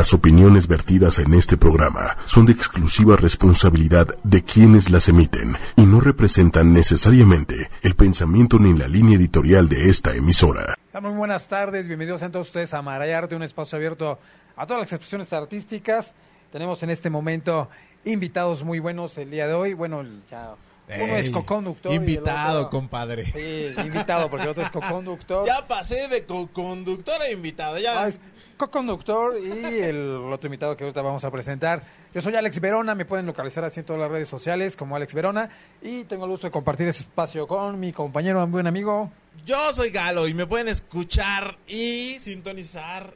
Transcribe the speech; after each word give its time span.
Las 0.00 0.14
opiniones 0.14 0.66
vertidas 0.66 1.18
en 1.18 1.34
este 1.34 1.58
programa 1.58 2.16
son 2.24 2.46
de 2.46 2.52
exclusiva 2.52 3.16
responsabilidad 3.16 4.06
de 4.24 4.42
quienes 4.42 4.88
las 4.88 5.10
emiten 5.10 5.58
y 5.76 5.82
no 5.82 6.00
representan 6.00 6.72
necesariamente 6.72 7.68
el 7.82 7.94
pensamiento 7.96 8.58
ni 8.58 8.72
la 8.72 8.88
línea 8.88 9.18
editorial 9.18 9.68
de 9.68 9.90
esta 9.90 10.14
emisora. 10.14 10.74
Muy 11.02 11.12
buenas 11.12 11.48
tardes, 11.48 11.86
bienvenidos 11.86 12.22
a 12.22 12.30
todos 12.30 12.46
ustedes 12.46 12.72
a 12.72 12.80
Marayarte, 12.80 13.36
un 13.36 13.42
espacio 13.42 13.76
abierto 13.76 14.18
a 14.56 14.66
todas 14.66 14.80
las 14.80 14.92
expresiones 14.94 15.34
artísticas. 15.34 16.14
Tenemos 16.50 16.82
en 16.82 16.88
este 16.88 17.10
momento 17.10 17.68
invitados 18.06 18.64
muy 18.64 18.78
buenos 18.78 19.18
el 19.18 19.30
día 19.30 19.46
de 19.48 19.52
hoy. 19.52 19.74
Bueno, 19.74 20.02
ya 20.30 20.54
uno 20.98 21.16
es 21.16 21.30
co-conductor. 21.30 21.92
Invitado, 21.92 22.60
otro, 22.60 22.70
compadre. 22.70 23.24
Sí, 23.24 23.74
invitado, 23.84 24.28
porque 24.28 24.44
el 24.44 24.50
otro 24.50 24.62
es 24.62 24.70
co-conductor. 24.70 25.46
Ya 25.46 25.66
pasé 25.66 26.08
de 26.08 26.24
co-conductor 26.24 27.20
a 27.20 27.30
invitado. 27.30 27.78
Ya. 27.78 28.02
Ah, 28.02 28.08
es 28.08 28.18
co-conductor 28.60 29.38
y 29.38 29.78
el 29.78 30.20
otro 30.30 30.48
invitado 30.48 30.76
que 30.76 30.84
ahorita 30.84 31.00
vamos 31.00 31.24
a 31.24 31.30
presentar. 31.30 31.82
Yo 32.12 32.20
soy 32.20 32.34
Alex 32.34 32.60
Verona, 32.60 32.94
me 32.94 33.06
pueden 33.06 33.24
localizar 33.24 33.64
así 33.64 33.80
en 33.80 33.86
todas 33.86 34.00
las 34.00 34.10
redes 34.10 34.28
sociales 34.28 34.76
como 34.76 34.96
Alex 34.96 35.14
Verona. 35.14 35.48
Y 35.80 36.04
tengo 36.04 36.26
el 36.26 36.30
gusto 36.32 36.46
de 36.46 36.50
compartir 36.50 36.86
ese 36.88 37.04
espacio 37.04 37.46
con 37.46 37.80
mi 37.80 37.92
compañero, 37.92 38.46
buen 38.46 38.66
amigo. 38.66 39.10
Yo 39.46 39.72
soy 39.72 39.90
Galo 39.90 40.28
y 40.28 40.34
me 40.34 40.46
pueden 40.46 40.68
escuchar 40.68 41.56
y 41.66 42.16
sintonizar 42.20 43.14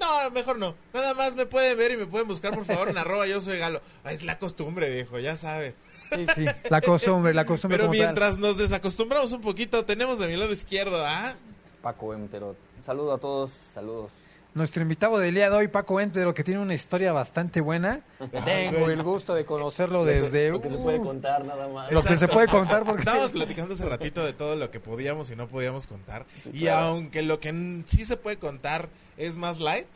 no, 0.00 0.30
mejor 0.30 0.58
no. 0.58 0.74
Nada 0.92 1.14
más 1.14 1.36
me 1.36 1.46
pueden 1.46 1.78
ver 1.78 1.92
y 1.92 1.96
me 1.96 2.06
pueden 2.06 2.26
buscar, 2.26 2.52
por 2.54 2.64
favor, 2.64 2.88
en 2.88 2.98
arroba 2.98 3.26
yo 3.26 3.40
soy 3.40 3.58
Galo. 3.58 3.82
Es 4.04 4.22
la 4.22 4.38
costumbre, 4.38 4.88
viejo, 4.90 5.18
ya 5.18 5.36
sabes. 5.36 5.74
Sí, 6.12 6.26
sí, 6.34 6.46
la 6.70 6.80
costumbre, 6.80 7.34
la 7.34 7.44
costumbre. 7.44 7.78
Pero 7.78 7.90
mientras 7.90 8.38
nos 8.38 8.56
desacostumbramos 8.56 9.32
un 9.32 9.42
poquito, 9.42 9.84
tenemos 9.84 10.18
de 10.18 10.28
mi 10.28 10.36
lado 10.36 10.52
izquierdo 10.52 11.04
¿ah? 11.06 11.34
Paco 11.82 12.14
Entero. 12.14 12.56
Saludo 12.84 13.12
a 13.12 13.18
todos, 13.18 13.52
saludos. 13.52 14.21
Nuestro 14.54 14.82
invitado 14.82 15.18
del 15.18 15.34
día 15.34 15.48
de 15.48 15.56
hoy, 15.56 15.68
Paco 15.68 15.98
Entero, 15.98 16.34
que 16.34 16.44
tiene 16.44 16.60
una 16.60 16.74
historia 16.74 17.14
bastante 17.14 17.62
buena. 17.62 18.00
Tengo 18.44 18.90
el 18.90 19.02
gusto 19.02 19.34
de 19.34 19.46
conocerlo 19.46 20.04
desde... 20.04 20.50
Lo 20.50 20.60
que 20.60 20.68
se 20.68 20.76
puede 20.76 21.00
contar 21.00 21.44
nada 21.46 21.68
más. 21.68 21.90
Lo 21.90 22.02
que 22.02 22.18
se 22.18 22.28
puede 22.28 22.48
contar 22.48 22.84
porque... 22.84 23.00
Estábamos 23.00 23.30
platicando 23.30 23.72
hace 23.72 23.86
ratito 23.86 24.22
de 24.22 24.34
todo 24.34 24.54
lo 24.56 24.70
que 24.70 24.78
podíamos 24.78 25.30
y 25.30 25.36
no 25.36 25.48
podíamos 25.48 25.86
contar. 25.86 26.26
y 26.52 26.66
aunque 26.66 27.22
lo 27.22 27.40
que 27.40 27.82
sí 27.86 28.04
se 28.04 28.18
puede 28.18 28.36
contar 28.36 28.90
es 29.16 29.38
más 29.38 29.58
light, 29.58 29.86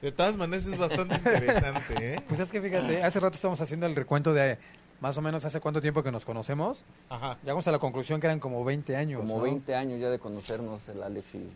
de 0.00 0.10
todas 0.10 0.38
maneras 0.38 0.64
es 0.64 0.78
bastante 0.78 1.14
interesante, 1.16 2.14
¿eh? 2.14 2.20
Pues 2.26 2.40
es 2.40 2.50
que 2.50 2.62
fíjate, 2.62 3.02
hace 3.02 3.20
rato 3.20 3.36
estamos 3.36 3.60
haciendo 3.60 3.84
el 3.84 3.94
recuento 3.94 4.32
de 4.32 4.56
más 5.00 5.18
o 5.18 5.22
menos 5.22 5.44
hace 5.44 5.60
cuánto 5.60 5.82
tiempo 5.82 6.02
que 6.02 6.10
nos 6.10 6.24
conocemos. 6.24 6.84
Ajá. 7.10 7.36
Llegamos 7.42 7.68
a 7.68 7.72
la 7.72 7.78
conclusión 7.78 8.20
que 8.20 8.26
eran 8.26 8.40
como 8.40 8.64
20 8.64 8.96
años. 8.96 9.20
Como 9.20 9.40
20 9.40 9.74
años 9.74 10.00
ya 10.00 10.08
de 10.08 10.18
conocernos 10.18 10.80
el 10.88 11.02
Alex 11.02 11.34
y... 11.34 11.50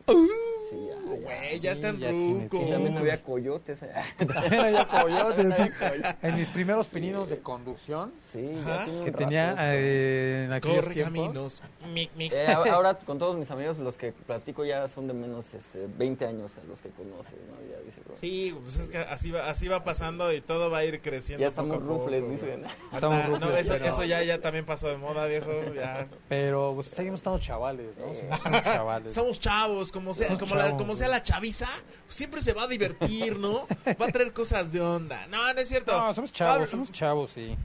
Sí, 0.73 0.87
ya, 0.89 1.17
güey, 1.17 1.61
ya, 1.61 1.73
están 1.73 2.01
rucos. 2.01 2.71
También 2.71 2.97
había 2.97 3.23
coyotes. 3.23 3.79
también 4.17 4.61
había 4.65 4.89
coyotes, 4.89 5.55
sí. 5.55 5.63
En 6.23 6.37
mis 6.37 6.49
primeros 6.51 6.87
pininos 6.87 7.29
de 7.29 7.39
conducción. 7.41 8.13
Sí, 8.33 8.51
ya 8.65 8.87
Que 9.05 9.13
tenía 9.13 9.55
eh, 9.59 10.45
en 10.47 10.53
aquellos 10.53 10.85
Corre 10.85 10.95
tiempos. 10.95 11.13
caminos. 11.61 11.63
Mic, 11.93 12.11
mic. 12.17 12.33
Eh, 12.33 12.47
ahora 12.73 12.95
con 12.99 13.19
todos 13.19 13.37
mis 13.37 13.51
amigos, 13.51 13.77
los 13.79 13.97
que 13.97 14.13
platico 14.13 14.65
ya 14.65 14.89
son 14.89 15.07
de 15.09 15.13
menos 15.15 15.45
este, 15.53 15.87
20 15.99 16.25
años 16.27 16.53
a 16.63 16.67
los 16.67 16.79
que 16.81 16.89
conoces, 16.91 17.35
¿no? 17.51 17.57
Ya 17.71 17.79
dice, 17.85 18.01
bro. 18.07 18.17
Sí, 18.17 18.57
pues 18.63 18.79
es 18.79 18.89
que 18.89 18.97
así 18.99 19.31
va, 19.31 19.51
así 19.51 19.69
va 19.69 19.85
pasando 19.85 20.33
y 20.33 20.41
todo 20.41 20.71
va 20.71 20.79
a 20.79 20.85
ir 20.87 21.03
creciendo. 21.03 21.43
Ya 21.43 21.49
estamos 21.49 21.77
poco 21.77 21.85
a 21.85 21.89
poco, 21.89 22.05
rufles, 22.05 22.31
dicen. 22.31 22.65
Estamos 22.93 23.17
Ah, 23.23 23.29
no, 23.29 23.39
rufles, 23.39 23.61
eso, 23.61 23.73
pero- 23.75 23.85
eso 23.85 24.05
ya, 24.05 24.23
ya 24.23 24.41
también 24.41 24.65
pasó 24.65 24.89
de 24.89 24.97
moda, 24.97 25.27
viejo. 25.27 25.51
Ya. 25.75 26.09
Pero 26.31 26.73
pues, 26.75 26.87
seguimos 26.87 27.21
estando 27.21 27.39
chavales, 27.39 27.99
¿no? 27.99 28.15
Sí. 28.15 28.23
Chavales. 28.65 29.13
Somos 29.13 29.39
chavos, 29.39 29.93
como 29.93 30.15
sea, 30.15 30.29
Somos 30.29 30.41
como, 30.41 30.55
la, 30.71 30.77
como 30.77 30.95
sea 30.95 31.09
la 31.09 31.23
chaviza, 31.23 31.67
siempre 32.09 32.41
se 32.43 32.53
va 32.53 32.65
a 32.65 32.69
divertir, 32.69 33.39
¿no? 33.39 33.67
Va 34.01 34.07
a 34.07 34.13
traer 34.13 34.33
cosas 34.33 34.73
de 34.73 34.81
onda. 34.81 35.27
No, 35.29 35.53
no 35.53 35.61
es 35.61 35.69
cierto. 35.69 35.99
No, 35.99 36.13
somos 36.15 36.33
chavos, 36.33 36.55
Pablo- 36.55 36.67
somos 36.67 36.93
chavos, 36.93 37.33
sí. 37.33 37.57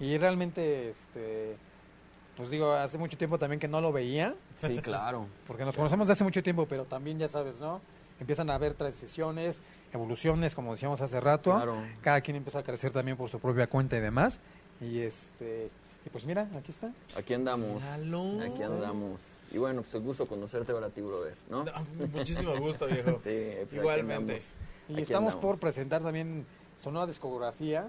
Y 0.00 0.18
realmente, 0.18 0.90
este, 0.90 1.56
pues 2.36 2.50
digo, 2.50 2.72
hace 2.72 2.98
mucho 2.98 3.16
tiempo 3.16 3.38
también 3.38 3.60
que 3.60 3.68
no 3.68 3.80
lo 3.80 3.92
veía, 3.92 4.34
Sí, 4.56 4.76
claro. 4.82 5.26
porque 5.46 5.64
nos 5.64 5.74
conocemos 5.76 6.06
de 6.08 6.12
hace 6.14 6.24
mucho 6.24 6.42
tiempo, 6.42 6.66
pero 6.66 6.84
también 6.84 7.18
ya 7.18 7.28
sabes, 7.28 7.60
¿no? 7.60 7.80
Empiezan 8.20 8.50
a 8.50 8.54
haber 8.54 8.74
transiciones, 8.74 9.62
evoluciones, 9.92 10.54
como 10.54 10.72
decíamos 10.72 11.00
hace 11.00 11.18
rato. 11.20 11.54
Claro. 11.54 11.76
Cada 12.02 12.20
quien 12.20 12.36
empieza 12.36 12.60
a 12.60 12.62
crecer 12.62 12.92
también 12.92 13.16
por 13.16 13.28
su 13.28 13.40
propia 13.40 13.66
cuenta 13.66 13.96
y 13.96 14.00
demás. 14.00 14.38
Y 14.80 15.00
este, 15.00 15.70
y 16.06 16.08
pues 16.10 16.24
mira, 16.24 16.48
aquí 16.56 16.70
está. 16.70 16.92
Aquí 17.16 17.34
andamos. 17.34 17.82
Míralo. 17.82 18.40
Aquí 18.42 18.62
andamos. 18.62 19.20
Y 19.52 19.58
bueno, 19.58 19.82
pues 19.82 19.94
el 19.94 20.00
gusto 20.02 20.26
conocerte 20.26 20.72
ahora 20.72 20.86
a 20.86 20.90
ti, 20.90 21.00
brother, 21.02 21.36
¿no? 21.50 21.64
No, 21.64 21.72
muchísimo 22.12 22.56
gusto, 22.58 22.86
viejo. 22.86 23.20
Sí, 23.24 23.52
pues 23.68 23.72
Igualmente. 23.72 24.14
andamos. 24.34 24.42
Y 24.88 24.92
Aquí 24.94 25.02
estamos 25.02 25.34
andamos. 25.34 25.50
por 25.52 25.58
presentar 25.60 26.02
también 26.02 26.46
su 26.82 26.90
nueva 26.90 27.06
discografía, 27.06 27.88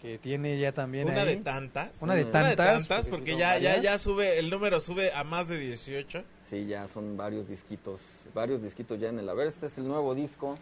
que 0.00 0.18
tiene 0.18 0.58
ya 0.58 0.70
también 0.72 1.08
Una 1.08 1.22
ahí. 1.22 1.36
de 1.36 1.42
tantas. 1.42 2.00
Una 2.02 2.14
de 2.14 2.24
tantas. 2.24 2.40
Una 2.42 2.50
de 2.50 2.56
tantas, 2.56 3.08
porque 3.08 3.36
ya, 3.36 3.58
ya, 3.58 3.78
ya 3.80 3.98
sube, 3.98 4.38
el 4.38 4.50
número 4.50 4.78
sube 4.80 5.12
a 5.12 5.24
más 5.24 5.48
de 5.48 5.58
18. 5.58 6.22
Sí, 6.48 6.66
ya 6.66 6.86
son 6.86 7.16
varios 7.16 7.48
disquitos, 7.48 8.00
varios 8.34 8.62
disquitos 8.62 9.00
ya 9.00 9.08
en 9.08 9.18
el 9.18 9.28
haber. 9.28 9.48
Este 9.48 9.66
es 9.66 9.78
el 9.78 9.88
nuevo 9.88 10.14
disco, 10.14 10.54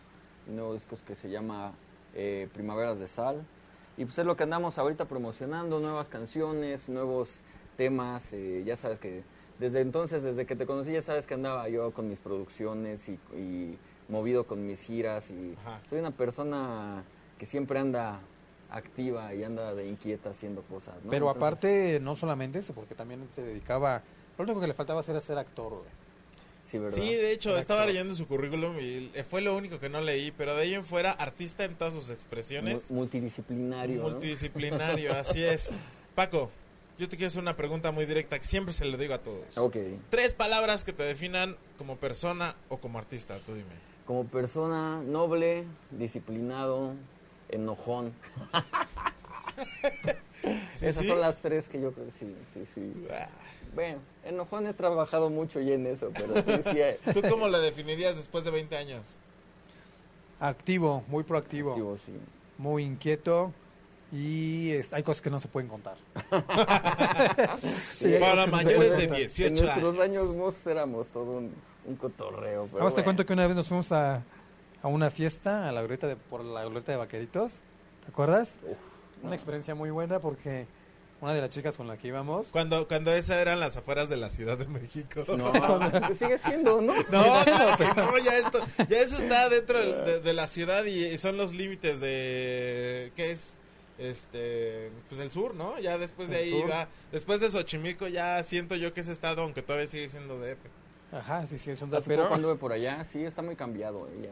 el 0.49 0.56
nuevo 0.56 0.72
disco 0.75 0.97
que 1.06 1.14
se 1.16 1.28
llama 1.28 1.72
eh, 2.14 2.49
Primaveras 2.54 2.99
de 3.00 3.06
Sal. 3.09 3.44
Y 3.99 4.04
pues 4.06 4.19
es 4.19 4.25
lo 4.25 4.37
que 4.37 4.44
andamos 4.44 4.78
ahorita 4.78 5.04
promocionando, 5.04 5.78
nuevas 5.81 6.09
canciones, 6.09 6.88
nuevos 6.88 7.41
temas. 7.76 8.32
eh, 8.32 8.62
ya 8.64 8.76
sabes 8.76 8.99
que 8.99 9.22
desde 9.62 9.81
entonces, 9.81 10.23
desde 10.23 10.45
que 10.45 10.56
te 10.56 10.67
conocí, 10.67 10.93
ya 10.93 11.00
sabes 11.03 11.27
que 11.27 11.34
andaba 11.34 11.69
yo 11.69 11.93
con 11.93 12.09
mis 12.09 12.19
producciones 12.19 13.09
y, 13.09 13.12
y 13.37 13.78
movido 14.09 14.45
con 14.47 14.67
mis 14.67 14.83
giras. 14.83 15.31
Y 15.31 15.55
Ajá. 15.65 15.81
soy 15.89 16.00
una 16.00 16.11
persona 16.11 17.03
que 17.39 17.47
siempre 17.47 17.78
anda 17.78 18.21
activa 18.71 19.34
y 19.34 19.45
anda 19.45 19.75
de 19.75 19.87
inquieta 19.89 20.31
haciendo 20.31 20.62
cosas. 20.62 20.95
¿no? 21.05 21.11
Pero 21.11 21.27
Entonces, 21.27 21.37
aparte, 21.43 22.00
no 22.00 22.17
solamente 22.17 22.59
eso, 22.59 22.73
porque 22.75 22.95
también 22.95 23.27
se 23.34 23.43
dedicaba. 23.43 24.03
Lo 24.37 24.45
único 24.45 24.61
que 24.61 24.67
le 24.67 24.75
faltaba 24.75 25.00
era 25.06 25.21
ser 25.21 25.39
actor, 25.39 25.71
güey. 25.71 26.03
Sí, 26.65 26.79
¿verdad? 26.79 26.97
Sí, 26.97 27.15
de 27.15 27.33
hecho, 27.33 27.56
estaba 27.59 27.81
actor. 27.81 27.93
leyendo 27.93 28.15
su 28.15 28.27
currículum 28.27 28.79
y 28.81 29.11
fue 29.29 29.43
lo 29.43 29.55
único 29.56 29.79
que 29.79 29.89
no 29.91 30.00
leí, 30.00 30.31
pero 30.31 30.55
de 30.55 30.62
ahí 30.62 30.75
en 30.75 30.84
fuera, 30.84 31.11
artista 31.12 31.65
en 31.65 31.75
todas 31.75 31.93
sus 31.93 32.11
expresiones. 32.11 32.91
Mu- 32.91 32.99
Multidisciplinario. 33.00 34.00
¿no? 34.03 34.11
Multidisciplinario, 34.11 35.12
así 35.12 35.43
es. 35.44 35.71
Paco, 36.15 36.50
yo 37.03 37.09
te 37.09 37.17
quiero 37.17 37.29
hacer 37.31 37.43
una 37.43 37.57
pregunta 37.57 37.91
muy 37.91 38.07
directa 38.07 38.39
que 38.39 38.45
siempre 38.45 38.73
se 38.73 38.85
lo 38.85 38.97
digo 38.97 39.13
a 39.13 39.19
todos. 39.19 39.59
Ok. 39.59 39.77
Tres 40.09 40.35
palabras 40.35 40.85
que 40.85 40.93
te 40.93 41.03
definan 41.03 41.57
como 41.77 41.97
persona 41.97 42.55
o 42.69 42.77
como 42.77 42.97
artista, 42.97 43.41
tú 43.45 43.55
dime. 43.57 43.75
Como 44.07 44.25
persona 44.27 45.03
noble, 45.03 45.65
disciplinado, 45.91 46.95
enojón. 47.49 48.12
¿Sí, 50.75 50.87
Esas 50.87 51.03
sí? 51.03 51.09
son 51.09 51.21
las 51.21 51.39
tres 51.39 51.69
que 51.69 51.81
yo 51.81 51.91
creo 51.93 52.07
que 52.07 52.12
sí, 52.12 52.37
sí, 52.55 52.67
sí. 52.73 53.07
Ah, 53.11 53.29
Bueno, 53.75 53.99
enojón 54.25 54.69
he 54.69 54.73
trabajado 54.73 55.29
mucho 55.29 55.61
ya 55.61 55.75
en 55.75 55.87
eso, 55.89 56.12
pero 56.15 56.37
sí, 56.37 56.62
sí. 56.71 56.79
¿Tú 57.12 57.21
cómo 57.29 57.49
la 57.49 57.59
definirías 57.59 58.15
después 58.17 58.45
de 58.45 58.53
20 58.53 58.77
años? 58.77 59.17
Activo, 60.39 61.03
muy 61.09 61.25
proactivo, 61.25 61.71
activo, 61.71 61.97
sí. 61.99 62.12
muy 62.59 62.85
inquieto. 62.85 63.53
Y 64.12 64.71
es- 64.73 64.93
hay 64.93 65.03
cosas 65.03 65.23
que 65.23 65.31
no 65.31 65.41
se 65.41 65.49
pueden 65.49 65.69
contar. 65.69 65.97
Sí, 67.62 68.15
Para 68.21 68.45
que 68.45 68.50
no 68.50 68.56
mayores 68.56 68.91
de 68.97 69.09
contar. 69.09 69.17
18 69.19 69.47
en 69.47 69.55
nuestros 69.65 69.95
años. 69.95 70.05
años 70.05 70.37
mozos 70.37 70.67
éramos 70.67 71.09
todo 71.09 71.39
un, 71.39 71.55
un 71.87 71.97
cotorreo. 71.97 72.65
Pero 72.67 72.77
Además 72.78 72.95
te 72.95 73.00
bueno. 73.00 73.05
cuento 73.05 73.27
que 73.27 73.33
una 73.33 73.47
vez 73.47 73.56
nos 73.56 73.69
fuimos 73.69 73.93
a, 73.93 74.23
a 74.83 74.89
una 74.89 75.11
fiesta 75.11 75.69
a 75.69 75.73
la 75.73 75.81
glorieta 75.81 76.06
de, 76.09 76.17
por 76.17 76.45
la 76.45 76.62
glorieta 76.65 76.93
de 76.93 76.99
Vaqueritos. 76.99 77.61
¿Te 78.05 78.09
acuerdas? 78.11 78.59
Uf, 78.69 78.77
Una 79.25 79.34
experiencia 79.34 79.75
muy 79.75 79.91
buena 79.91 80.19
porque 80.19 80.67
una 81.21 81.33
de 81.34 81.41
las 81.41 81.50
chicas 81.50 81.77
con 81.77 81.87
la 81.87 81.97
que 81.97 82.09
íbamos 82.09 82.49
Cuando, 82.49 82.89
cuando 82.89 83.12
esas 83.15 83.37
eran 83.37 83.61
las 83.61 83.77
afueras 83.77 84.09
de 84.09 84.17
la 84.17 84.29
Ciudad 84.31 84.59
de 84.59 84.67
México. 84.67 85.23
No, 85.37 85.53
pues 86.06 86.19
sigue 86.19 86.37
siendo, 86.39 86.81
¿no? 86.83 86.93
No, 87.11 87.44
claro 87.44 87.77
que 87.77 87.84
no, 87.94 88.19
ya 88.19 88.37
esto, 88.39 88.59
ya 88.89 88.99
eso 89.00 89.17
está 89.19 89.49
dentro 89.49 89.79
del- 89.79 90.05
de, 90.05 90.21
de 90.21 90.33
la 90.34 90.49
ciudad 90.49 90.84
y, 90.84 91.06
y 91.06 91.19
son 91.19 91.37
los 91.37 91.53
límites 91.55 92.00
de 92.00 93.12
¿qué 93.14 93.31
es? 93.31 93.56
Este, 93.99 94.91
pues 95.09 95.21
el 95.21 95.31
sur, 95.31 95.55
¿no? 95.55 95.79
Ya 95.79 95.99
después 95.99 96.29
de 96.29 96.37
El 96.43 96.43
ahí 96.55 96.61
sur. 96.61 96.71
va, 96.71 96.89
después 97.12 97.41
de 97.41 97.50
Xochimilco 97.50 98.09
ya 98.09 98.43
siento 98.43 98.75
yo 98.77 98.93
que 98.94 99.00
ese 99.00 99.12
estado, 99.12 99.43
aunque 99.43 99.62
todavía 99.62 99.87
sigue 99.89 100.09
siendo 100.09 100.39
DF. 100.39 100.59
Ajá, 101.12 101.47
sí, 101.47 101.59
sí, 101.59 101.71
es 101.71 101.83
un 101.83 101.94
Hace 101.94 102.09
pero 102.09 102.23
poco 102.25 102.35
anduve 102.37 102.55
por 102.56 102.73
allá, 102.73 103.05
sí, 103.05 103.23
está 103.23 103.43
muy 103.43 103.55
cambiado. 103.55 104.09
eh, 104.09 104.23
ya, 104.25 104.31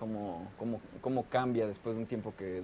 cómo, 0.00 0.50
cómo, 0.58 0.80
cómo 1.02 1.24
cambia 1.28 1.66
después 1.66 1.94
de 1.94 2.00
un 2.00 2.06
tiempo 2.08 2.32
que, 2.38 2.62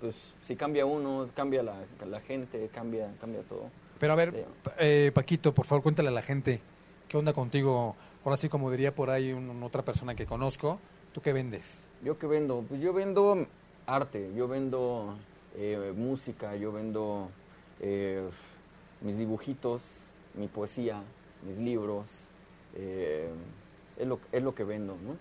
pues, 0.00 0.14
si 0.44 0.54
cambia 0.54 0.84
uno, 0.84 1.28
cambia 1.34 1.62
la, 1.62 1.76
la 2.06 2.20
gente, 2.20 2.68
cambia, 2.72 3.10
cambia 3.20 3.40
todo. 3.42 3.70
Pero 3.98 4.12
a 4.12 4.16
ver, 4.16 4.32
Sí. 4.32 4.70
Eh, 4.78 5.10
Paquito, 5.14 5.54
por 5.54 5.64
favor, 5.64 5.82
cuéntale 5.82 6.10
a 6.10 6.12
la 6.12 6.20
gente 6.22 6.60
qué 7.08 7.16
onda 7.16 7.32
contigo. 7.32 7.96
Ahora 8.22 8.36
sí, 8.36 8.50
como 8.50 8.70
diría 8.70 8.94
por 8.94 9.08
ahí 9.08 9.32
un- 9.32 9.62
otra 9.62 9.82
persona 9.82 10.14
que 10.14 10.26
conozco, 10.26 10.78
¿tú 11.14 11.22
qué 11.22 11.32
vendes? 11.32 11.88
¿Yo 12.04 12.18
qué 12.18 12.26
vendo? 12.26 12.62
Pues 12.68 12.82
yo 12.82 12.92
vendo 12.92 13.46
arte, 13.86 14.30
yo 14.36 14.46
vendo 14.46 15.16
eh, 15.56 15.92
música, 15.96 16.54
yo 16.56 16.72
vendo 16.72 17.28
eh, 17.80 18.28
mis 19.00 19.18
dibujitos, 19.18 19.82
mi 20.34 20.48
poesía, 20.48 21.02
mis 21.46 21.58
libros. 21.58 22.06
eh, 22.74 23.28
es, 23.98 24.06
lo, 24.06 24.20
es 24.32 24.42
lo 24.42 24.54
que 24.54 24.64
vendo, 24.64 24.96
¿no? 25.02 25.16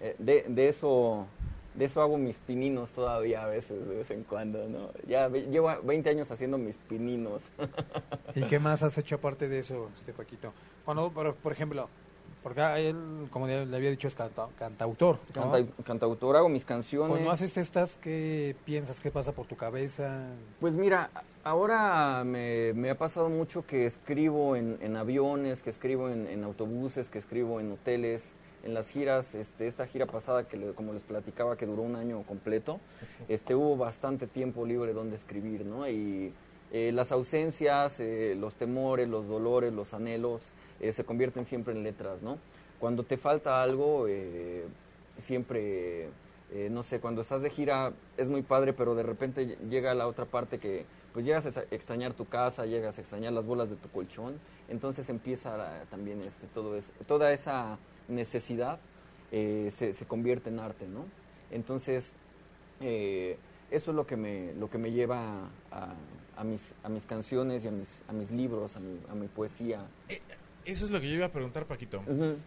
Eh, 0.00 0.14
de, 0.18 0.44
de 0.48 0.68
eso 0.68 1.26
de 1.74 1.84
eso 1.84 2.02
hago 2.02 2.18
mis 2.18 2.38
pininos 2.38 2.90
todavía 2.90 3.44
a 3.44 3.46
veces, 3.46 3.86
de 3.88 3.96
vez 3.96 4.10
en 4.10 4.24
cuando, 4.24 4.68
¿no? 4.68 4.90
Ya 5.06 5.28
llevo 5.28 5.70
20 5.82 6.10
años 6.10 6.30
haciendo 6.30 6.58
mis 6.58 6.76
pininos. 6.76 7.42
¿Y 8.34 8.42
qué 8.44 8.58
más 8.58 8.82
has 8.82 8.98
hecho 8.98 9.16
aparte 9.16 9.48
de 9.48 9.60
eso, 9.60 9.88
este 9.96 10.12
Paquito? 10.12 10.52
Cuando, 10.84 11.10
por, 11.12 11.34
por 11.36 11.52
ejemplo, 11.52 11.88
porque 12.42 12.60
a 12.60 12.78
él, 12.78 13.28
como 13.30 13.46
le 13.46 13.54
había 13.76 13.90
dicho, 13.90 14.08
es 14.08 14.14
canta- 14.14 14.48
cantautor. 14.58 15.18
¿no? 15.34 15.50
Canta- 15.50 15.82
cantautor, 15.84 16.36
hago 16.36 16.48
mis 16.48 16.64
canciones. 16.64 17.10
Cuando 17.10 17.30
haces 17.30 17.56
estas, 17.56 17.96
¿qué 17.96 18.54
piensas? 18.64 19.00
¿Qué 19.00 19.10
pasa 19.10 19.32
por 19.32 19.46
tu 19.46 19.56
cabeza? 19.56 20.28
Pues 20.60 20.74
mira, 20.74 21.10
ahora 21.44 22.22
me, 22.24 22.72
me 22.74 22.90
ha 22.90 22.96
pasado 22.98 23.28
mucho 23.28 23.66
que 23.66 23.86
escribo 23.86 24.56
en, 24.56 24.78
en 24.80 24.96
aviones, 24.96 25.62
que 25.62 25.70
escribo 25.70 26.08
en, 26.08 26.26
en 26.26 26.44
autobuses, 26.44 27.10
que 27.10 27.18
escribo 27.18 27.60
en 27.60 27.72
hoteles, 27.72 28.34
en 28.64 28.74
las 28.74 28.88
giras, 28.88 29.34
este, 29.34 29.66
esta 29.66 29.86
gira 29.86 30.06
pasada 30.06 30.46
que 30.48 30.56
le- 30.56 30.72
como 30.72 30.92
les 30.92 31.02
platicaba 31.02 31.56
que 31.56 31.64
duró 31.66 31.82
un 31.82 31.96
año 31.96 32.22
completo, 32.24 32.80
este, 33.28 33.54
hubo 33.54 33.76
bastante 33.76 34.26
tiempo 34.26 34.66
libre 34.66 34.92
donde 34.92 35.16
escribir, 35.16 35.64
¿no? 35.64 35.88
Y 35.88 36.32
eh, 36.72 36.90
las 36.92 37.12
ausencias, 37.12 37.98
eh, 38.00 38.34
los 38.38 38.54
temores, 38.56 39.08
los 39.08 39.26
dolores, 39.26 39.72
los 39.72 39.94
anhelos, 39.94 40.42
eh, 40.80 40.92
se 40.92 41.04
convierten 41.04 41.44
siempre 41.44 41.74
en 41.74 41.82
letras, 41.82 42.22
¿no? 42.22 42.38
Cuando 42.80 43.02
te 43.04 43.16
falta 43.16 43.62
algo, 43.62 44.06
eh, 44.08 44.64
siempre, 45.16 46.04
eh, 46.52 46.68
no 46.70 46.82
sé, 46.82 47.00
cuando 47.00 47.20
estás 47.22 47.42
de 47.42 47.50
gira 47.50 47.92
es 48.16 48.28
muy 48.28 48.42
padre, 48.42 48.72
pero 48.72 48.94
de 48.94 49.02
repente 49.02 49.46
ll- 49.46 49.68
llega 49.68 49.94
la 49.94 50.06
otra 50.06 50.24
parte 50.24 50.58
que 50.58 50.84
pues 51.12 51.24
llegas 51.24 51.46
a 51.56 51.62
extrañar 51.70 52.12
tu 52.14 52.26
casa, 52.26 52.66
llegas 52.66 52.98
a 52.98 53.00
extrañar 53.00 53.32
las 53.32 53.44
bolas 53.44 53.70
de 53.70 53.76
tu 53.76 53.88
colchón, 53.88 54.38
entonces 54.68 55.08
empieza 55.08 55.84
también 55.90 56.20
este, 56.22 56.46
todo 56.48 56.76
es, 56.76 56.92
toda 57.06 57.32
esa 57.32 57.78
necesidad 58.06 58.78
eh, 59.32 59.68
se, 59.72 59.92
se 59.92 60.06
convierte 60.06 60.50
en 60.50 60.60
arte, 60.60 60.86
¿no? 60.86 61.04
Entonces, 61.50 62.12
eh, 62.80 63.36
eso 63.70 63.90
es 63.90 63.96
lo 63.96 64.06
que 64.06 64.16
me, 64.16 64.52
lo 64.54 64.70
que 64.70 64.78
me 64.78 64.92
lleva 64.92 65.48
a, 65.72 65.94
a 66.36 66.44
mis, 66.44 66.74
a 66.84 66.88
mis 66.88 67.04
canciones 67.06 67.64
y 67.64 67.68
a 67.68 67.72
mis, 67.72 68.02
a 68.08 68.12
mis 68.12 68.30
libros, 68.30 68.76
a 68.76 68.80
mi, 68.80 69.00
a 69.10 69.14
mi 69.14 69.26
poesía. 69.26 69.80
Eso 70.68 70.84
es 70.84 70.90
lo 70.90 71.00
que 71.00 71.08
yo 71.08 71.14
iba 71.14 71.24
a 71.24 71.32
preguntar, 71.32 71.64
Paquito. 71.64 72.02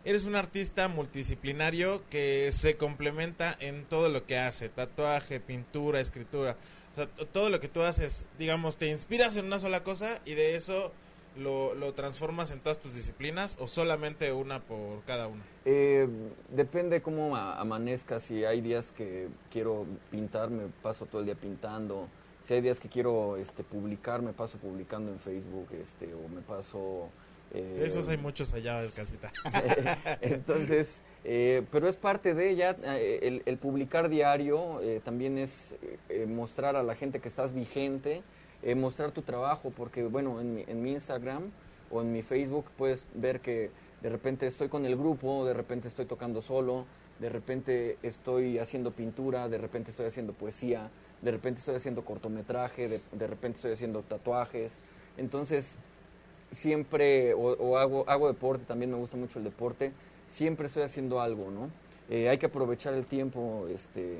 Eres 0.06 0.26
un 0.26 0.36
artista 0.36 0.88
multidisciplinario 0.88 2.04
que 2.12 2.52
se 2.52 2.78
complementa 2.78 3.58
en 3.60 3.84
todo 3.86 4.10
lo 4.10 4.28
que 4.28 4.38
hace, 4.38 4.70
tatuaje, 4.70 5.40
pintura, 5.40 6.00
escritura. 6.00 6.56
O 6.94 6.96
sea, 6.96 7.08
todo 7.08 7.50
lo 7.50 7.60
que 7.60 7.68
tú 7.68 7.82
haces, 7.82 8.26
digamos, 8.38 8.78
te 8.78 8.92
inspiras 8.92 9.38
en 9.38 9.46
una 9.46 9.58
sola 9.58 9.84
cosa 9.84 10.22
y 10.24 10.36
de 10.36 10.56
eso 10.56 10.92
lo, 11.36 11.74
lo 11.74 11.96
transformas 11.96 12.52
en 12.52 12.60
todas 12.60 12.80
tus 12.80 12.94
disciplinas 12.94 13.58
o 13.60 13.68
solamente 13.68 14.32
una 14.32 14.60
por 14.60 15.04
cada 15.06 15.26
una. 15.26 15.42
Eh, 15.66 16.08
depende 16.50 17.02
cómo 17.02 17.36
amanezca. 17.36 18.20
Si 18.20 18.46
hay 18.46 18.62
días 18.62 18.92
que 18.92 19.30
quiero 19.50 19.88
pintar, 20.12 20.52
me 20.52 20.68
paso 20.84 21.08
todo 21.08 21.22
el 21.22 21.26
día 21.26 21.36
pintando. 21.36 22.08
Si 22.44 22.54
hay 22.54 22.62
días 22.62 22.80
que 22.80 22.88
quiero 22.88 23.38
este, 23.38 23.64
publicar, 23.64 24.22
me 24.22 24.34
paso 24.34 24.60
publicando 24.60 25.12
en 25.12 25.18
Facebook 25.18 25.70
este, 25.72 26.14
o 26.14 26.28
me 26.28 26.42
paso... 26.42 27.10
eh, 27.54 27.76
De 27.80 27.86
esos 27.88 28.08
hay 28.08 28.18
muchos 28.18 28.54
allá, 28.54 28.82
casita. 28.96 29.32
Entonces, 30.22 31.02
eh, 31.24 31.64
pero 31.72 31.88
es 31.88 31.96
parte 31.96 32.34
de 32.34 32.50
ella. 32.50 32.76
eh, 32.84 33.20
el, 33.24 33.44
el 33.46 33.58
publicar 33.58 34.10
diario 34.10 34.82
eh, 34.82 35.02
también 35.04 35.38
es 35.38 35.76
mostrar 36.28 36.76
a 36.76 36.84
la 36.84 36.96
gente 36.96 37.20
que 37.20 37.28
estás 37.28 37.54
vigente, 37.54 38.22
mostrar 38.76 39.12
tu 39.12 39.22
trabajo, 39.22 39.72
porque 39.76 40.04
bueno, 40.04 40.40
en 40.40 40.56
mi, 40.56 40.64
en 40.68 40.84
mi 40.84 40.92
Instagram 40.92 41.52
o 41.90 42.02
en 42.02 42.14
mi 42.14 42.22
Facebook 42.22 42.66
puedes 42.78 43.08
ver 43.16 43.40
que 43.40 43.72
de 44.02 44.10
repente 44.10 44.48
estoy 44.48 44.70
con 44.70 44.86
el 44.86 44.96
grupo, 44.96 45.46
de 45.46 45.54
repente 45.54 45.88
estoy 45.88 46.06
tocando 46.06 46.42
solo, 46.42 46.86
de 47.20 47.30
repente 47.30 47.98
estoy 48.04 48.58
haciendo 48.60 48.92
pintura, 48.92 49.48
de 49.50 49.58
repente 49.58 49.92
estoy 49.92 50.08
haciendo 50.08 50.34
poesía, 50.34 50.90
de 51.22 51.32
repente 51.32 51.60
estoy 51.60 51.76
haciendo 51.76 52.04
cortometraje, 52.04 52.88
de, 52.88 53.02
de 53.12 53.28
repente 53.28 53.58
estoy 53.58 53.74
haciendo 53.74 54.02
tatuajes. 54.02 54.74
Entonces, 55.18 55.76
siempre, 56.52 57.34
o, 57.34 57.54
o 57.54 57.78
hago, 57.78 58.08
hago 58.08 58.28
deporte, 58.28 58.66
también 58.66 58.92
me 58.92 58.98
gusta 58.98 59.18
mucho 59.18 59.40
el 59.40 59.46
deporte, 59.46 59.92
siempre 60.28 60.68
estoy 60.68 60.84
haciendo 60.84 61.22
algo, 61.22 61.52
¿no? 61.52 61.70
Eh, 62.10 62.30
hay 62.30 62.38
que 62.38 62.48
aprovechar 62.48 62.94
el 62.94 63.06
tiempo, 63.06 63.68
este, 63.70 64.20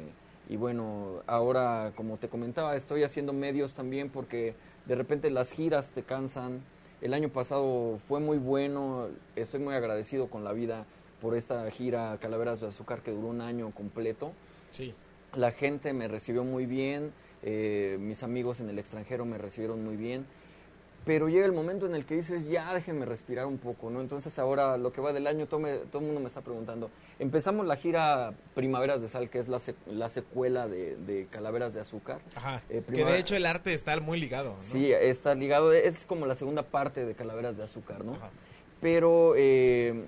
y 0.50 0.58
bueno, 0.58 1.22
ahora, 1.28 1.94
como 1.96 2.18
te 2.18 2.28
comentaba, 2.28 2.76
estoy 2.76 3.04
haciendo 3.04 3.34
medios 3.34 3.74
también 3.74 4.10
porque 4.10 4.56
de 4.86 4.96
repente 4.96 5.30
las 5.30 5.52
giras 5.52 5.90
te 5.90 6.04
cansan. 6.04 6.62
El 7.02 7.14
año 7.14 7.30
pasado 7.30 8.00
fue 8.08 8.20
muy 8.20 8.38
bueno, 8.38 9.08
estoy 9.36 9.60
muy 9.60 9.74
agradecido 9.74 10.28
con 10.28 10.44
la 10.44 10.54
vida 10.54 10.86
por 11.22 11.36
esta 11.36 11.70
gira 11.72 12.18
Calaveras 12.20 12.62
de 12.62 12.68
Azúcar 12.68 13.02
que 13.02 13.12
duró 13.12 13.28
un 13.28 13.42
año 13.42 13.72
completo. 13.72 14.34
Sí. 14.72 14.94
La 15.36 15.52
gente 15.52 15.94
me 15.94 16.08
recibió 16.08 16.44
muy 16.44 16.66
bien, 16.66 17.12
eh, 17.44 17.98
mis 18.00 18.22
amigos 18.22 18.60
en 18.60 18.70
el 18.70 18.78
extranjero 18.78 19.26
me 19.26 19.38
recibieron 19.38 19.84
muy 19.84 19.96
bien, 19.96 20.26
pero 21.04 21.30
llega 21.30 21.46
el 21.46 21.52
momento 21.52 21.88
en 21.88 21.96
el 21.96 22.06
que 22.06 22.16
dices, 22.16 22.48
ya 22.48 22.74
déjenme 22.74 23.06
respirar 23.06 23.48
un 23.48 23.58
poco, 23.58 23.90
¿no? 23.90 24.02
Entonces 24.02 24.38
ahora 24.38 24.78
lo 24.78 24.92
que 24.94 25.02
va 25.02 25.12
del 25.14 25.26
año, 25.26 25.48
todo, 25.48 25.60
me- 25.60 25.78
todo 25.78 26.00
el 26.00 26.06
mundo 26.06 26.22
me 26.22 26.28
está 26.28 26.42
preguntando. 26.42 26.92
Empezamos 27.18 27.66
la 27.66 27.76
gira 27.76 28.34
Primaveras 28.54 29.02
de 29.02 29.08
Sal, 29.08 29.30
que 29.30 29.40
es 29.40 29.48
la, 29.48 29.58
sec- 29.58 29.76
la 29.88 30.10
secuela 30.10 30.68
de, 30.68 30.96
de 30.98 31.26
Calaveras 31.32 31.74
de 31.74 31.82
Azúcar. 31.82 32.20
Ajá. 32.36 32.62
Eh, 32.70 32.84
que 32.94 33.04
de 33.04 33.18
hecho 33.18 33.36
el 33.36 33.46
arte 33.48 33.74
está 33.74 34.00
muy 34.00 34.20
ligado, 34.20 34.52
¿no? 34.56 34.62
Sí, 34.64 34.92
está 34.92 35.34
ligado, 35.34 35.74
es 35.74 36.06
como 36.06 36.28
la 36.28 36.36
segunda 36.36 36.64
parte 36.64 37.04
de 37.04 37.16
Calaveras 37.16 37.58
de 37.58 37.64
Azúcar, 37.64 38.06
¿no? 38.06 38.14
Ajá. 38.14 38.30
Pero 38.80 39.34
eh, 39.38 40.06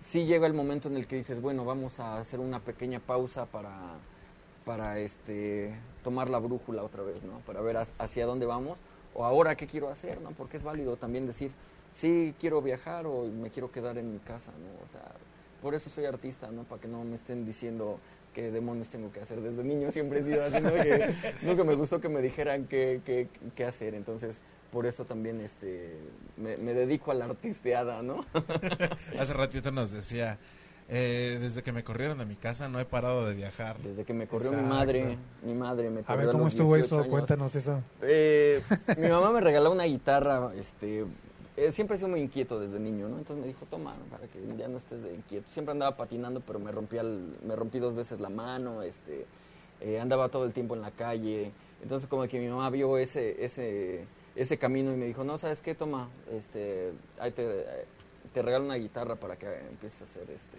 sí 0.00 0.24
llega 0.26 0.46
el 0.48 0.54
momento 0.54 0.88
en 0.88 0.96
el 0.96 1.06
que 1.06 1.16
dices, 1.16 1.40
bueno, 1.40 1.64
vamos 1.64 2.00
a 2.00 2.18
hacer 2.18 2.40
una 2.40 2.58
pequeña 2.58 2.98
pausa 2.98 3.46
para, 3.46 3.76
para 4.64 4.98
este, 4.98 5.72
tomar 6.02 6.28
la 6.30 6.38
brújula 6.38 6.82
otra 6.82 7.02
vez, 7.04 7.22
¿no? 7.22 7.38
Para 7.46 7.60
ver 7.60 7.76
hac- 7.76 7.90
hacia 7.98 8.26
dónde 8.26 8.46
vamos 8.46 8.78
o 9.14 9.24
ahora 9.24 9.56
qué 9.56 9.66
quiero 9.66 9.88
hacer, 9.88 10.20
¿no? 10.20 10.30
Porque 10.30 10.56
es 10.56 10.62
válido 10.62 10.96
también 10.96 11.26
decir, 11.26 11.52
sí, 11.90 12.34
quiero 12.40 12.62
viajar 12.62 13.06
o 13.06 13.24
me 13.24 13.50
quiero 13.50 13.70
quedar 13.70 13.98
en 13.98 14.12
mi 14.12 14.18
casa, 14.18 14.52
¿no? 14.52 14.84
O 14.84 14.88
sea, 14.90 15.02
por 15.60 15.74
eso 15.74 15.90
soy 15.90 16.06
artista, 16.06 16.50
¿no? 16.50 16.64
Para 16.64 16.80
que 16.80 16.88
no 16.88 17.04
me 17.04 17.14
estén 17.14 17.44
diciendo 17.44 17.98
qué 18.34 18.50
demonios 18.50 18.88
tengo 18.88 19.12
que 19.12 19.20
hacer. 19.20 19.40
Desde 19.40 19.62
niño 19.62 19.90
siempre 19.90 20.20
he 20.20 20.22
sido 20.22 20.44
así, 20.44 20.60
¿no? 20.60 20.74
Que 20.74 21.14
nunca 21.42 21.64
me 21.64 21.74
gustó 21.74 22.00
que 22.00 22.08
me 22.08 22.20
dijeran 22.20 22.66
qué, 22.66 23.00
qué, 23.04 23.28
qué 23.54 23.64
hacer. 23.64 23.94
Entonces, 23.94 24.40
por 24.72 24.86
eso 24.86 25.04
también 25.04 25.40
este, 25.40 25.98
me, 26.36 26.56
me 26.56 26.72
dedico 26.72 27.10
a 27.10 27.14
la 27.14 27.26
artisteada, 27.26 28.02
¿no? 28.02 28.24
Hace 29.18 29.34
ratito 29.34 29.70
nos 29.70 29.90
decía, 29.90 30.38
eh, 30.88 31.38
desde 31.40 31.62
que 31.62 31.72
me 31.72 31.84
corrieron 31.84 32.18
de 32.18 32.26
mi 32.26 32.36
casa 32.36 32.68
no 32.68 32.78
he 32.80 32.84
parado 32.84 33.26
de 33.26 33.34
viajar. 33.34 33.78
Desde 33.78 34.04
que 34.04 34.12
me 34.12 34.26
corrió 34.26 34.52
mi 34.52 34.62
madre, 34.62 35.16
mi 35.42 35.54
madre 35.54 35.90
me 35.90 36.00
A 36.00 36.04
corrió 36.04 36.18
ver, 36.26 36.32
¿cómo 36.32 36.44
los 36.44 36.52
estuvo 36.54 36.74
18 36.74 36.84
eso? 36.84 36.96
años. 36.98 37.08
Cuéntanos 37.10 37.54
eso. 37.54 37.82
Eh, 38.02 38.62
mi 38.98 39.08
mamá 39.08 39.30
me 39.30 39.40
regaló 39.40 39.70
una 39.72 39.84
guitarra, 39.84 40.52
este, 40.56 41.04
eh, 41.56 41.70
siempre 41.72 41.96
he 41.96 41.98
sido 41.98 42.08
muy 42.10 42.20
inquieto 42.20 42.58
desde 42.60 42.78
niño, 42.80 43.08
¿no? 43.08 43.18
Entonces 43.18 43.42
me 43.42 43.46
dijo, 43.48 43.64
toma, 43.70 43.94
para 44.10 44.26
que 44.26 44.38
ya 44.58 44.68
no 44.68 44.78
estés 44.78 45.02
de 45.02 45.14
inquieto. 45.14 45.48
Siempre 45.50 45.72
andaba 45.72 45.96
patinando, 45.96 46.40
pero 46.40 46.58
me 46.58 46.70
rompí, 46.72 46.96
el- 46.98 47.36
me 47.46 47.56
rompí 47.56 47.78
dos 47.78 47.94
veces 47.94 48.20
la 48.20 48.28
mano, 48.28 48.82
este, 48.82 49.26
eh, 49.80 50.00
andaba 50.00 50.28
todo 50.28 50.44
el 50.44 50.52
tiempo 50.52 50.74
en 50.74 50.82
la 50.82 50.90
calle. 50.90 51.52
Entonces 51.82 52.08
como 52.08 52.26
que 52.28 52.38
mi 52.38 52.48
mamá 52.48 52.70
vio 52.70 52.96
ese, 52.98 53.44
ese, 53.44 54.04
ese 54.36 54.56
camino 54.56 54.92
y 54.92 54.96
me 54.96 55.06
dijo, 55.06 55.24
no, 55.24 55.36
¿sabes 55.38 55.60
qué? 55.62 55.74
Toma, 55.74 56.08
este, 56.30 56.92
ahí 57.18 57.32
te, 57.32 57.64
te 58.32 58.42
regalo 58.42 58.64
una 58.64 58.76
guitarra 58.76 59.16
para 59.16 59.36
que 59.36 59.46
empieces 59.70 60.02
a 60.02 60.04
hacer 60.04 60.30
este, 60.30 60.58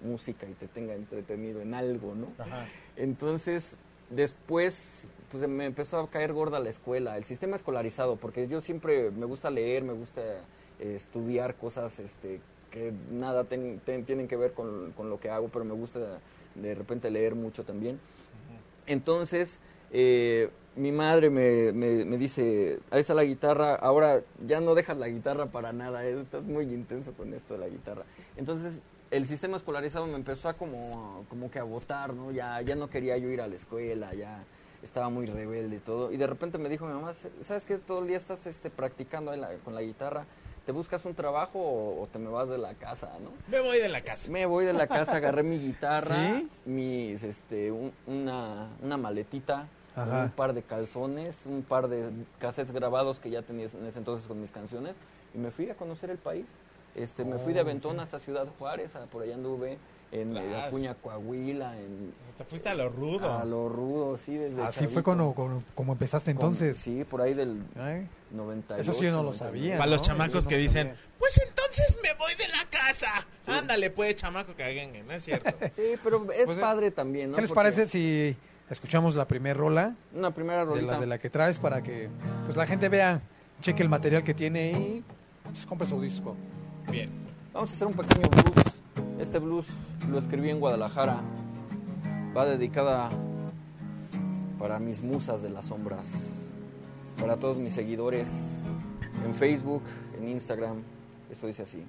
música 0.00 0.46
y 0.48 0.54
te 0.54 0.68
tenga 0.68 0.94
entretenido 0.94 1.60
en 1.60 1.74
algo, 1.74 2.14
¿no? 2.14 2.28
Ajá. 2.38 2.66
Entonces, 2.96 3.76
después, 4.10 5.06
pues 5.30 5.46
me 5.48 5.66
empezó 5.66 5.98
a 5.98 6.10
caer 6.10 6.32
gorda 6.32 6.60
la 6.60 6.70
escuela, 6.70 7.16
el 7.16 7.24
sistema 7.24 7.56
escolarizado, 7.56 8.16
porque 8.16 8.46
yo 8.48 8.60
siempre 8.60 9.10
me 9.10 9.26
gusta 9.26 9.50
leer, 9.50 9.82
me 9.82 9.92
gusta 9.92 10.22
eh, 10.80 10.94
estudiar 10.94 11.54
cosas 11.56 11.98
este, 11.98 12.40
que 12.70 12.92
nada 13.10 13.44
ten- 13.44 13.80
ten- 13.84 14.04
tienen 14.04 14.28
que 14.28 14.36
ver 14.36 14.52
con, 14.52 14.92
con 14.92 15.10
lo 15.10 15.18
que 15.20 15.30
hago, 15.30 15.48
pero 15.48 15.64
me 15.64 15.74
gusta 15.74 16.18
de 16.54 16.74
repente 16.74 17.10
leer 17.10 17.34
mucho 17.34 17.64
también. 17.64 17.98
Entonces, 18.86 19.58
eh, 19.90 20.50
mi 20.76 20.92
madre 20.92 21.30
me, 21.30 21.72
me, 21.72 22.04
me 22.04 22.18
dice, 22.18 22.78
ahí 22.90 23.00
está 23.00 23.14
la 23.14 23.24
guitarra, 23.24 23.74
ahora 23.74 24.20
ya 24.46 24.60
no 24.60 24.74
dejas 24.74 24.96
la 24.96 25.08
guitarra 25.08 25.46
para 25.46 25.72
nada, 25.72 26.04
eh, 26.06 26.20
estás 26.20 26.44
muy 26.44 26.64
intenso 26.72 27.12
con 27.12 27.34
esto 27.34 27.54
de 27.54 27.60
la 27.60 27.68
guitarra. 27.68 28.04
Entonces, 28.36 28.80
el 29.10 29.24
sistema 29.24 29.56
escolarizado 29.56 30.06
me 30.06 30.14
empezó 30.14 30.48
a 30.48 30.54
como, 30.54 31.24
como 31.28 31.50
que 31.50 31.58
a 31.58 31.64
votar, 31.64 32.12
¿no? 32.14 32.30
Ya, 32.30 32.60
ya 32.62 32.76
no 32.76 32.88
quería 32.90 33.16
yo 33.18 33.28
ir 33.28 33.40
a 33.40 33.46
la 33.48 33.54
escuela, 33.56 34.14
ya 34.14 34.44
estaba 34.82 35.08
muy 35.08 35.26
rebelde 35.26 35.76
y 35.76 35.80
todo. 35.80 36.12
Y 36.12 36.16
de 36.16 36.26
repente 36.28 36.58
me 36.58 36.68
dijo 36.68 36.86
mi 36.86 36.92
mamá, 36.92 37.12
¿sabes 37.42 37.64
qué? 37.64 37.78
Todo 37.78 38.00
el 38.02 38.06
día 38.06 38.16
estás 38.16 38.46
este, 38.46 38.70
practicando 38.70 39.30
ahí 39.32 39.40
la- 39.40 39.54
con 39.64 39.74
la 39.74 39.82
guitarra, 39.82 40.26
¿te 40.64 40.70
buscas 40.72 41.04
un 41.06 41.14
trabajo 41.14 41.58
o, 41.58 42.02
o 42.02 42.06
te 42.06 42.18
me 42.20 42.28
vas 42.28 42.48
de 42.48 42.58
la 42.58 42.74
casa, 42.74 43.10
no? 43.20 43.30
Me 43.48 43.60
voy 43.60 43.78
de 43.78 43.88
la 43.88 44.02
casa. 44.02 44.28
Me 44.30 44.46
voy 44.46 44.64
de 44.66 44.74
la 44.74 44.86
casa, 44.86 45.16
agarré 45.16 45.42
mi 45.42 45.58
guitarra, 45.66 46.14
¿Sí? 46.14 46.48
mis, 46.66 47.22
este, 47.24 47.72
un- 47.72 47.92
una, 48.06 48.68
una 48.82 48.96
maletita, 48.98 49.66
Ajá. 50.02 50.22
un 50.24 50.30
par 50.30 50.52
de 50.54 50.62
calzones, 50.62 51.42
un 51.46 51.62
par 51.62 51.88
de 51.88 52.10
cassettes 52.38 52.72
grabados 52.72 53.18
que 53.18 53.30
ya 53.30 53.42
tenía 53.42 53.66
en 53.72 53.86
ese 53.86 53.98
entonces 53.98 54.26
con 54.26 54.40
mis 54.40 54.50
canciones 54.50 54.96
y 55.34 55.38
me 55.38 55.50
fui 55.50 55.68
a 55.70 55.74
conocer 55.74 56.10
el 56.10 56.18
país. 56.18 56.46
Este, 56.94 57.24
me 57.24 57.38
fui 57.38 57.52
de 57.52 57.60
Oh, 57.60 57.62
Aventón 57.62 58.00
hasta 58.00 58.18
Ciudad 58.18 58.46
Juárez, 58.58 58.96
a- 58.96 59.04
por 59.06 59.22
allá 59.22 59.34
anduve, 59.34 59.78
en 60.10 60.36
eh, 60.36 60.50
Vas. 60.52 60.68
Acuña, 60.68 60.94
Coahuila, 60.94 61.78
en 61.78 62.12
Te 62.38 62.44
fuiste 62.44 62.70
a 62.70 62.74
lo 62.74 62.88
rudo. 62.88 63.30
a 63.38 63.44
lo 63.44 63.68
rudo, 63.68 64.16
sí, 64.24 64.34
desde 64.36 64.62
Así 64.62 64.80
chavito. 64.80 64.94
fue 64.94 65.02
cuando, 65.02 65.32
cuando- 65.32 65.62
como 65.74 65.92
empezaste 65.92 66.34
Con- 66.34 66.40
entonces. 66.46 66.78
Sí, 66.78 67.04
por 67.04 67.20
ahí 67.20 67.34
del 67.34 67.62
98. 68.30 68.80
Eso 68.80 68.92
sí 68.98 69.04
yo 69.04 69.10
no 69.12 69.18
lo 69.18 69.22
99. 69.32 69.58
sabía. 69.58 69.78
Para 69.78 69.90
los 69.90 70.02
chamacos 70.02 70.46
que 70.46 70.56
dicen, 70.56 70.88
sabía. 70.88 71.02
pues 71.18 71.38
entonces 71.46 71.96
me 72.02 72.14
voy 72.14 72.34
de 72.36 72.48
la 72.48 72.64
casa. 72.70 73.08
Ándale, 73.46 73.90
pues, 73.90 74.16
chamaco 74.16 74.54
caguengue, 74.56 75.02
¿no 75.02 75.12
es 75.12 75.24
cierto? 75.24 75.50
Sí, 75.76 75.94
pero 76.02 76.24
es 76.32 76.46
Pues, 76.46 76.58
eh, 76.58 76.60
padre 76.60 76.90
también, 76.90 77.30
¿no? 77.30 77.36
¿Qué 77.36 77.42
les 77.42 77.50
Porque 77.50 77.54
parece 77.56 77.86
si 77.86 78.34
escuchamos 78.70 79.14
la 79.14 79.26
primera 79.26 79.54
rola 79.54 79.94
Una 80.14 80.30
primera 80.30 80.60
de 80.60 80.64
rolita. 80.66 80.92
la, 80.92 81.00
de 81.00 81.06
la 81.06 81.18
que 81.18 81.30
traes 81.30 81.58
para 81.58 81.82
que 81.82 82.08
pues 82.44 82.56
la 82.56 82.66
gente 82.66 82.88
vea, 82.88 83.20
cheque 83.60 83.82
el 83.82 83.88
material 83.88 84.22
que 84.22 84.34
tiene 84.34 84.72
y 84.72 85.04
pues, 85.44 85.66
compre 85.66 85.86
su 85.86 86.00
disco? 86.00 86.36
Bien. 86.90 87.10
Vamos 87.52 87.70
a 87.70 87.74
hacer 87.74 87.86
un 87.86 87.94
pequeño 87.94 88.28
blues. 88.28 88.64
Este 89.18 89.38
blues 89.38 89.66
lo 90.08 90.18
escribí 90.18 90.50
en 90.50 90.60
Guadalajara. 90.60 91.20
Va 92.36 92.44
dedicada 92.44 93.10
para 94.58 94.78
mis 94.78 95.02
musas 95.02 95.42
de 95.42 95.50
las 95.50 95.66
sombras. 95.66 96.06
Para 97.20 97.36
todos 97.36 97.56
mis 97.56 97.72
seguidores 97.72 98.62
en 99.24 99.34
Facebook, 99.34 99.82
en 100.18 100.28
Instagram. 100.28 100.82
Esto 101.30 101.46
dice 101.46 101.62
así. 101.62 101.84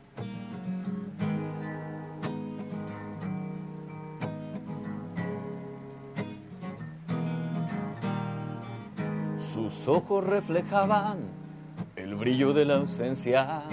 Ojos 9.90 10.24
reflejaban 10.24 11.18
el 11.96 12.16
brillo 12.16 12.54
de 12.54 12.66
la 12.66 12.76
ausencia. 12.76 13.64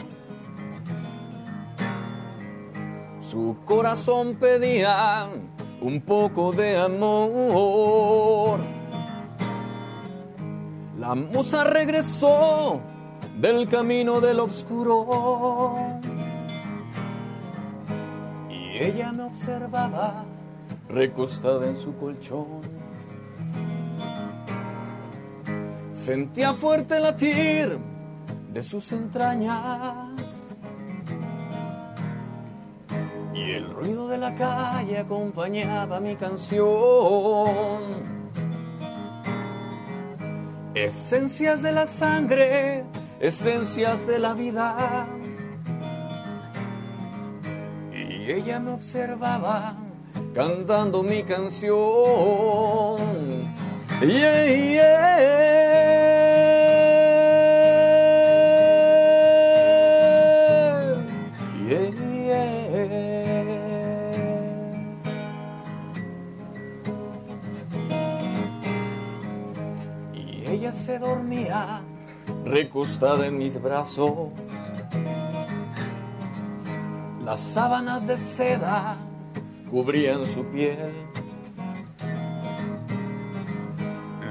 Su 3.21 3.57
corazón 3.65 4.37
pedía 4.37 5.29
un 5.81 6.01
poco 6.01 6.53
de 6.53 6.77
amor. 6.77 8.59
La 10.99 11.15
musa 11.15 11.65
regresó 11.65 12.81
del 13.39 13.69
camino 13.69 14.21
del 14.21 14.41
oscuro. 14.41 15.77
Y 18.49 18.79
ella 18.79 19.13
me 19.13 19.25
observaba 19.25 20.25
recostada 20.89 21.69
en 21.69 21.77
su 21.77 21.97
colchón. 21.97 22.76
Sentía 26.07 26.55
fuerte 26.55 27.01
latir 27.01 27.79
de 28.53 28.63
sus 28.63 28.93
entrañas. 28.93 30.13
Y 33.35 33.51
el 33.51 33.69
ruido 33.75 34.07
de 34.07 34.17
la 34.17 34.33
calle 34.37 35.01
acompañaba 35.01 35.99
mi 35.99 36.15
canción. 36.15 37.83
Esencias 40.77 41.63
de 41.63 41.73
la 41.73 41.87
sangre, 41.87 42.85
esencias 43.19 44.07
de 44.07 44.21
la 44.21 44.35
vida. 44.35 45.09
Y 47.93 48.31
ella 48.31 48.61
me 48.61 48.71
observaba 48.71 49.75
cantando 50.33 51.03
mi 51.03 51.25
canción. 51.25 52.97
Recostada 72.47 73.27
en 73.27 73.37
mis 73.39 73.61
brazos. 73.61 74.31
Las 77.25 77.41
sábanas 77.41 78.07
de 78.07 78.19
seda 78.19 78.97
cubrían 79.69 80.25
su 80.25 80.45
piel. 80.45 80.93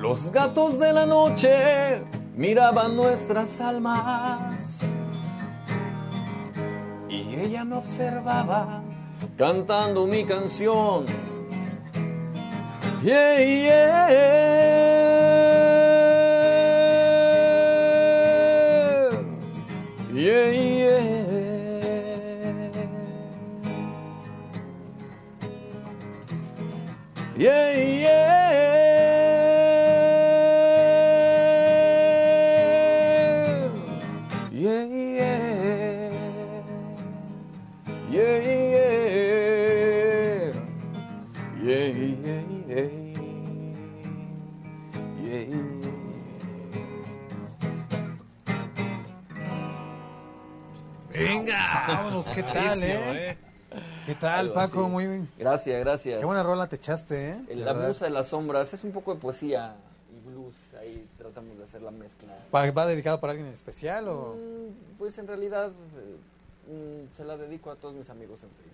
Los 0.02 0.32
gatos 0.32 0.80
de 0.80 0.94
la 0.94 1.06
noche 1.06 2.04
miraban 2.36 2.96
nuestras 2.96 3.60
almas. 3.60 4.80
Y 7.10 7.36
ella 7.36 7.66
me 7.66 7.76
observaba 7.76 8.82
cantando 9.38 10.08
mi 10.08 10.26
canción. 10.26 11.06
Yeah, 13.04 13.38
yeah. 13.40 14.55
Venga. 51.12 51.86
Vámonos, 51.88 52.28
¿qué 52.28 52.44
tal, 52.44 52.54
Buenísimo, 52.54 52.94
eh? 53.14 53.38
¿Qué 54.06 54.16
tal, 54.16 54.54
Paco? 54.54 54.88
Muy 54.90 55.28
Gracias, 55.38 55.80
gracias. 55.80 56.20
Qué 56.20 56.26
buena 56.26 56.44
rola 56.44 56.68
te 56.68 56.76
echaste, 56.76 57.30
¿eh? 57.32 57.40
El- 57.50 57.66
La 57.66 57.74
verdad. 57.74 57.88
musa 57.90 58.06
de 58.06 58.12
las 58.12 58.28
sombras 58.28 58.74
es 58.74 58.84
un 58.84 58.92
poco 58.92 59.14
de 59.14 59.20
poesía 59.20 59.76
y 60.12 60.30
blues. 60.30 60.56
Ahí 60.80 61.08
tratamos 61.18 61.58
de 61.58 61.64
hacer 61.64 61.82
la 61.82 61.92
mezcla. 61.92 62.34
¿Va 62.54 62.70
va 62.72 62.86
dedicado 62.86 63.20
para 63.20 63.32
alguien 63.32 63.48
en 63.48 63.54
especial 63.54 64.08
o...? 64.08 64.36
Mm, 64.36 64.98
Pues 64.98 65.18
en 65.18 65.28
realidad 65.28 65.70
eh, 65.70 66.72
mm, 66.72 67.16
se 67.16 67.24
la 67.26 67.38
dedico 67.38 67.72
a 67.72 67.76
todos 67.76 67.96
mis 67.96 68.10
amigos 68.10 68.44
en 68.44 68.50
Facebook. 68.50 68.72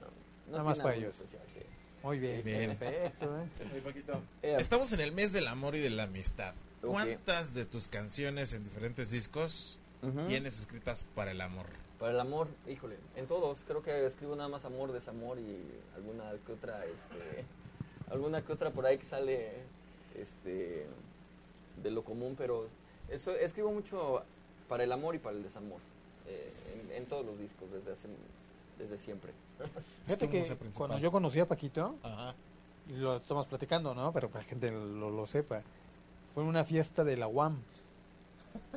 No, 0.00 0.06
no 0.46 0.52
Nada 0.58 0.64
más 0.64 0.78
para 0.78 0.94
ellos. 0.94 1.14
especial, 1.14 1.42
sí. 1.54 1.59
Muy 2.02 2.18
bien, 2.18 2.42
Bien. 2.42 2.76
perfecto, 2.76 3.26
¿eh? 3.38 3.48
Oye, 3.72 3.80
Paquito, 3.82 4.22
Eh, 4.42 4.56
Estamos 4.58 4.92
en 4.92 5.00
el 5.00 5.12
mes 5.12 5.32
del 5.32 5.46
amor 5.48 5.74
y 5.76 5.80
de 5.80 5.90
la 5.90 6.04
amistad. 6.04 6.54
¿Cuántas 6.80 7.52
de 7.52 7.66
tus 7.66 7.88
canciones 7.88 8.54
en 8.54 8.64
diferentes 8.64 9.10
discos 9.10 9.78
tienes 10.28 10.58
escritas 10.58 11.04
para 11.04 11.32
el 11.32 11.40
amor? 11.42 11.66
Para 11.98 12.12
el 12.12 12.20
amor, 12.20 12.48
híjole, 12.66 12.96
en 13.16 13.26
todos. 13.26 13.58
Creo 13.66 13.82
que 13.82 14.06
escribo 14.06 14.34
nada 14.34 14.48
más 14.48 14.64
amor, 14.64 14.92
desamor 14.92 15.38
y 15.38 15.58
alguna 15.94 16.32
que 16.46 16.52
otra, 16.52 16.82
este, 16.86 17.44
alguna 18.10 18.40
que 18.40 18.52
otra 18.52 18.70
por 18.70 18.86
ahí 18.86 18.96
que 18.96 19.04
sale, 19.04 19.50
este, 20.18 20.86
de 21.82 21.90
lo 21.90 22.02
común, 22.02 22.34
pero 22.38 22.66
eso, 23.10 23.34
escribo 23.36 23.70
mucho 23.72 24.22
para 24.68 24.84
el 24.84 24.92
amor 24.92 25.14
y 25.14 25.18
para 25.18 25.36
el 25.36 25.42
desamor, 25.42 25.80
eh, 26.26 26.50
en, 26.90 26.96
en 26.96 27.06
todos 27.06 27.26
los 27.26 27.38
discos 27.38 27.70
desde 27.70 27.92
hace, 27.92 28.08
desde 28.80 28.96
siempre. 28.96 29.32
Fíjate 30.06 30.26
tu 30.26 30.32
que 30.32 30.72
cuando 30.74 30.98
yo 30.98 31.12
conocí 31.12 31.38
a 31.38 31.46
Paquito, 31.46 31.96
Ajá. 32.02 32.34
y 32.88 32.94
lo 32.94 33.16
estamos 33.16 33.46
platicando, 33.46 33.94
¿no? 33.94 34.12
Pero 34.12 34.28
para 34.28 34.44
que 34.44 34.46
la 34.46 34.50
gente 34.50 34.70
lo, 34.70 35.10
lo 35.10 35.26
sepa, 35.26 35.62
fue 36.34 36.42
en 36.42 36.48
una 36.48 36.64
fiesta 36.64 37.04
de 37.04 37.16
la 37.16 37.28
UAM. 37.28 37.58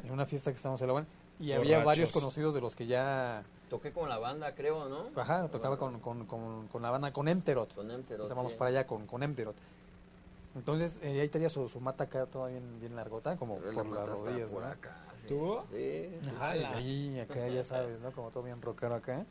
En 0.03 0.11
una 0.11 0.25
fiesta 0.25 0.51
que 0.51 0.57
estábamos 0.57 0.81
en 0.81 0.87
la 0.87 0.93
UAM. 0.93 1.05
Y 1.39 1.51
había 1.53 1.83
varios 1.83 2.11
conocidos 2.11 2.53
de 2.53 2.61
los 2.61 2.75
que 2.75 2.85
ya... 2.85 3.43
Toqué 3.69 3.91
con 3.91 4.07
la 4.07 4.19
banda, 4.19 4.53
creo, 4.53 4.87
¿no? 4.87 5.19
Ajá, 5.19 5.47
tocaba 5.47 5.77
con, 5.77 5.99
con, 5.99 6.27
con, 6.27 6.67
con 6.67 6.81
la 6.81 6.91
banda, 6.91 7.11
con 7.11 7.27
Emterot. 7.27 7.73
Con 7.73 7.89
sí. 7.89 8.55
para 8.55 8.69
allá 8.69 8.85
con, 8.85 9.07
con 9.07 9.23
Emterot. 9.23 9.55
Entonces, 10.55 10.99
eh, 11.01 11.19
ahí 11.19 11.29
tenía 11.29 11.49
su, 11.49 11.67
su 11.67 11.79
mata 11.79 12.03
acá 12.03 12.27
toda 12.27 12.49
bien, 12.49 12.79
bien 12.79 12.95
largota, 12.95 13.35
como 13.37 13.57
Pero 13.57 13.73
por 13.73 13.85
la 13.87 14.05
las 14.05 14.09
rodillas, 14.09 14.51
por 14.51 14.61
¿no? 14.61 14.69
acá. 14.69 14.95
¿Tú? 15.27 15.59
Sí. 15.71 16.09
sí. 16.21 16.29
Ahí, 16.39 17.19
acá, 17.19 17.47
ya 17.47 17.63
sabes, 17.63 18.01
¿no? 18.01 18.11
Como 18.11 18.29
todo 18.31 18.43
bien 18.43 18.61
rockero 18.61 18.95
acá. 18.95 19.25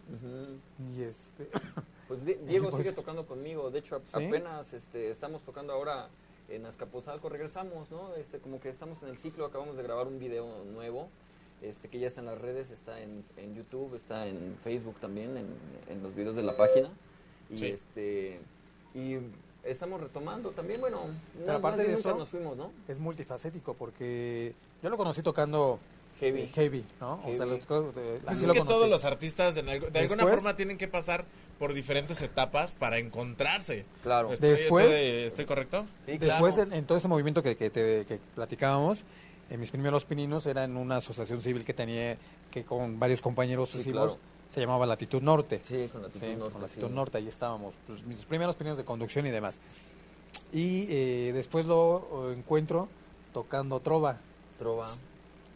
Y 0.94 1.02
este... 1.02 1.48
Pues 2.08 2.26
Di- 2.26 2.34
Diego 2.46 2.68
Pues- 2.68 2.82
sigue 2.82 2.94
tocando 2.94 3.24
conmigo. 3.26 3.70
De 3.70 3.78
hecho, 3.78 3.96
apenas 4.12 4.74
este, 4.74 5.10
estamos 5.10 5.40
tocando 5.42 5.72
ahora 5.72 6.08
en 6.50 6.66
Azcapotzalco. 6.66 7.30
Regresamos, 7.30 7.90
¿no? 7.90 8.14
Este, 8.16 8.38
como 8.38 8.60
que 8.60 8.68
estamos 8.68 9.02
en 9.02 9.08
el 9.08 9.16
ciclo. 9.18 9.46
Acabamos 9.46 9.76
de 9.78 9.82
grabar 9.82 10.06
un 10.08 10.18
video 10.18 10.62
nuevo 10.64 11.08
este, 11.62 11.88
que 11.88 11.98
ya 11.98 12.08
está 12.08 12.20
en 12.20 12.26
las 12.26 12.38
redes. 12.38 12.70
Está 12.70 13.00
en, 13.00 13.24
en 13.38 13.54
YouTube, 13.54 13.94
está 13.94 14.26
en 14.26 14.56
Facebook 14.62 14.96
también, 15.00 15.36
en, 15.38 15.46
en 15.88 16.02
los 16.02 16.14
videos 16.14 16.36
de 16.36 16.42
la 16.42 16.54
página. 16.56 16.90
Y 17.48 17.56
Sí. 17.56 17.66
este 17.68 18.40
y 18.94 19.16
estamos 19.64 19.98
retomando 20.00 20.50
también. 20.50 20.80
Bueno, 20.82 21.00
Pero 21.38 21.52
aparte 21.52 21.82
de 21.84 21.94
eso- 21.94 22.14
nos 22.18 22.28
fuimos, 22.28 22.58
¿no? 22.58 22.72
es 22.88 22.98
multifacético 23.00 23.72
porque 23.72 24.54
yo 24.82 24.90
lo 24.90 24.96
conocí 24.96 25.22
tocando 25.22 25.78
Heavy. 26.20 26.42
eh, 26.42 26.48
heavy, 26.54 26.84
¿no? 27.00 27.14
O 27.24 27.34
sea, 27.34 27.46
Heavy. 27.46 27.50
los 27.58 27.66
co- 27.66 27.82
de- 27.92 27.92
Pues 27.92 28.22
así 28.26 28.42
es 28.42 28.46
lo 28.48 28.52
que 28.54 28.58
conocí. 28.60 28.74
todos 28.76 28.88
los 28.90 29.04
artistas 29.04 29.54
de, 29.54 29.60
alguna 30.00 30.26
forma 30.26 30.56
tienen 30.56 30.78
que 30.78 30.88
pasar 30.88 31.24
por 31.58 31.72
diferentes 31.74 32.20
etapas 32.22 32.74
para 32.74 32.98
encontrarse. 32.98 33.84
Claro. 34.02 34.32
¿Estoy, 34.32 34.50
Después- 34.50 34.86
estoy- 34.86 35.22
estoy 35.24 35.44
correcto? 35.46 35.86
Sí, 36.06 36.18
Después, 36.18 36.54
claro. 36.54 36.70
en, 36.72 36.78
en 36.78 36.84
todo 36.86 36.98
ese 36.98 37.08
movimiento 37.08 37.42
que, 37.42 37.56
que, 37.56 37.70
te- 37.70 38.04
que 38.06 38.18
platicábamos, 38.34 39.04
en 39.50 39.60
mis 39.60 39.70
primeros 39.70 40.04
pininos 40.04 40.46
era 40.46 40.64
en 40.64 40.76
una 40.76 40.96
asociación 40.96 41.40
civil 41.42 41.64
que 41.64 41.74
tenía, 41.74 42.16
que 42.50 42.64
con 42.64 42.98
varios 42.98 43.20
compañeros 43.20 43.70
Sí, 43.70 43.78
hicimos, 43.78 44.12
claro. 44.12 44.18
se 44.48 44.60
llamaba 44.60 44.86
Latitud 44.86 45.20
Norte. 45.22 45.60
Sí, 45.64 45.88
con 45.92 46.02
la 46.02 46.08
actitud 46.08 46.26
Sí, 46.26 46.36
norte, 46.36 46.52
con 46.52 46.62
sí. 46.62 46.68
Latitud 46.68 46.90
Norte, 46.94 47.18
ahí 47.18 47.28
estábamos, 47.28 47.74
pues, 47.86 48.02
mis 48.04 48.24
primeros 48.24 48.56
pininos 48.56 48.78
de 48.78 48.84
conducción 48.84 49.26
y 49.26 49.30
demás. 49.30 49.60
Y 50.52 50.86
eh, 50.88 51.32
después 51.34 51.66
lo 51.66 52.30
eh, 52.30 52.34
encuentro 52.34 52.88
tocando 53.32 53.80
trova. 53.80 54.18
Trova. 54.62 54.86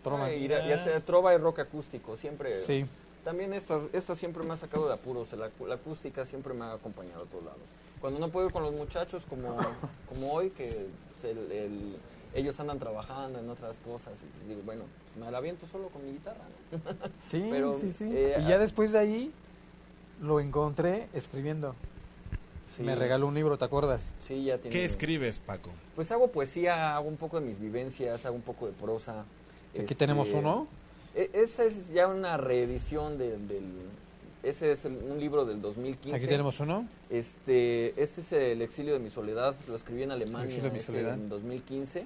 trova. 0.03 0.25
Ah, 0.27 0.33
y, 0.33 0.49
ra- 0.49 0.67
y 0.67 0.73
hacer 0.73 1.01
trova 1.03 1.33
y 1.35 1.39
rock 1.39 1.61
acústico, 1.61 2.17
siempre. 2.17 2.59
Sí, 2.61 2.85
También 3.25 3.53
esta, 3.53 3.81
esta 3.93 4.17
siempre 4.17 4.43
me 4.45 4.53
ha 4.55 4.57
sacado 4.57 4.87
de 4.89 4.95
apuros, 4.95 5.33
la, 5.33 5.49
la 5.67 5.75
acústica 5.77 6.25
siempre 6.27 6.55
me 6.55 6.65
ha 6.65 6.73
acompañado 6.73 7.23
a 7.23 7.27
todos 7.27 7.45
lados. 7.45 7.61
Cuando 8.01 8.19
no 8.21 8.29
puedo 8.29 8.47
ir 8.49 8.53
con 8.53 8.63
los 8.63 8.73
muchachos 8.73 9.25
como, 9.29 9.57
como 10.09 10.33
hoy, 10.33 10.51
que 10.51 10.87
el- 11.23 11.53
el- 11.53 11.97
ellos 12.35 12.59
andan 12.61 12.79
trabajando 12.79 13.39
en 13.39 13.49
otras 13.49 13.77
cosas, 13.79 14.13
y 14.23 14.27
pues 14.27 14.49
digo, 14.49 14.61
bueno, 14.65 14.83
me 15.19 15.31
la 15.31 15.39
aviento 15.39 15.67
solo 15.67 15.89
con 15.89 16.05
mi 16.05 16.13
guitarra. 16.13 16.45
¿no? 16.73 16.79
sí, 17.29 17.47
Pero, 17.51 17.73
sí, 17.75 17.91
sí. 17.91 18.11
eh, 18.13 18.37
y 18.41 18.45
ya 18.49 18.59
después 18.59 18.93
de 18.93 18.99
ahí 18.99 19.33
lo 20.21 20.41
encontré 20.41 21.09
escribiendo. 21.15 21.75
Sí, 22.77 22.83
Me 22.83 22.95
regaló 22.95 23.27
un 23.29 23.35
libro, 23.35 23.57
¿te 23.57 23.65
acuerdas? 23.65 24.15
Sí, 24.21 24.45
ya 24.45 24.59
tiene. 24.59 24.71
¿Qué 24.77 24.85
escribes, 24.85 25.39
Paco? 25.39 25.71
Pues 25.95 26.11
hago 26.13 26.29
poesía, 26.29 26.95
hago 26.97 27.09
un 27.09 27.17
poco 27.17 27.41
de 27.41 27.47
mis 27.47 27.59
vivencias, 27.59 28.27
hago 28.27 28.37
un 28.37 28.43
poco 28.43 28.67
de 28.67 28.73
prosa. 28.73 29.21
Aquí 29.71 29.81
Este, 29.83 29.95
tenemos 29.95 30.31
uno. 30.33 30.69
e- 31.15 31.31
Esa 31.33 31.65
es 31.65 31.89
ya 31.89 32.07
una 32.09 32.37
reedición 32.37 33.17
de- 33.19 33.39
del... 33.39 33.65
Ese 34.43 34.73
es 34.73 34.85
el- 34.85 34.97
un 35.11 35.19
libro 35.19 35.45
del 35.47 35.61
2015. 35.63 36.17
Aquí 36.17 36.27
tenemos 36.27 36.61
uno. 36.61 36.87
Este, 37.11 38.01
este 38.01 38.21
es 38.21 38.33
el 38.33 38.61
exilio 38.63 38.93
de 38.93 38.99
mi 39.01 39.11
soledad, 39.11 39.55
lo 39.69 39.75
escribí 39.77 40.03
en 40.03 40.11
Alemania 40.13 40.45
exilio 40.45 40.65
de 40.65 40.71
mi 40.73 40.77
ese 40.77 40.87
soledad. 40.87 41.15
en 41.15 41.29
2015. 41.31 42.05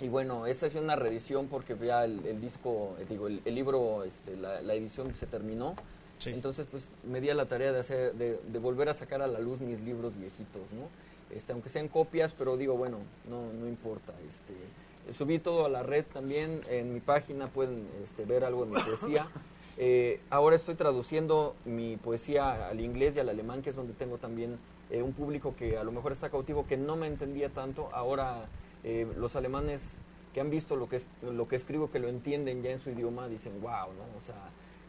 Y 0.00 0.08
bueno, 0.08 0.46
esta 0.46 0.66
es 0.66 0.74
una 0.74 0.94
reedición 0.94 1.48
porque 1.48 1.74
ya 1.82 2.04
el, 2.04 2.24
el 2.26 2.40
disco, 2.42 2.94
eh, 3.00 3.06
digo, 3.08 3.26
el, 3.28 3.40
el 3.46 3.54
libro, 3.54 4.04
este, 4.04 4.36
la, 4.36 4.60
la 4.60 4.74
edición 4.74 5.14
se 5.14 5.26
terminó. 5.26 5.74
Sí. 6.18 6.30
Entonces, 6.30 6.66
pues 6.70 6.88
me 7.04 7.20
di 7.20 7.30
a 7.30 7.34
la 7.34 7.46
tarea 7.46 7.72
de 7.72 7.80
hacer, 7.80 8.14
de, 8.14 8.40
de 8.46 8.58
volver 8.58 8.88
a 8.88 8.94
sacar 8.94 9.20
a 9.22 9.26
la 9.26 9.38
luz 9.38 9.60
mis 9.60 9.80
libros 9.80 10.16
viejitos, 10.18 10.62
¿no? 10.72 10.88
Este, 11.36 11.52
aunque 11.52 11.68
sean 11.68 11.88
copias, 11.88 12.32
pero 12.32 12.56
digo, 12.56 12.76
bueno, 12.76 12.98
no, 13.28 13.52
no 13.52 13.66
importa. 13.68 14.12
Este, 14.28 14.54
subí 15.16 15.38
todo 15.38 15.66
a 15.66 15.68
la 15.68 15.82
red 15.82 16.04
también, 16.12 16.60
en 16.68 16.94
mi 16.94 17.00
página 17.00 17.48
pueden 17.48 17.86
este, 18.02 18.24
ver 18.24 18.44
algo 18.44 18.64
de 18.64 18.72
mi 18.72 18.80
poesía. 18.80 19.28
Eh, 19.78 20.20
ahora 20.30 20.56
estoy 20.56 20.74
traduciendo 20.74 21.54
mi 21.66 21.98
poesía 21.98 22.66
al 22.68 22.80
inglés 22.80 23.14
y 23.14 23.20
al 23.20 23.28
alemán, 23.28 23.60
que 23.60 23.68
es 23.68 23.76
donde 23.76 23.92
tengo 23.92 24.16
también 24.16 24.56
eh, 24.88 25.02
un 25.02 25.12
público 25.12 25.54
que 25.54 25.76
a 25.76 25.84
lo 25.84 25.92
mejor 25.92 26.12
está 26.12 26.30
cautivo, 26.30 26.66
que 26.66 26.78
no 26.78 26.96
me 26.96 27.06
entendía 27.06 27.50
tanto. 27.50 27.90
Ahora 27.92 28.46
eh, 28.84 29.06
los 29.18 29.36
alemanes 29.36 29.82
que 30.32 30.40
han 30.40 30.48
visto 30.48 30.76
lo 30.76 30.88
que, 30.88 30.96
es- 30.96 31.06
lo 31.20 31.46
que 31.46 31.56
escribo, 31.56 31.90
que 31.90 31.98
lo 31.98 32.08
entienden 32.08 32.62
ya 32.62 32.70
en 32.70 32.80
su 32.80 32.88
idioma, 32.88 33.28
dicen, 33.28 33.52
wow, 33.60 33.88
¿no? 33.92 34.04
O 34.18 34.24
sea, 34.24 34.36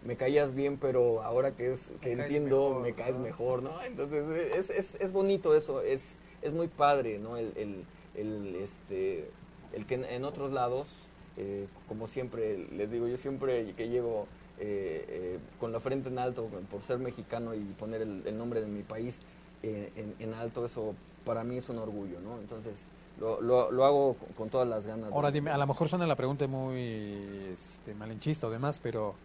me 0.08 0.16
caías 0.16 0.56
bien, 0.56 0.78
pero 0.78 1.22
ahora 1.22 1.52
que, 1.52 1.74
es, 1.74 1.92
que 2.02 2.12
Me 2.12 2.18
caes 2.24 2.32
entiendo, 2.34 2.70
mejor, 2.70 2.82
me 2.82 2.94
caes 2.94 3.16
¿no? 3.16 3.22
mejor, 3.22 3.62
¿no? 3.62 3.84
Entonces 3.84 4.26
es, 4.56 4.70
es, 4.70 4.96
es 5.02 5.12
bonito 5.12 5.54
eso, 5.54 5.82
es, 5.82 6.16
es 6.42 6.54
muy 6.54 6.70
padre, 6.70 7.20
¿no? 7.20 7.36
El, 7.36 7.52
el, 7.58 7.84
el, 8.16 8.56
este, 8.56 9.30
el 9.74 9.86
que 9.86 9.96
en, 9.96 10.06
en 10.06 10.24
otros 10.24 10.54
lados, 10.54 10.88
eh, 11.36 11.68
como 11.90 12.08
siempre 12.08 12.58
les 12.72 12.90
digo, 12.90 13.08
yo 13.08 13.18
siempre 13.18 13.74
que 13.74 13.90
llego 13.90 14.28
eh, 14.60 15.06
eh, 15.10 15.40
con 15.60 15.74
la 15.74 15.82
frente 15.82 16.08
en 16.08 16.20
alto 16.20 16.48
por 16.72 16.82
ser 16.84 17.00
mexicano 17.00 17.54
y 17.54 17.60
poner 17.78 18.02
el, 18.02 18.24
el 18.26 18.38
nombre 18.38 18.62
de 18.62 18.68
mi 18.68 18.84
país 18.84 19.20
eh, 19.62 19.92
en, 19.98 20.16
en 20.20 20.34
alto, 20.34 20.66
eso 20.66 20.96
para 21.26 21.44
mí 21.44 21.58
es 21.58 21.68
un 21.68 21.80
orgullo, 21.80 22.22
¿no? 22.22 22.40
Entonces 22.40 22.88
lo, 23.20 23.42
lo, 23.42 23.72
lo 23.72 23.84
hago 23.86 24.14
con, 24.14 24.30
con 24.30 24.50
todas 24.50 24.70
las 24.70 24.88
ganas. 24.88 25.12
Ahora 25.12 25.28
de- 25.32 25.34
dime, 25.34 25.52
a 25.52 25.58
lo 25.58 25.68
mejor 25.68 25.90
suena 25.90 26.08
la 26.08 26.16
pregunta 26.16 26.48
muy 26.48 27.50
este, 27.52 27.94
malinchista 27.94 28.48
o 28.48 28.50
demás, 28.50 28.80
pero 28.82 29.16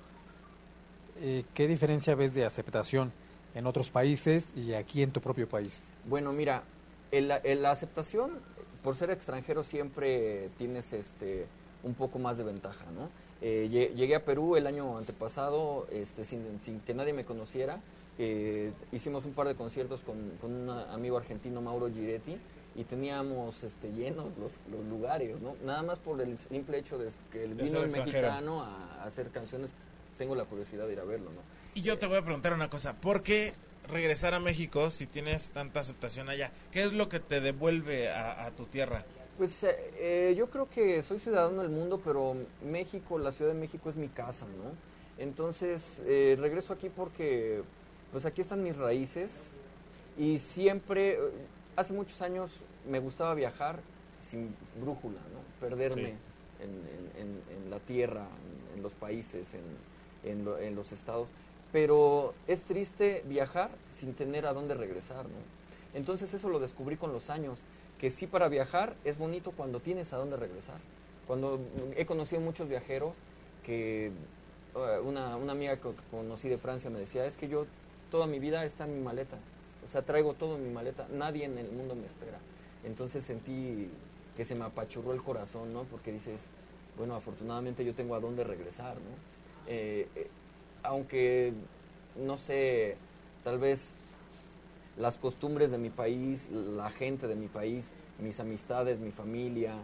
eh, 1.22 1.44
¿qué 1.54 1.68
diferencia 1.68 2.14
ves 2.14 2.34
de 2.34 2.44
aceptación 2.44 3.12
en 3.54 3.66
otros 3.66 3.90
países 3.90 4.52
y 4.56 4.74
aquí 4.74 5.02
en 5.02 5.12
tu 5.12 5.20
propio 5.20 5.48
país? 5.48 5.90
Bueno, 6.04 6.32
mira, 6.32 6.64
el- 7.10 7.30
el- 7.44 7.62
la 7.62 7.70
aceptación, 7.70 8.32
por 8.82 8.96
ser 8.96 9.10
extranjero 9.10 9.62
siempre 9.62 10.50
tienes 10.58 10.92
este 10.92 11.46
un 11.84 11.94
poco 11.94 12.18
más 12.18 12.36
de 12.36 12.44
ventaja, 12.44 12.84
¿no? 12.92 13.08
Eh, 13.40 13.68
lle- 13.70 13.94
llegué 13.94 14.14
a 14.16 14.24
Perú 14.24 14.56
el 14.56 14.66
año 14.66 14.98
antepasado 14.98 15.86
este, 15.90 16.24
sin, 16.24 16.60
sin 16.60 16.80
que 16.80 16.92
nadie 16.94 17.12
me 17.12 17.24
conociera. 17.24 17.80
eh, 18.18 18.72
hicimos 18.92 19.24
un 19.24 19.32
par 19.32 19.48
de 19.48 19.54
conciertos 19.54 20.00
con, 20.02 20.16
con 20.40 20.52
un 20.52 20.68
amigo 20.68 21.16
argentino, 21.16 21.62
Mauro 21.62 21.88
Giretti, 21.88 22.36
y 22.76 22.84
teníamos 22.84 23.64
este, 23.64 23.90
llenos 23.90 24.26
los, 24.38 24.52
los 24.70 24.84
lugares, 24.84 25.40
¿no? 25.40 25.56
Nada 25.64 25.82
más 25.82 25.98
por 25.98 26.20
el 26.20 26.36
simple 26.36 26.78
hecho 26.78 26.98
de 26.98 27.08
que 27.32 27.44
el 27.44 27.56
De 27.56 27.64
vino 27.64 27.80
el 27.82 27.90
mexicano 27.90 28.62
a, 28.62 29.00
a 29.00 29.04
hacer 29.06 29.30
canciones, 29.30 29.70
tengo 30.22 30.36
la 30.36 30.44
curiosidad 30.44 30.86
de 30.86 30.92
ir 30.92 31.00
a 31.00 31.04
verlo, 31.04 31.30
¿no? 31.32 31.40
Y 31.74 31.82
yo 31.82 31.98
te 31.98 32.06
voy 32.06 32.16
a 32.18 32.22
preguntar 32.22 32.52
una 32.52 32.70
cosa. 32.70 32.92
¿Por 32.94 33.24
qué 33.24 33.54
regresar 33.88 34.34
a 34.34 34.38
México 34.38 34.88
si 34.92 35.08
tienes 35.08 35.50
tanta 35.50 35.80
aceptación 35.80 36.28
allá? 36.28 36.52
¿Qué 36.70 36.84
es 36.84 36.92
lo 36.92 37.08
que 37.08 37.18
te 37.18 37.40
devuelve 37.40 38.08
a, 38.08 38.44
a 38.46 38.52
tu 38.52 38.66
tierra? 38.66 39.04
Pues 39.36 39.64
eh, 39.64 39.74
eh, 39.96 40.34
yo 40.38 40.48
creo 40.48 40.70
que 40.70 41.02
soy 41.02 41.18
ciudadano 41.18 41.62
del 41.62 41.72
mundo, 41.72 42.00
pero 42.04 42.36
México, 42.64 43.18
la 43.18 43.32
Ciudad 43.32 43.52
de 43.52 43.58
México 43.58 43.90
es 43.90 43.96
mi 43.96 44.06
casa, 44.06 44.46
¿no? 44.46 44.76
Entonces 45.20 45.96
eh, 46.06 46.36
regreso 46.38 46.72
aquí 46.72 46.88
porque, 46.88 47.62
pues 48.12 48.24
aquí 48.24 48.42
están 48.42 48.62
mis 48.62 48.76
raíces 48.76 49.32
y 50.16 50.38
siempre, 50.38 51.14
eh, 51.14 51.18
hace 51.74 51.92
muchos 51.94 52.22
años 52.22 52.52
me 52.88 53.00
gustaba 53.00 53.34
viajar 53.34 53.80
sin 54.20 54.54
brújula, 54.80 55.18
¿no? 55.32 55.40
Perderme 55.66 56.10
Sí. 56.10 56.14
en, 56.62 56.70
en- 56.70 57.22
en- 57.22 57.64
en 57.64 57.70
la 57.72 57.80
tierra, 57.80 58.24
en 58.76 58.82
los 58.84 58.92
países, 58.92 59.52
en, 59.54 59.91
en 60.24 60.44
lo- 60.44 60.58
en 60.58 60.74
los 60.74 60.92
estados. 60.92 61.28
Pero 61.72 62.34
es 62.46 62.62
triste 62.64 63.22
viajar 63.26 63.70
sin 63.98 64.14
tener 64.14 64.46
a 64.46 64.52
dónde 64.52 64.74
regresar, 64.74 65.24
¿no? 65.24 65.38
Entonces 65.94 66.32
eso 66.34 66.48
lo 66.48 66.58
descubrí 66.60 66.96
con 66.96 67.12
los 67.12 67.30
años, 67.30 67.58
que 67.98 68.10
sí 68.10 68.26
para 68.26 68.48
viajar 68.48 68.94
es 69.04 69.18
bonito 69.18 69.52
cuando 69.52 69.80
tienes 69.80 70.12
a 70.12 70.16
dónde 70.16 70.36
regresar. 70.36 70.76
Cuando 71.26 71.60
he 71.96 72.04
conocido 72.04 72.40
muchos 72.40 72.68
viajeros 72.68 73.14
que 73.64 74.06
eh, 74.08 74.98
una, 75.04 75.36
una 75.36 75.52
amiga 75.52 75.76
que 75.76 75.90
conocí 76.10 76.48
de 76.48 76.58
Francia 76.58 76.90
me 76.90 76.98
decía, 76.98 77.24
es 77.26 77.36
que 77.36 77.48
yo 77.48 77.66
toda 78.10 78.26
mi 78.26 78.38
vida 78.38 78.64
está 78.64 78.84
en 78.84 78.94
mi 78.94 79.00
maleta, 79.00 79.36
o 79.84 79.88
sea, 79.88 80.02
traigo 80.02 80.34
todo 80.34 80.56
en 80.56 80.64
mi 80.66 80.70
maleta, 80.74 81.06
nadie 81.12 81.44
en 81.44 81.56
el 81.58 81.70
mundo 81.70 81.94
me 81.94 82.06
espera. 82.06 82.38
Entonces 82.84 83.24
sentí 83.24 83.88
que 84.36 84.44
se 84.44 84.54
me 84.54 84.64
apachurró 84.64 85.12
el 85.12 85.22
corazón, 85.22 85.72
¿no? 85.72 85.84
Porque 85.84 86.10
dices, 86.12 86.40
bueno, 86.98 87.14
afortunadamente 87.14 87.84
yo 87.84 87.94
tengo 87.94 88.14
a 88.14 88.20
dónde 88.20 88.44
regresar, 88.44 88.96
¿no? 88.96 89.32
Eh, 89.66 90.08
eh, 90.16 90.28
aunque, 90.82 91.52
no 92.16 92.36
sé, 92.38 92.96
tal 93.44 93.58
vez 93.58 93.94
las 94.96 95.16
costumbres 95.18 95.70
de 95.70 95.78
mi 95.78 95.90
país, 95.90 96.50
la 96.50 96.90
gente 96.90 97.26
de 97.28 97.34
mi 97.36 97.48
país, 97.48 97.90
mis 98.18 98.38
amistades, 98.40 98.98
mi 98.98 99.10
familia, 99.10 99.74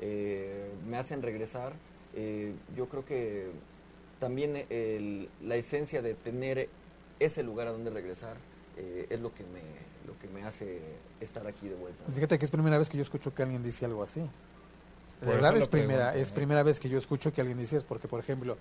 eh, 0.00 0.70
me 0.88 0.96
hacen 0.96 1.22
regresar. 1.22 1.72
Eh, 2.14 2.52
yo 2.76 2.88
creo 2.88 3.04
que 3.04 3.50
también 4.18 4.64
el- 4.70 5.28
la 5.42 5.56
esencia 5.56 6.02
de 6.02 6.14
tener 6.14 6.68
ese 7.20 7.42
lugar 7.42 7.68
a 7.68 7.72
donde 7.72 7.90
regresar 7.90 8.36
eh, 8.78 9.06
es 9.08 9.20
lo 9.20 9.32
que 9.34 9.42
me 9.44 9.60
lo 10.06 10.16
que 10.20 10.28
me 10.28 10.44
hace 10.44 10.80
estar 11.20 11.46
aquí 11.46 11.66
de 11.66 11.74
vuelta. 11.74 12.04
Fíjate 12.12 12.38
que 12.38 12.44
es 12.44 12.50
primera 12.50 12.78
vez 12.78 12.88
que 12.88 12.96
yo 12.96 13.02
escucho 13.02 13.34
que 13.34 13.42
alguien 13.42 13.62
dice 13.62 13.84
algo 13.86 14.02
así. 14.02 14.20
Por 14.20 14.28
De 15.20 15.24
eso 15.26 15.34
verdad 15.34 15.52
lo 15.52 15.58
es 15.58 15.68
primera, 15.68 16.10
pregunto, 16.10 16.18
es 16.20 16.32
primera 16.32 16.62
vez 16.62 16.78
que 16.78 16.88
yo 16.88 16.98
escucho 16.98 17.32
que 17.32 17.40
alguien 17.40 17.58
dice 17.58 17.78
eso, 17.78 17.86
porque 17.88 18.06
por 18.06 18.20
ejemplo, 18.20 18.56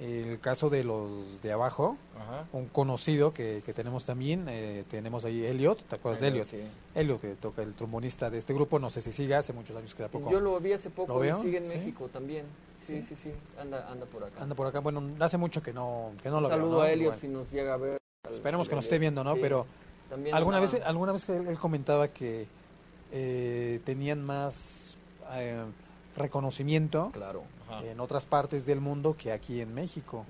el 0.00 0.40
caso 0.40 0.70
de 0.70 0.82
los 0.82 1.40
de 1.40 1.52
abajo, 1.52 1.96
Ajá. 2.20 2.46
un 2.52 2.66
conocido 2.66 3.32
que, 3.32 3.62
que 3.64 3.72
tenemos 3.72 4.04
también, 4.04 4.46
eh, 4.48 4.84
tenemos 4.90 5.24
ahí 5.24 5.44
Elliot, 5.46 5.82
¿te 5.84 5.94
acuerdas 5.96 6.20
de 6.20 6.28
Elliot? 6.28 6.48
Sí. 6.48 6.58
Elliot, 6.94 7.20
que 7.20 7.28
toca 7.34 7.62
el 7.62 7.74
trombonista 7.74 8.28
de 8.28 8.38
este 8.38 8.52
grupo, 8.52 8.78
no 8.80 8.90
sé 8.90 9.00
si 9.00 9.12
sigue, 9.12 9.34
hace 9.36 9.52
muchos 9.52 9.76
años 9.76 9.94
que 9.94 10.08
poco 10.08 10.30
Yo 10.30 10.40
lo 10.40 10.58
vi 10.58 10.72
hace 10.72 10.88
¿Lo 10.88 10.94
poco 10.94 11.18
veo? 11.20 11.38
y 11.38 11.42
sigue 11.42 11.58
en 11.58 11.66
Sí. 11.66 11.76
México 11.76 12.08
también. 12.12 12.44
Sí, 12.82 13.00
Sí. 13.00 13.06
sí, 13.10 13.16
sí, 13.22 13.32
anda, 13.58 13.88
anda 13.90 14.04
por 14.06 14.24
acá. 14.24 14.42
anda 14.42 14.54
por 14.54 14.66
acá. 14.66 14.80
Bueno, 14.80 15.02
hace 15.20 15.38
mucho 15.38 15.62
que 15.62 15.72
no, 15.72 16.10
que 16.22 16.28
no 16.28 16.36
Un 16.38 16.42
lo 16.42 16.48
veo, 16.48 16.58
saludo 16.58 16.76
¿no? 16.78 16.82
a 16.82 16.90
Elliot 16.90 17.12
Bueno, 17.14 17.20
si 17.20 17.28
nos 17.28 17.50
llega 17.52 17.74
a 17.74 17.76
ver. 17.78 17.98
esperemos 18.30 18.68
que 18.68 18.74
nos 18.74 18.84
esté 18.84 18.98
viendo, 18.98 19.22
¿no? 19.24 19.34
Sí, 19.34 19.38
Pero 19.40 19.64
también 20.10 20.34
alguna 20.34 20.60
vez, 20.60 20.74
alguna 20.84 21.12
vez 21.12 21.24
que 21.24 21.36
él, 21.36 21.46
él 21.48 21.58
comentaba 21.58 22.08
que 22.08 22.46
eh, 23.12 23.80
tenían 23.84 24.22
más 24.24 24.96
eh, 25.34 25.62
reconocimiento 26.16 27.10
Claro. 27.12 27.42
En 27.82 27.98
otras 27.98 28.24
partes 28.26 28.66
del 28.66 28.80
mundo 28.80 29.16
que 29.16 29.32
aquí 29.32 29.60
en 29.60 29.74
México. 29.74 30.24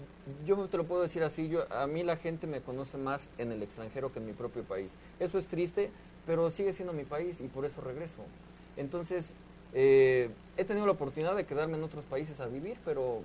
Yo 0.46 0.56
te 0.68 0.76
lo 0.78 0.84
puedo 0.84 1.02
decir 1.02 1.22
así, 1.24 1.48
yo 1.48 1.70
a 1.70 1.86
mí 1.86 2.02
la 2.02 2.16
gente 2.16 2.46
me 2.46 2.60
conoce 2.60 2.96
más 2.96 3.28
en 3.38 3.52
el 3.52 3.62
extranjero 3.62 4.12
que 4.12 4.18
en 4.18 4.26
mi 4.26 4.32
propio 4.32 4.62
país. 4.62 4.90
Eso 5.20 5.36
es 5.36 5.46
triste, 5.46 5.90
pero 6.26 6.50
sigue 6.50 6.72
siendo 6.72 6.92
mi 6.94 7.04
país 7.04 7.40
y 7.40 7.48
por 7.48 7.66
eso 7.66 7.80
regreso. 7.82 8.22
Entonces, 8.78 9.34
eh, 9.74 10.30
he 10.56 10.64
tenido 10.64 10.86
la 10.86 10.92
oportunidad 10.92 11.34
de 11.36 11.44
quedarme 11.44 11.76
en 11.76 11.82
otros 11.84 12.04
países 12.06 12.40
a 12.40 12.46
vivir, 12.46 12.78
pero 12.84 13.20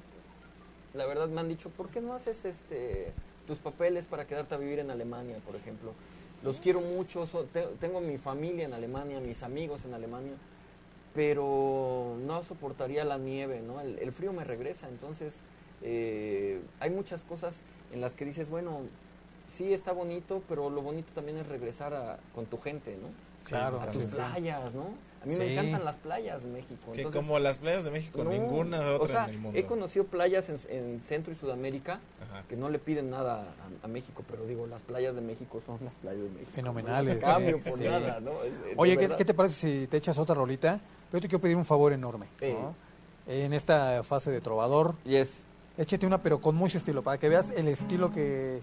la 0.94 1.06
verdad 1.06 1.28
me 1.30 1.40
han 1.40 1.48
dicho, 1.48 1.70
¿por 1.70 1.88
qué 1.90 2.02
no 2.02 2.14
haces 2.14 2.44
este 2.46 3.14
tus 3.48 3.58
papeles 3.60 4.06
para 4.06 4.26
quedarte 4.28 4.56
a 4.56 4.58
vivir 4.58 4.80
en 4.80 4.92
Alemania, 4.92 5.38
por 5.46 5.56
ejemplo? 5.56 5.94
Los 6.44 6.60
quiero 6.60 6.82
mucho, 6.82 7.26
so- 7.26 7.46
te- 7.46 7.68
tengo 7.80 8.00
mi 8.02 8.18
familia 8.18 8.66
en 8.66 8.74
Alemania, 8.74 9.20
mis 9.20 9.44
amigos 9.44 9.86
en 9.86 9.94
Alemania, 9.94 10.34
pero 11.14 12.16
no 12.26 12.44
soportaría 12.44 13.04
la 13.06 13.18
nieve, 13.18 13.62
¿no? 13.62 13.82
El, 13.82 14.00
el 14.00 14.12
frío 14.12 14.34
me 14.34 14.44
regresa, 14.44 14.88
entonces 14.88 15.40
eh, 15.82 16.62
hay 16.80 16.90
muchas 16.90 17.24
cosas 17.24 17.62
en 17.94 18.02
las 18.02 18.14
que 18.16 18.26
dices, 18.26 18.50
bueno, 18.50 18.82
sí 19.48 19.74
está 19.74 19.92
bonito, 19.92 20.44
pero 20.48 20.70
lo 20.70 20.82
bonito 20.82 21.12
también 21.14 21.38
es 21.38 21.48
regresar 21.48 21.94
a- 21.94 22.20
con 22.36 22.46
tu 22.46 22.58
gente, 22.60 22.98
¿no? 23.02 23.08
Claro, 23.48 23.80
A 23.82 23.90
tus 23.90 24.14
playas, 24.16 24.74
¿no? 24.74 24.94
A 25.24 25.26
mí 25.26 25.34
Sí. 25.34 25.40
me 25.40 25.52
encantan 25.54 25.84
las 25.86 25.98
playas 25.98 26.44
de 26.44 26.50
México. 26.50 26.92
Que 26.94 27.04
como 27.06 27.40
las 27.40 27.58
playas 27.58 27.84
de 27.84 27.92
México, 27.92 28.24
no, 28.24 28.30
ninguna 28.30 28.80
otra 28.92 28.98
o 29.04 29.08
sea, 29.08 29.24
en 29.26 29.30
el 29.32 29.38
mundo. 29.40 29.58
He 29.60 29.66
conocido 29.66 30.06
playas 30.06 30.50
en, 30.50 30.58
en 30.70 31.02
Centro 31.04 31.34
y 31.34 31.36
Sudamérica 31.36 32.00
Ajá. 32.22 32.44
que 32.48 32.56
no 32.56 32.70
le 32.70 32.80
piden 32.80 33.10
nada 33.10 33.48
a, 33.82 33.86
a 33.86 33.88
México, 33.88 34.24
pero 34.30 34.46
digo, 34.46 34.68
las 34.68 34.82
playas 34.84 35.16
de 35.16 35.22
México 35.22 35.62
son 35.66 35.80
las 35.84 35.94
playas 35.96 36.22
de 36.24 36.30
México. 36.30 36.52
Fenomenales, 36.54 37.16
No 37.16 37.22
cambio 37.22 37.60
sí, 37.62 37.70
por 37.70 37.82
nada, 37.82 38.20
¿no? 38.20 38.44
Es- 38.44 38.54
es 38.54 38.74
Oye, 38.78 38.98
¿qué, 38.98 39.10
qué 39.18 39.26
te 39.26 39.34
parece 39.34 39.56
si 39.82 39.88
te 39.88 39.98
echas 39.98 40.18
otra 40.20 40.36
rolita? 40.36 40.80
Yo 41.12 41.20
te 41.22 41.28
quiero 41.28 41.40
pedir 41.42 41.56
un 41.58 41.66
favor 41.66 41.92
enorme. 41.94 42.28
Eh. 42.42 42.56
¿no? 42.60 42.76
En 43.28 43.54
esta 43.54 44.04
fase 44.04 44.32
de 44.32 44.42
trovador, 44.42 44.96
Y 45.06 45.16
es... 45.16 45.46
échate 45.78 46.06
una, 46.08 46.22
pero 46.22 46.42
con 46.42 46.56
mucho 46.56 46.78
estilo, 46.78 47.04
para 47.04 47.18
que 47.20 47.30
veas 47.30 47.52
el 47.52 47.68
estilo 47.68 48.12
que, 48.12 48.62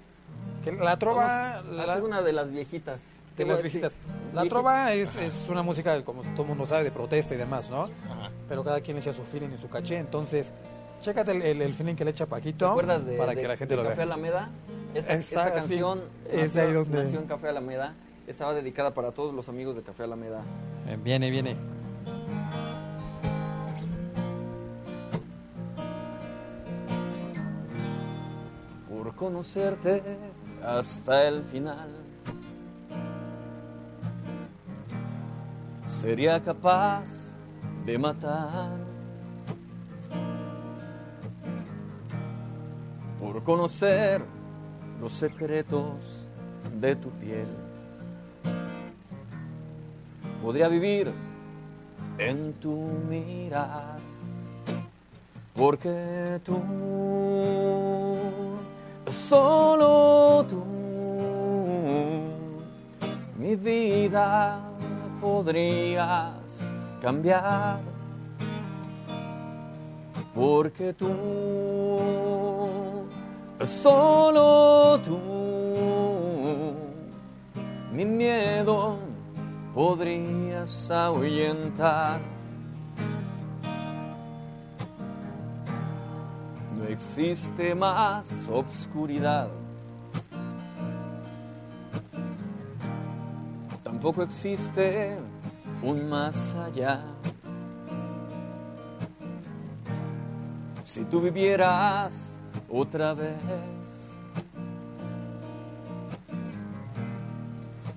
que 0.64 0.72
la 0.72 0.98
trova... 0.98 1.62
vamos 1.64 1.72
a 1.80 1.86
la- 1.86 1.92
hacer 1.92 2.02
una 2.04 2.22
de 2.22 2.32
las 2.32 2.50
viejitas. 2.50 3.00
de 3.36 3.44
las 3.44 3.62
viejitas. 3.62 3.98
La 4.34 4.44
trova 4.46 4.92
es, 4.92 5.14
es 5.16 5.46
una 5.48 5.62
música, 5.62 6.04
como 6.04 6.22
todo 6.22 6.42
el 6.42 6.48
mundo 6.48 6.66
sabe, 6.66 6.82
de 6.84 6.90
protesta 6.90 7.34
y 7.34 7.38
demás, 7.38 7.70
¿no? 7.70 7.82
Ajá. 8.10 8.30
Pero 8.48 8.64
cada 8.64 8.80
quien 8.80 8.96
le 8.96 9.02
echa 9.02 9.12
su 9.12 9.22
feeling 9.22 9.50
y 9.54 9.58
su 9.58 9.68
caché. 9.68 9.98
Entonces, 9.98 10.52
chécate 11.00 11.30
el, 11.32 11.42
el- 11.42 11.62
el 11.62 11.74
feeling 11.74 11.94
que 11.94 12.04
le 12.04 12.10
echa 12.10 12.26
Paquito 12.26 12.64
¿Te 12.66 12.70
acuerdas 12.70 13.04
de, 13.06 13.16
para 13.18 13.34
de- 13.34 13.42
que 13.42 13.46
la 13.48 13.56
gente 13.56 13.76
de 13.76 13.82
lo 13.82 13.88
Café 13.88 14.04
vea. 14.04 14.04
Alameda? 14.04 14.50
Esta, 14.94 15.12
Esa, 15.12 15.20
esta 15.20 15.44
sí. 15.44 15.52
canción 15.60 16.00
Es 16.28 16.54
nació, 16.54 16.62
ahí 16.68 16.72
donde- 16.74 17.02
nació 17.04 17.20
en 17.20 17.26
Café 17.26 17.48
Alameda. 17.50 17.94
Estaba 18.26 18.54
dedicada 18.54 18.92
para 18.92 19.12
todos 19.12 19.32
los 19.32 19.48
amigos 19.48 19.76
de 19.76 19.82
Café 19.82 20.02
Alameda. 20.02 20.42
Eh, 20.88 20.98
Viene, 21.00 21.30
viene. 21.30 21.56
Conocerte 29.16 30.02
hasta 30.64 31.26
el 31.26 31.42
final. 31.42 31.88
Sería 35.86 36.42
capaz 36.42 37.04
de 37.84 37.98
matar 37.98 38.76
por 43.20 43.42
conocer 43.42 44.22
los 45.00 45.12
secretos 45.12 46.28
de 46.80 46.96
tu 46.96 47.10
piel. 47.10 47.48
Podría 50.42 50.68
vivir 50.68 51.12
en 52.18 52.52
tu 52.54 52.74
mirar 53.08 53.98
porque 55.56 56.38
tú, 56.44 56.60
solo 59.08 60.44
tú, 60.48 60.64
mi 63.38 63.56
vida 63.56 64.60
podrías 65.20 66.32
cambiar. 67.00 67.80
Porque 70.34 70.92
tú, 70.92 71.16
solo 73.64 75.00
tú, 75.02 75.18
mi 77.92 78.04
miedo 78.04 78.98
podrías 79.74 80.90
ahuyentar. 80.90 82.35
Existe 86.96 87.74
más 87.74 88.46
obscuridad. 88.50 89.48
Tampoco 93.84 94.22
existe 94.22 95.18
un 95.82 96.08
más 96.08 96.54
allá. 96.54 97.04
Si 100.84 101.04
tú 101.04 101.20
vivieras 101.20 102.14
otra 102.70 103.12
vez, 103.12 103.36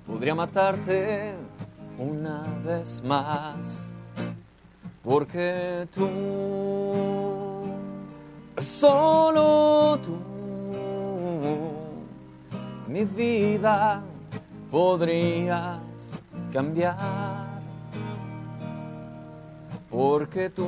podría 0.05 0.35
matarte 0.35 1.35
una 1.97 2.43
vez 2.65 3.01
más. 3.01 3.85
Porque 5.01 5.87
tú, 5.95 6.78
solo 8.61 9.99
tú, 10.03 10.17
mi 12.87 13.05
vida 13.05 14.01
podrías 14.71 15.79
cambiar. 16.51 17.59
Porque 19.89 20.49
tú, 20.49 20.67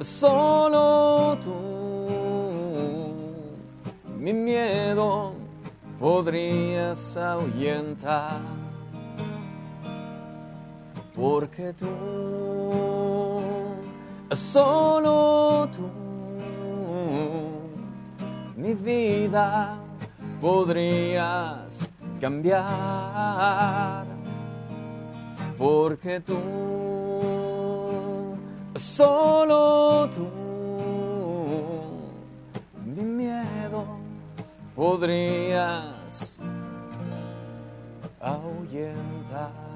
solo 0.00 1.38
tú, 1.42 1.54
mi 4.18 4.32
miedo 4.32 5.32
podrías 5.98 7.16
ahuyentar. 7.16 8.40
Porque 11.14 11.72
tú, 11.72 12.95
solo 14.56 15.68
tú, 15.76 15.86
mi 18.56 18.72
vida 18.72 19.76
podrías 20.40 21.92
cambiar, 22.18 24.06
porque 25.58 26.20
tú, 26.20 26.38
solo 28.76 30.08
tú, 30.16 30.26
mi 32.86 33.02
miedo 33.02 33.84
podrías 34.74 36.38
ahuyentar. 38.22 39.66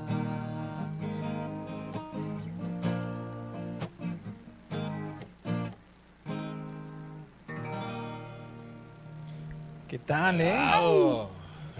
¿Qué 9.90 9.98
tal, 9.98 10.40
eh? 10.40 10.55
¡Wow! 10.81 11.26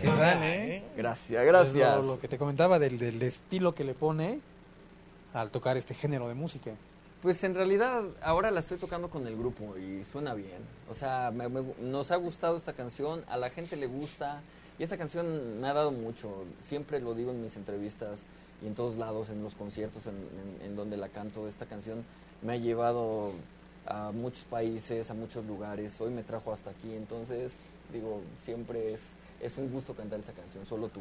¿Qué 0.01 0.09
tal, 0.09 0.43
eh? 0.43 0.83
Gracias, 0.97 1.47
gracias. 1.47 2.05
Lo, 2.05 2.15
lo 2.15 2.19
que 2.19 2.27
te 2.27 2.39
comentaba 2.39 2.81
del, 2.81 2.99
del 2.99 3.23
estilo 3.23 3.73
que 3.73 3.85
le 3.85 3.95
pone 3.95 4.41
al 5.33 5.51
tocar 5.53 5.77
este 5.77 5.95
género 5.95 6.27
de 6.27 6.35
música. 6.35 6.73
Pues 7.23 7.45
en 7.45 7.55
realidad 7.55 8.03
ahora 8.21 8.51
la 8.51 8.59
estoy 8.59 8.79
tocando 8.79 9.11
con 9.11 9.29
el 9.29 9.37
grupo 9.37 9.77
y 9.77 10.03
suena 10.03 10.35
bien. 10.35 10.59
O 10.91 10.95
sea, 10.97 11.31
me- 11.33 11.49
me- 11.49 11.63
nos 11.83 12.11
ha 12.11 12.17
gustado 12.17 12.57
esta 12.57 12.73
canción, 12.73 13.23
a 13.29 13.37
la 13.37 13.51
gente 13.51 13.77
le 13.77 13.87
gusta 13.87 14.41
y 14.77 14.83
esta 14.83 14.97
canción 14.99 15.61
me 15.61 15.69
ha 15.69 15.73
dado 15.73 15.93
mucho. 15.93 16.45
Siempre 16.65 16.99
lo 16.99 17.15
digo 17.15 17.31
en 17.31 17.41
mis 17.41 17.55
entrevistas 17.55 18.25
y 18.61 18.67
en 18.67 18.75
todos 18.75 18.97
lados, 18.97 19.31
en 19.31 19.41
los 19.45 19.55
conciertos 19.55 20.05
en, 20.07 20.17
en- 20.17 20.67
en 20.67 20.75
donde 20.75 20.97
la 20.97 21.11
canto. 21.11 21.47
Esta 21.47 21.65
canción 21.67 22.05
me 22.43 22.55
ha 22.55 22.57
llevado 22.57 23.31
a 23.87 24.11
muchos 24.11 24.43
países, 24.47 25.13
a 25.13 25.15
muchos 25.15 25.45
lugares. 25.47 26.01
Hoy 26.01 26.11
me 26.11 26.25
trajo 26.25 26.53
hasta 26.53 26.71
aquí, 26.71 26.93
entonces 26.93 27.55
digo, 27.93 28.21
siempre 28.45 28.95
es, 28.95 29.01
es 29.41 29.57
un 29.57 29.71
gusto 29.71 29.95
cantar 29.95 30.21
esta 30.21 30.33
canción, 30.33 30.65
solo 30.67 30.89
tú. 30.89 31.01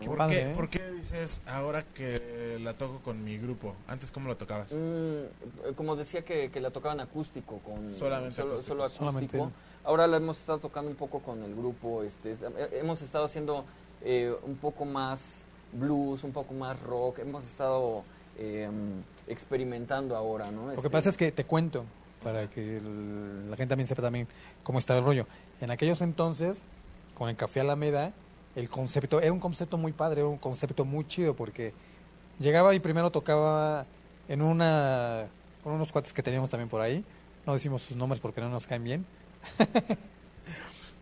¿no? 0.00 0.04
¿Por 0.06 0.16
padre, 0.18 0.36
qué, 0.36 0.50
¿eh? 0.50 0.54
por 0.54 0.68
qué 0.68 0.90
dices 0.92 1.42
ahora 1.46 1.82
que 1.94 2.58
la 2.60 2.74
toco 2.74 3.00
con 3.00 3.24
mi 3.24 3.36
grupo? 3.36 3.74
Antes, 3.88 4.12
¿cómo 4.12 4.28
la 4.28 4.36
tocabas? 4.36 4.72
Mm, 4.72 5.72
como 5.74 5.96
decía 5.96 6.24
que, 6.24 6.50
que 6.52 6.60
la 6.60 6.70
tocaban 6.70 7.00
acústico, 7.00 7.58
con 7.64 7.90
Solamente 7.92 8.36
solo, 8.40 8.52
acústico. 8.52 8.68
solo 8.74 8.84
acústico. 8.84 9.10
Solamente. 9.38 9.54
Ahora 9.84 10.06
la 10.06 10.18
hemos 10.18 10.38
estado 10.38 10.58
tocando 10.58 10.90
un 10.90 10.96
poco 10.96 11.18
con 11.20 11.42
el 11.42 11.54
grupo, 11.54 12.02
este, 12.04 12.32
eh, 12.32 12.68
hemos 12.80 13.02
estado 13.02 13.24
haciendo 13.24 13.64
eh, 14.02 14.32
un 14.44 14.56
poco 14.56 14.84
más 14.84 15.44
blues, 15.72 16.22
un 16.22 16.32
poco 16.32 16.54
más 16.54 16.78
rock, 16.80 17.18
hemos 17.18 17.44
estado 17.44 18.04
eh, 18.38 18.68
experimentando 19.26 20.16
ahora, 20.16 20.50
¿no? 20.50 20.62
Lo 20.62 20.68
que 20.68 20.74
Este, 20.76 20.90
pasa 20.90 21.08
es 21.08 21.16
que 21.16 21.32
te 21.32 21.44
cuento, 21.44 21.84
para 22.22 22.48
que 22.48 22.76
el- 22.78 23.50
la 23.50 23.56
gente 23.56 23.70
también 23.72 23.86
sepa 23.88 24.02
también 24.02 24.28
cómo 24.62 24.78
está 24.78 24.96
el 24.96 25.04
rollo. 25.04 25.26
En 25.60 25.70
aquellos 25.70 26.00
entonces, 26.02 26.62
con 27.16 27.28
el 27.28 27.36
Café 27.36 27.60
Alameda, 27.60 28.12
el 28.56 28.68
concepto, 28.68 29.20
era 29.20 29.32
un 29.32 29.40
concepto 29.40 29.76
muy 29.78 29.92
padre, 29.92 30.20
era 30.20 30.28
un 30.28 30.38
concepto 30.38 30.84
muy 30.84 31.06
chido, 31.06 31.34
porque 31.34 31.72
llegaba 32.38 32.74
y 32.74 32.80
primero 32.80 33.10
tocaba 33.10 33.86
en 34.28 34.42
una, 34.42 35.26
con 35.64 35.72
unos 35.72 35.90
cuates 35.92 36.12
que 36.12 36.22
teníamos 36.22 36.50
también 36.50 36.68
por 36.68 36.80
ahí, 36.80 37.04
No 37.46 37.54
decimos 37.54 37.82
sus 37.82 37.96
nombres 37.96 38.20
porque 38.20 38.40
no 38.40 38.48
nos 38.50 38.66
caen 38.66 38.84
bien. 38.84 39.06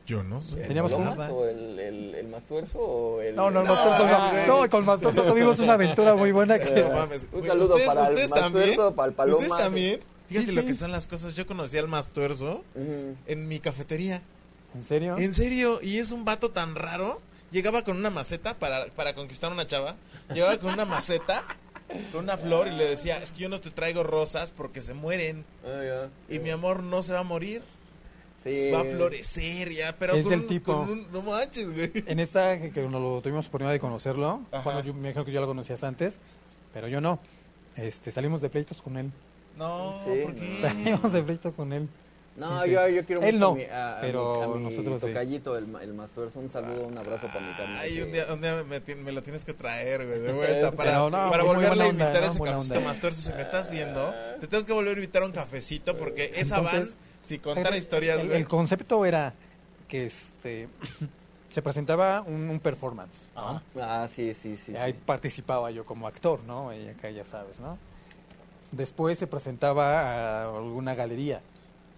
Yo 0.07 0.23
no 0.23 0.40
sé. 0.40 0.61
Teníamos 0.61 0.92
¿El 0.92 1.01
o 1.01 1.45
el, 1.49 1.79
el, 1.81 2.14
el 2.14 2.29
Mastuerzo 2.29 2.79
o 2.79 3.21
el... 3.21 3.35
No, 3.35 3.51
no, 3.51 3.62
el 3.62 3.66
No, 3.66 3.75
no. 3.75 4.31
güey. 4.31 4.47
No, 4.47 4.71
con 4.71 4.85
Mastorzo 4.85 5.25
tuvimos 5.25 5.59
una 5.59 5.73
aventura 5.73 6.14
muy 6.14 6.31
buena 6.31 6.61
que... 6.61 6.71
No 6.83 6.90
mames, 6.90 7.27
Un 7.33 7.45
saludo 7.45 7.75
ustedes, 7.75 7.88
para 7.88 8.07
el 8.07 8.12
ustedes 8.14 8.31
Mastuerzo, 8.31 8.53
también. 8.53 8.95
para 8.95 9.09
el 9.09 9.14
Paloma. 9.14 9.38
Ustedes 9.38 9.57
también. 9.59 10.01
Fíjate 10.29 10.47
Sí, 10.47 10.53
lo 10.53 10.64
que 10.64 10.75
son 10.77 10.92
las 10.92 11.09
cosas. 11.09 11.35
Yo 11.35 11.45
conocí 11.47 11.77
al 11.79 11.88
Mastuerzo 11.88 12.62
Ujú. 12.77 13.16
en 13.27 13.49
mi 13.49 13.59
cafetería. 13.59 14.23
¿En 14.76 14.84
serio? 14.84 15.16
En 15.18 15.34
serio, 15.34 15.80
y 15.82 15.98
es 15.98 16.12
un 16.12 16.24
vato 16.24 16.50
tan 16.50 16.74
raro. 16.74 17.20
Llegaba 17.50 17.82
con 17.82 17.96
una 17.96 18.10
maceta 18.10 18.54
para, 18.58 18.86
para 18.86 19.14
conquistar 19.14 19.50
a 19.50 19.54
una 19.54 19.66
chava. 19.66 19.96
Llegaba 20.34 20.58
con 20.58 20.72
una 20.72 20.84
maceta, 20.84 21.44
con 22.12 22.24
una 22.24 22.36
flor, 22.36 22.68
y 22.68 22.72
le 22.72 22.84
decía: 22.84 23.22
Es 23.22 23.32
que 23.32 23.38
yo 23.40 23.48
no 23.48 23.60
te 23.60 23.70
traigo 23.70 24.02
rosas 24.02 24.50
porque 24.50 24.82
se 24.82 24.94
mueren. 24.94 25.44
Ah, 25.64 26.08
ya. 26.28 26.34
Y 26.34 26.38
mi 26.40 26.50
amor 26.50 26.82
no 26.82 27.02
se 27.02 27.12
va 27.14 27.20
a 27.20 27.24
morir. 27.24 27.62
Sí. 28.42 28.70
Va 28.70 28.80
a 28.80 28.84
florecer 28.84 29.72
ya. 29.72 29.96
Pero 29.96 30.14
Es 30.14 30.22
con 30.24 30.30
del 30.30 30.40
un- 30.40 30.46
tipo. 30.46 30.72
con 30.76 30.90
un- 30.90 31.06
no 31.12 31.22
manches, 31.22 31.72
güey. 31.72 31.90
En 32.06 32.20
esta 32.20 32.60
que, 32.60 32.70
que 32.70 32.82
nos 32.82 33.00
lo 33.00 33.20
tuvimos 33.22 33.46
oportunidad 33.46 33.72
de 33.72 33.80
conocerlo, 33.80 34.42
Ajá. 34.52 34.62
bueno, 34.62 34.80
yo 34.82 34.92
me 34.92 35.00
imagino 35.08 35.24
que 35.24 35.32
ya 35.32 35.40
lo 35.40 35.46
conocías 35.46 35.82
antes, 35.84 36.18
pero 36.74 36.86
yo 36.88 37.00
no. 37.00 37.18
Este, 37.76 38.10
salimos 38.10 38.40
de 38.40 38.50
pleitos 38.50 38.82
con 38.82 38.96
él. 38.98 39.10
No, 39.56 40.00
Sí, 40.04 40.20
¿por 40.22 40.34
qué? 40.34 40.58
Salimos 40.60 41.12
de 41.12 41.22
pleitos 41.22 41.54
con 41.54 41.72
él. 41.72 41.88
No, 42.37 42.62
Sí, 42.62 42.68
sí. 42.68 42.75
Yo, 42.75 42.88
yo 42.88 43.05
quiero 43.05 43.22
Él 43.22 43.35
mucho 43.37 43.46
no, 43.46 43.53
a 43.53 43.55
mi, 43.55 43.64
a, 43.64 43.99
a 43.99 44.01
pero 44.03 44.35
mi, 44.37 44.42
a 44.42 44.46
mi 44.59 44.62
nosotros 44.64 45.01
sí. 45.01 45.07
tocallito, 45.09 45.57
el, 45.57 45.66
ma- 45.66 45.83
el 45.83 45.94
Mastuerzo. 45.94 46.38
Un 46.40 46.51
saludo, 46.51 46.87
un 46.87 46.99
abrazo 46.99 47.27
para 47.29 47.40
mi 47.40 47.53
carnal. 47.55 47.79
Ay, 47.79 48.01
un 48.03 48.12
día, 48.12 48.27
un 48.33 48.40
día 48.40 48.62
me, 48.64 48.94
me 48.96 49.12
lo 49.12 49.22
tienes 49.22 49.44
que 49.44 49.55
traer, 49.55 50.07
güey, 50.07 50.20
de 50.20 50.33
vuelta. 50.35 50.72
Para, 50.72 50.99
no, 50.99 51.11
para 51.11 51.42
volverle 51.44 51.85
a 51.85 51.88
onda, 51.88 52.05
invitar 52.05 52.25
a 52.25 52.27
ese 52.29 52.38
cafecito 52.38 52.75
onda. 52.75 52.81
más 52.88 53.01
tuerzo. 53.01 53.20
Si 53.22 53.33
me 53.33 53.42
estás 53.42 53.70
viendo, 53.70 54.14
te 54.40 54.46
tengo 54.49 54.64
que 54.66 54.72
volver 54.72 54.92
a 54.92 55.01
invitar 55.01 55.22
a 55.22 55.27
un 55.27 55.33
cafecito 55.33 55.96
porque 55.96 56.33
esa 56.37 56.61
van, 56.61 56.85
si 57.22 57.38
contara 57.38 57.77
historias, 57.77 58.20
el, 58.20 58.33
el 58.33 58.46
concepto 58.46 59.05
era 59.07 59.33
que 59.88 60.05
este 60.07 60.68
se 61.49 61.62
presentaba 61.62 62.20
un, 62.20 62.51
un 62.51 62.61
performance. 62.61 63.25
Ah, 63.35 64.09
sí, 64.14 64.35
sí, 64.35 64.57
sí. 64.59 64.72
Y 64.72 64.77
ahí 64.77 64.92
sí. 64.92 64.99
participaba 65.07 65.70
yo 65.70 65.87
como 65.87 66.07
actor, 66.07 66.44
¿no? 66.44 66.75
Y 66.75 66.88
acá 66.88 67.09
ya 67.09 67.25
sabes, 67.25 67.61
¿no? 67.61 67.79
Después 68.72 69.18
se 69.18 69.27
presentaba 69.27 70.01
a 70.42 70.57
alguna 70.57 70.94
galería, 70.94 71.40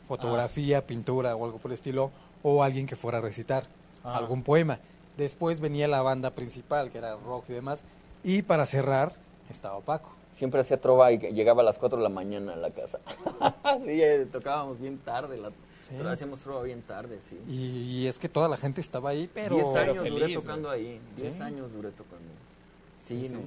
fotografía, 0.09 0.87
pintura 0.87 1.37
o 1.37 1.45
algo 1.45 1.59
por 1.59 1.71
el 1.71 1.75
estilo, 1.75 2.11
o 2.43 2.63
alguien 2.65 2.87
que 2.87 2.97
fuera 2.97 3.19
a 3.19 3.21
recitar 3.21 3.65
Ah. 4.05 4.17
algún 4.17 4.43
poema. 4.43 4.79
Después 5.17 5.61
venía 5.61 5.87
la 5.89 6.01
banda 6.03 6.31
principal, 6.31 6.91
que 6.91 6.99
era 6.99 7.17
rock 7.17 7.45
y 7.51 7.53
demás, 7.53 7.85
y 8.25 8.43
para 8.43 8.65
cerrar 8.67 9.13
estaba 9.51 9.79
Paco. 9.81 10.11
Siempre 10.37 10.61
hacía 10.61 10.81
trova 10.81 11.11
y 11.13 11.19
llegaba 11.19 11.63
a 11.63 11.65
las 11.65 11.79
4 11.79 11.99
de 11.99 12.05
la 12.05 12.09
mañana 12.09 12.53
a 12.55 12.57
la 12.57 12.71
casa. 12.71 13.01
sí, 13.85 14.01
eh, 14.03 14.27
tocábamos 14.31 14.81
bien 14.81 14.99
tarde. 14.99 15.37
La, 15.37 15.51
Sí. 15.81 15.95
pero 15.97 16.11
hacíamos 16.11 16.41
trova 16.41 16.63
bien 16.65 16.83
tarde, 16.83 17.21
sí. 17.29 17.39
Y, 17.49 18.01
y 18.03 18.07
es 18.09 18.19
que 18.19 18.29
toda 18.29 18.49
la 18.49 18.57
gente 18.57 18.81
estaba 18.81 19.11
ahí, 19.11 19.31
pero... 19.33 19.55
10 19.57 19.75
años 19.77 19.97
Pero 20.03 20.15
duré 20.15 20.35
tocando 20.35 20.71
ahí. 20.71 21.01
10 21.17 21.35
Sí. 21.35 21.41
años 21.43 21.73
duré 21.73 21.91
tocando. 21.93 22.27
Sí, 23.09 23.27
Sí, 23.27 23.35
no, 23.35 23.41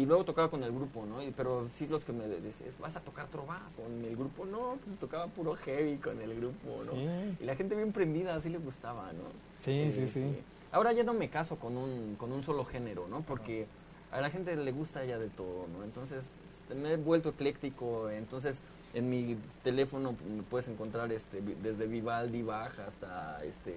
y 0.00 0.06
luego 0.06 0.24
tocaba 0.24 0.48
con 0.48 0.62
el 0.62 0.70
grupo, 0.70 1.04
¿no? 1.04 1.20
Y- 1.20 1.32
pero 1.32 1.68
sí 1.76 1.88
los 1.88 2.04
que 2.04 2.12
me 2.12 2.28
decían, 2.28 2.70
¿vas 2.80 2.94
a 2.94 3.00
tocar 3.00 3.26
trova 3.26 3.60
con 3.74 4.04
el 4.04 4.16
grupo? 4.16 4.46
No, 4.46 4.78
pues 4.84 4.96
tocaba 5.00 5.26
puro 5.26 5.56
heavy 5.56 5.96
con 5.96 6.20
el 6.20 6.36
grupo, 6.36 6.84
¿no? 6.84 6.92
Sí. 6.92 7.08
Y 7.40 7.44
la 7.44 7.56
gente 7.56 7.74
bien 7.74 7.92
prendida, 7.92 8.36
así 8.36 8.48
le 8.48 8.58
gustaba, 8.58 9.12
¿no? 9.12 9.24
Sí, 9.60 9.90
sí, 9.92 10.06
sí. 10.06 10.24
Ahora 10.70 10.92
ya 10.92 11.02
no 11.02 11.14
me 11.14 11.28
caso 11.30 11.56
con 11.56 11.76
un, 11.76 12.14
con 12.16 12.30
un 12.30 12.44
solo 12.44 12.64
género, 12.64 13.08
¿no? 13.08 13.22
Porque 13.22 13.66
a 14.12 14.20
la 14.20 14.30
gente 14.30 14.54
le 14.54 14.70
gusta 14.70 15.04
ya 15.04 15.18
de 15.18 15.28
todo, 15.30 15.66
¿no? 15.76 15.82
Entonces 15.82 16.28
me 16.74 16.92
he 16.92 16.96
vuelto 16.96 17.30
ecléctico, 17.30 18.10
entonces 18.10 18.60
en 18.94 19.10
mi 19.10 19.36
teléfono 19.64 20.14
me 20.36 20.42
puedes 20.44 20.68
encontrar 20.68 21.10
este 21.10 21.40
desde 21.40 21.86
Vivaldi, 21.86 22.42
Bach 22.42 22.78
hasta 22.78 23.42
este 23.44 23.72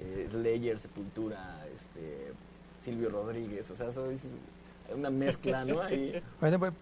eh, 0.00 0.28
Slayer, 0.30 0.78
Sepultura, 0.78 1.66
este 1.74 2.32
Silvio 2.82 3.08
Rodríguez, 3.08 3.68
o 3.70 3.74
sea, 3.74 3.90
soy 3.90 4.16
una 4.94 5.10
mezcla, 5.10 5.64
¿no? 5.64 5.80
Ahí. 5.80 6.22
Bueno, 6.40 6.58
pues, 6.58 6.72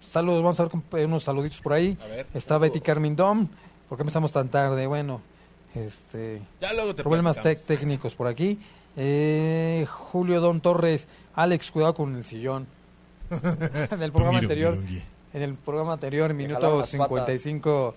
saludos, 0.00 0.42
vamos 0.42 0.60
a 0.60 0.64
ver 0.64 0.72
eh, 1.00 1.04
unos 1.06 1.24
saluditos 1.24 1.60
por 1.60 1.72
ahí. 1.72 1.96
A 2.02 2.06
ver, 2.06 2.26
Está 2.34 2.58
Betty 2.58 2.80
Carmen 2.80 3.16
Dom. 3.16 3.48
¿Por 3.88 3.98
qué 3.98 4.02
empezamos 4.02 4.32
tan 4.32 4.48
tarde? 4.48 4.86
Bueno, 4.86 5.20
este 5.74 6.42
ya 6.60 6.72
luego 6.72 6.94
te 6.94 7.02
problemas 7.02 7.38
técnicos 7.40 8.14
por 8.14 8.26
aquí. 8.26 8.58
Eh, 8.96 9.86
Julio 9.88 10.40
Don 10.40 10.60
Torres, 10.60 11.08
Alex, 11.34 11.70
cuidado 11.70 11.94
con 11.94 12.14
el 12.14 12.24
sillón. 12.24 12.66
en 13.90 14.02
el 14.02 14.12
programa 14.12 14.38
anterior, 14.38 14.76
en 15.32 15.42
el 15.42 15.54
programa 15.54 15.94
anterior, 15.94 16.34
minuto 16.34 16.78
las 16.78 16.90
patas. 16.90 16.90
55, 16.90 17.94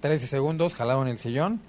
13 0.00 0.26
segundos, 0.26 0.74
jalaron 0.74 1.08
el 1.08 1.18
sillón. 1.18 1.60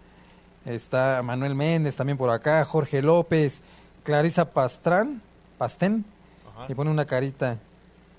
Está 0.65 1.21
Manuel 1.23 1.55
Méndez 1.55 1.95
también 1.95 2.17
por 2.17 2.29
acá, 2.29 2.63
Jorge 2.65 3.01
López, 3.01 3.61
Clarisa 4.03 4.51
Pastrán, 4.51 5.21
Pastén, 5.57 6.05
Ajá. 6.63 6.71
y 6.71 6.75
pone 6.75 6.91
una 6.91 7.05
carita 7.05 7.57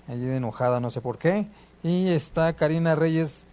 allí 0.07 0.25
de 0.25 0.37
enojada, 0.37 0.79
no 0.79 0.91
sé 0.91 1.01
por 1.01 1.17
qué. 1.17 1.47
Y 1.83 2.09
está 2.09 2.53
Karina 2.53 2.95
Reyes, 2.95 3.45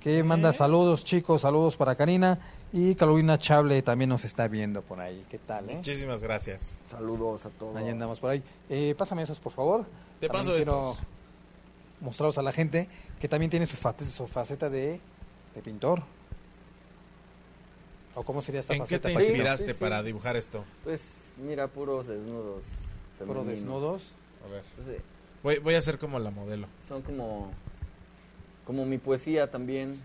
que 0.00 0.22
manda 0.22 0.52
saludos, 0.52 1.04
chicos, 1.04 1.42
saludos 1.42 1.76
para 1.76 1.94
Karina. 1.94 2.38
Y 2.74 2.94
Carolina 2.94 3.36
Chable 3.36 3.82
también 3.82 4.08
nos 4.08 4.24
está 4.24 4.48
viendo 4.48 4.80
por 4.80 4.98
ahí. 5.00 5.26
¿Qué 5.30 5.38
tal, 5.38 5.68
eh? 5.68 5.74
Muchísimas 5.76 6.22
gracias. 6.22 6.74
Saludos 6.90 7.44
a 7.44 7.50
todos. 7.50 7.76
Ahí 7.76 7.88
andamos 7.90 8.18
por 8.18 8.30
ahí. 8.30 8.42
Eh, 8.70 8.94
pásame 8.96 9.22
esos, 9.22 9.38
por 9.40 9.52
favor. 9.52 9.84
Te 10.20 10.28
También 10.28 10.46
paso 10.46 10.56
quiero 10.56 10.90
estos. 10.92 11.06
mostrarlos 12.00 12.38
a 12.38 12.42
la 12.42 12.52
gente 12.52 12.88
que 13.20 13.28
también 13.28 13.50
tiene 13.50 13.66
su, 13.66 13.76
fa- 13.76 13.94
su 13.98 14.26
faceta 14.26 14.70
de, 14.70 14.98
de 15.54 15.62
pintor. 15.62 16.02
¿O 18.14 18.22
cómo 18.24 18.40
sería 18.42 18.60
esta 18.60 18.72
¿En 18.74 18.80
qué 18.80 18.84
faceta? 18.84 19.08
te 19.08 19.14
Paquito? 19.14 19.30
inspiraste 19.32 19.66
Sí, 19.66 19.72
sí. 19.74 19.78
para 19.80 20.02
dibujar 20.02 20.36
esto? 20.36 20.64
Pues 20.84 21.02
mira, 21.38 21.68
puros 21.68 22.06
desnudos. 22.06 22.64
Puro 23.18 23.40
femeninos. 23.40 23.46
desnudos. 23.48 24.14
A 24.44 24.48
ver. 24.48 24.62
Voy, 25.42 25.58
voy 25.58 25.74
a 25.74 25.78
hacer 25.78 25.98
como 25.98 26.18
la 26.18 26.30
modelo. 26.30 26.66
son 26.88 27.02
como 27.02 27.50
como 28.66 28.86
mi 28.86 28.98
poesía 28.98 29.50
también 29.50 30.00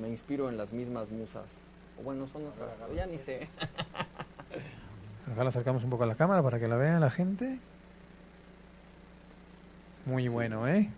me 0.00 0.08
inspiro 0.08 0.48
en 0.48 0.56
las 0.56 0.72
mismas 0.72 1.10
musas 1.10 1.46
o 1.98 2.02
bueno 2.02 2.26
son 2.26 2.46
otras 2.46 2.76
ya 2.94 3.06
ni 3.06 3.18
sé 3.18 3.48
Acá 5.30 5.42
la 5.44 5.50
acercamos 5.50 5.84
un 5.84 5.90
poco 5.90 6.04
a 6.04 6.06
la 6.06 6.14
cámara 6.14 6.42
para 6.42 6.58
que 6.58 6.66
la 6.66 6.76
vea 6.76 6.98
la 6.98 7.10
gente. 7.10 7.60
Muy 10.06 10.26
bueno, 10.28 10.66
¿eh? 10.66 10.90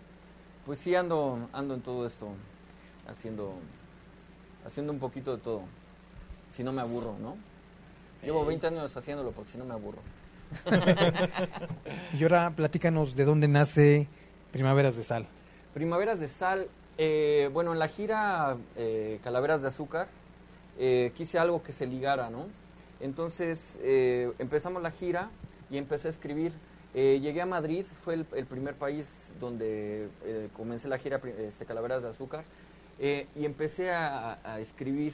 pues 0.65 0.79
sí 0.79 0.95
ando 0.95 1.49
ando 1.53 1.73
en 1.73 1.81
todo 1.81 2.05
esto 2.05 2.29
haciendo 3.07 3.55
haciendo 4.65 4.93
un 4.93 4.99
poquito 4.99 5.35
de 5.35 5.41
todo 5.43 5.63
si 6.51 6.63
no 6.63 6.71
me 6.71 6.81
aburro 6.81 7.15
no 7.19 7.35
llevo 8.23 8.45
20 8.45 8.67
años 8.67 8.95
haciéndolo 8.95 9.31
porque 9.31 9.51
si 9.51 9.57
no 9.57 9.65
me 9.65 9.73
aburro 9.73 9.99
Y 12.17 12.23
ahora 12.23 12.51
platícanos 12.55 13.15
de 13.15 13.25
dónde 13.25 13.47
nace 13.47 14.07
Primaveras 14.51 14.97
de 14.97 15.03
Sal. 15.03 15.27
Primaveras 15.73 16.19
de 16.19 16.27
Sal, 16.27 16.67
eh, 16.97 17.49
bueno, 17.53 17.71
en 17.71 17.79
la 17.79 17.87
gira 17.87 18.57
eh, 18.75 19.19
Calaveras 19.23 19.61
de 19.61 19.69
Azúcar, 19.69 20.07
eh, 20.77 21.11
quise 21.15 21.39
algo 21.39 21.63
que 21.63 21.71
se 21.71 21.87
ligara, 21.87 22.29
¿no? 22.29 22.47
Entonces 22.99 23.79
eh, 23.81 24.31
empezamos 24.39 24.83
la 24.83 24.91
gira 24.91 25.29
y 25.69 25.77
empecé 25.77 26.09
a 26.09 26.11
escribir. 26.11 26.51
Llegué 26.93 27.41
a 27.41 27.45
Madrid, 27.45 27.85
fue 28.03 28.15
el, 28.15 28.45
primer 28.45 28.75
país 28.75 29.07
donde 29.39 30.09
comencé 30.57 30.89
la 30.89 30.97
gira 30.97 31.21
este, 31.39 31.65
Calaveras 31.65 32.03
de 32.03 32.09
Azúcar, 32.09 32.43
y 32.99 33.45
empecé 33.45 33.91
a, 33.91 34.59
escribir 34.59 35.13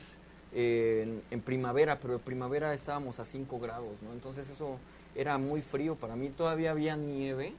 en, 0.54 1.22
en 1.30 1.42
primavera, 1.42 2.00
pero 2.00 2.16
en 2.16 2.20
primavera 2.20 2.74
estábamos 2.74 3.20
a 3.20 3.26
5 3.26 3.60
grados, 3.60 3.94
¿no? 4.02 4.12
Entonces 4.14 4.50
eso 4.50 4.80
era 5.18 5.38
muy 5.38 5.62
frío 5.62 5.96
para 5.96 6.16
mí, 6.16 6.30
todavía 6.30 6.72
había 6.72 6.96
nieve, 6.96 7.54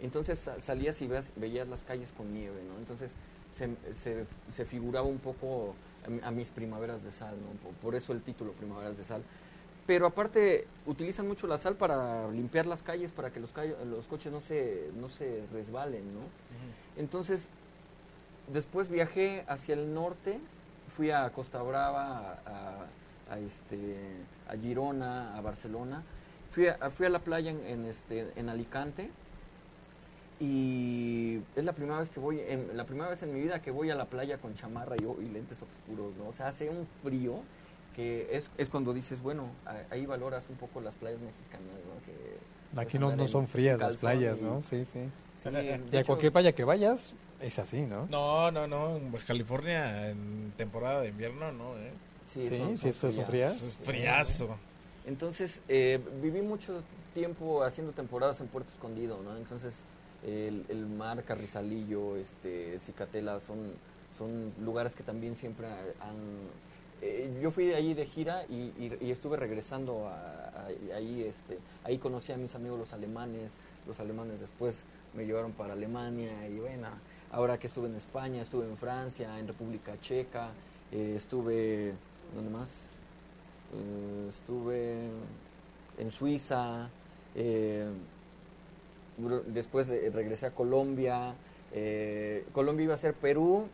entonces 0.00 0.38
sa- 0.38 0.62
salías 0.62 1.02
y 1.02 1.06
veas- 1.08 1.32
veías 1.36 1.68
las 1.68 1.82
calles 1.84 2.12
con 2.16 2.32
nieve, 2.32 2.62
¿no? 2.66 2.78
Entonces 2.78 3.12
se, 3.50 3.68
se- 4.02 4.24
se 4.50 4.64
figuraba 4.64 5.06
un 5.06 5.18
poco 5.18 5.74
a, 6.06 6.08
mi- 6.10 6.20
a 6.22 6.30
mis 6.30 6.48
primaveras 6.50 7.02
de 7.02 7.10
sal, 7.10 7.34
¿no? 7.36 7.50
Por, 7.60 7.72
por 7.74 7.94
eso 7.94 8.12
el 8.12 8.22
título 8.22 8.52
Primaveras 8.52 8.96
de 8.96 9.04
Sal. 9.04 9.22
Pero 9.86 10.06
aparte 10.06 10.66
utilizan 10.86 11.26
mucho 11.26 11.46
la 11.48 11.58
sal 11.58 11.74
para 11.74 12.30
limpiar 12.30 12.64
las 12.66 12.82
calles, 12.82 13.10
para 13.10 13.30
que 13.32 13.40
los, 13.40 13.50
los 13.86 14.06
coches 14.06 14.32
no 14.32 14.40
se, 14.40 14.88
no 15.00 15.08
se 15.08 15.42
resbalen, 15.52 16.14
¿no? 16.14 16.20
Entonces, 16.96 17.48
después 18.52 18.88
viajé 18.88 19.44
hacia 19.48 19.74
el 19.74 19.92
norte, 19.92 20.38
fui 20.96 21.10
a 21.10 21.28
Costa 21.30 21.60
Brava, 21.62 22.38
a, 22.46 22.86
a, 23.34 23.38
este, 23.40 23.96
a 24.48 24.56
Girona, 24.56 25.36
a 25.36 25.40
Barcelona. 25.40 26.02
Fui 26.50 26.66
a, 26.66 26.90
fui 26.90 27.06
a 27.06 27.10
la 27.10 27.20
playa 27.20 27.50
en, 27.50 27.64
en, 27.66 27.84
este, 27.86 28.26
en 28.36 28.48
Alicante 28.48 29.10
y 30.40 31.38
es 31.54 31.64
la 31.64 31.72
primera 31.74 31.98
vez 32.00 32.10
que 32.10 32.18
voy, 32.18 32.40
en, 32.40 32.76
la 32.76 32.84
primera 32.84 33.08
vez 33.10 33.22
en 33.22 33.32
mi 33.34 33.40
vida 33.40 33.60
que 33.60 33.70
voy 33.70 33.90
a 33.90 33.94
la 33.94 34.06
playa 34.06 34.38
con 34.38 34.54
chamarra 34.54 34.96
y, 34.96 35.02
y 35.22 35.28
lentes 35.28 35.58
oscuros, 35.60 36.14
¿no? 36.16 36.28
O 36.28 36.32
sea, 36.32 36.48
hace 36.48 36.70
un 36.70 36.86
frío 37.02 37.40
que 37.94 38.28
es, 38.34 38.50
es 38.56 38.68
cuando 38.68 38.94
dices, 38.94 39.20
bueno, 39.22 39.48
a- 39.66 39.92
ahí 39.94 40.06
valoras 40.06 40.44
un 40.48 40.56
poco 40.56 40.80
las 40.80 40.94
playas 40.94 41.20
mexicanas, 41.20 41.66
¿no? 41.86 42.04
Que, 42.06 42.80
Aquí 42.80 42.98
pues, 42.98 43.10
no, 43.10 43.16
no 43.16 43.28
son 43.28 43.46
frías 43.48 43.78
las 43.80 43.96
playas, 43.96 44.40
y- 44.40 44.44
¿no? 44.44 44.62
Sí, 44.62 44.84
sí. 44.84 45.00
Sí, 45.42 45.50
de 45.50 45.80
Y 45.92 45.96
a 45.96 46.04
cualquier 46.04 46.32
playa 46.32 46.52
que 46.52 46.64
vayas, 46.64 47.14
es 47.40 47.58
así, 47.58 47.80
¿no? 47.82 48.06
No, 48.10 48.50
no, 48.50 48.66
no. 48.66 48.96
En 48.96 49.10
California, 49.26 50.08
en 50.10 50.52
temporada 50.56 51.00
de 51.00 51.08
invierno, 51.08 51.50
no, 51.52 51.76
¿eh? 51.78 51.90
Sí, 52.32 52.42
Sí, 52.48 52.58
son- 52.58 52.76
sí, 52.76 52.78
son 52.78 52.90
eso 52.90 53.08
es 53.08 53.14
frías. 53.14 53.26
frías. 53.26 53.62
Es 53.62 53.74
friazo. 53.86 54.56
Entonces, 55.06 55.62
eh, 55.68 56.00
viví 56.22 56.42
mucho 56.42 56.82
tiempo 57.14 57.62
haciendo 57.62 57.92
temporadas 57.92 58.40
en 58.40 58.48
Puerto 58.48 58.70
Escondido, 58.70 59.20
¿no? 59.22 59.36
Entonces, 59.36 59.74
el, 60.24 60.64
el 60.68 60.86
mar, 60.86 61.24
Carrizalillo, 61.24 62.16
este, 62.16 62.78
Cicatela, 62.78 63.40
son, 63.40 63.72
son 64.16 64.52
lugares 64.62 64.94
que 64.94 65.02
también 65.02 65.34
siempre 65.34 65.66
han... 66.00 66.16
eh, 67.00 67.38
yo 67.42 67.50
fui 67.50 67.72
allí 67.72 67.94
de 67.94 68.06
gira 68.06 68.44
y, 68.48 68.92
estuve 69.10 69.36
regresando 69.36 70.10
ahí, 70.94 71.22
este, 71.22 71.58
ahí 71.84 71.98
conocí 71.98 72.32
a 72.32 72.36
mis 72.36 72.54
amigos 72.54 72.78
los 72.78 72.92
alemanes, 72.92 73.52
los 73.86 73.98
alemanes 74.00 74.40
después 74.40 74.84
me 75.14 75.24
llevaron 75.24 75.52
para 75.52 75.72
Alemania 75.72 76.46
y 76.48 76.58
bueno, 76.58 76.88
ahora 77.32 77.58
que 77.58 77.66
estuve 77.66 77.88
en 77.88 77.96
España, 77.96 78.42
estuve 78.42 78.66
en 78.66 78.76
Francia, 78.76 79.38
en 79.38 79.48
República 79.48 79.98
Checa, 80.00 80.50
eh, 80.92 81.14
estuve, 81.16 81.94
¿dónde 82.34 82.50
más? 82.50 82.68
Eh, 83.72 84.26
estuve 84.30 85.08
en 85.98 86.10
Suiza, 86.10 86.88
eh, 87.34 87.88
después 89.46 89.86
de- 89.86 90.10
regresé 90.10 90.46
a 90.46 90.50
Colombia, 90.54 91.34
eh, 91.72 92.44
Colombia 92.52 92.84
iba 92.84 92.94
a 92.94 92.98
ser 92.98 93.14
Perú 93.14 93.68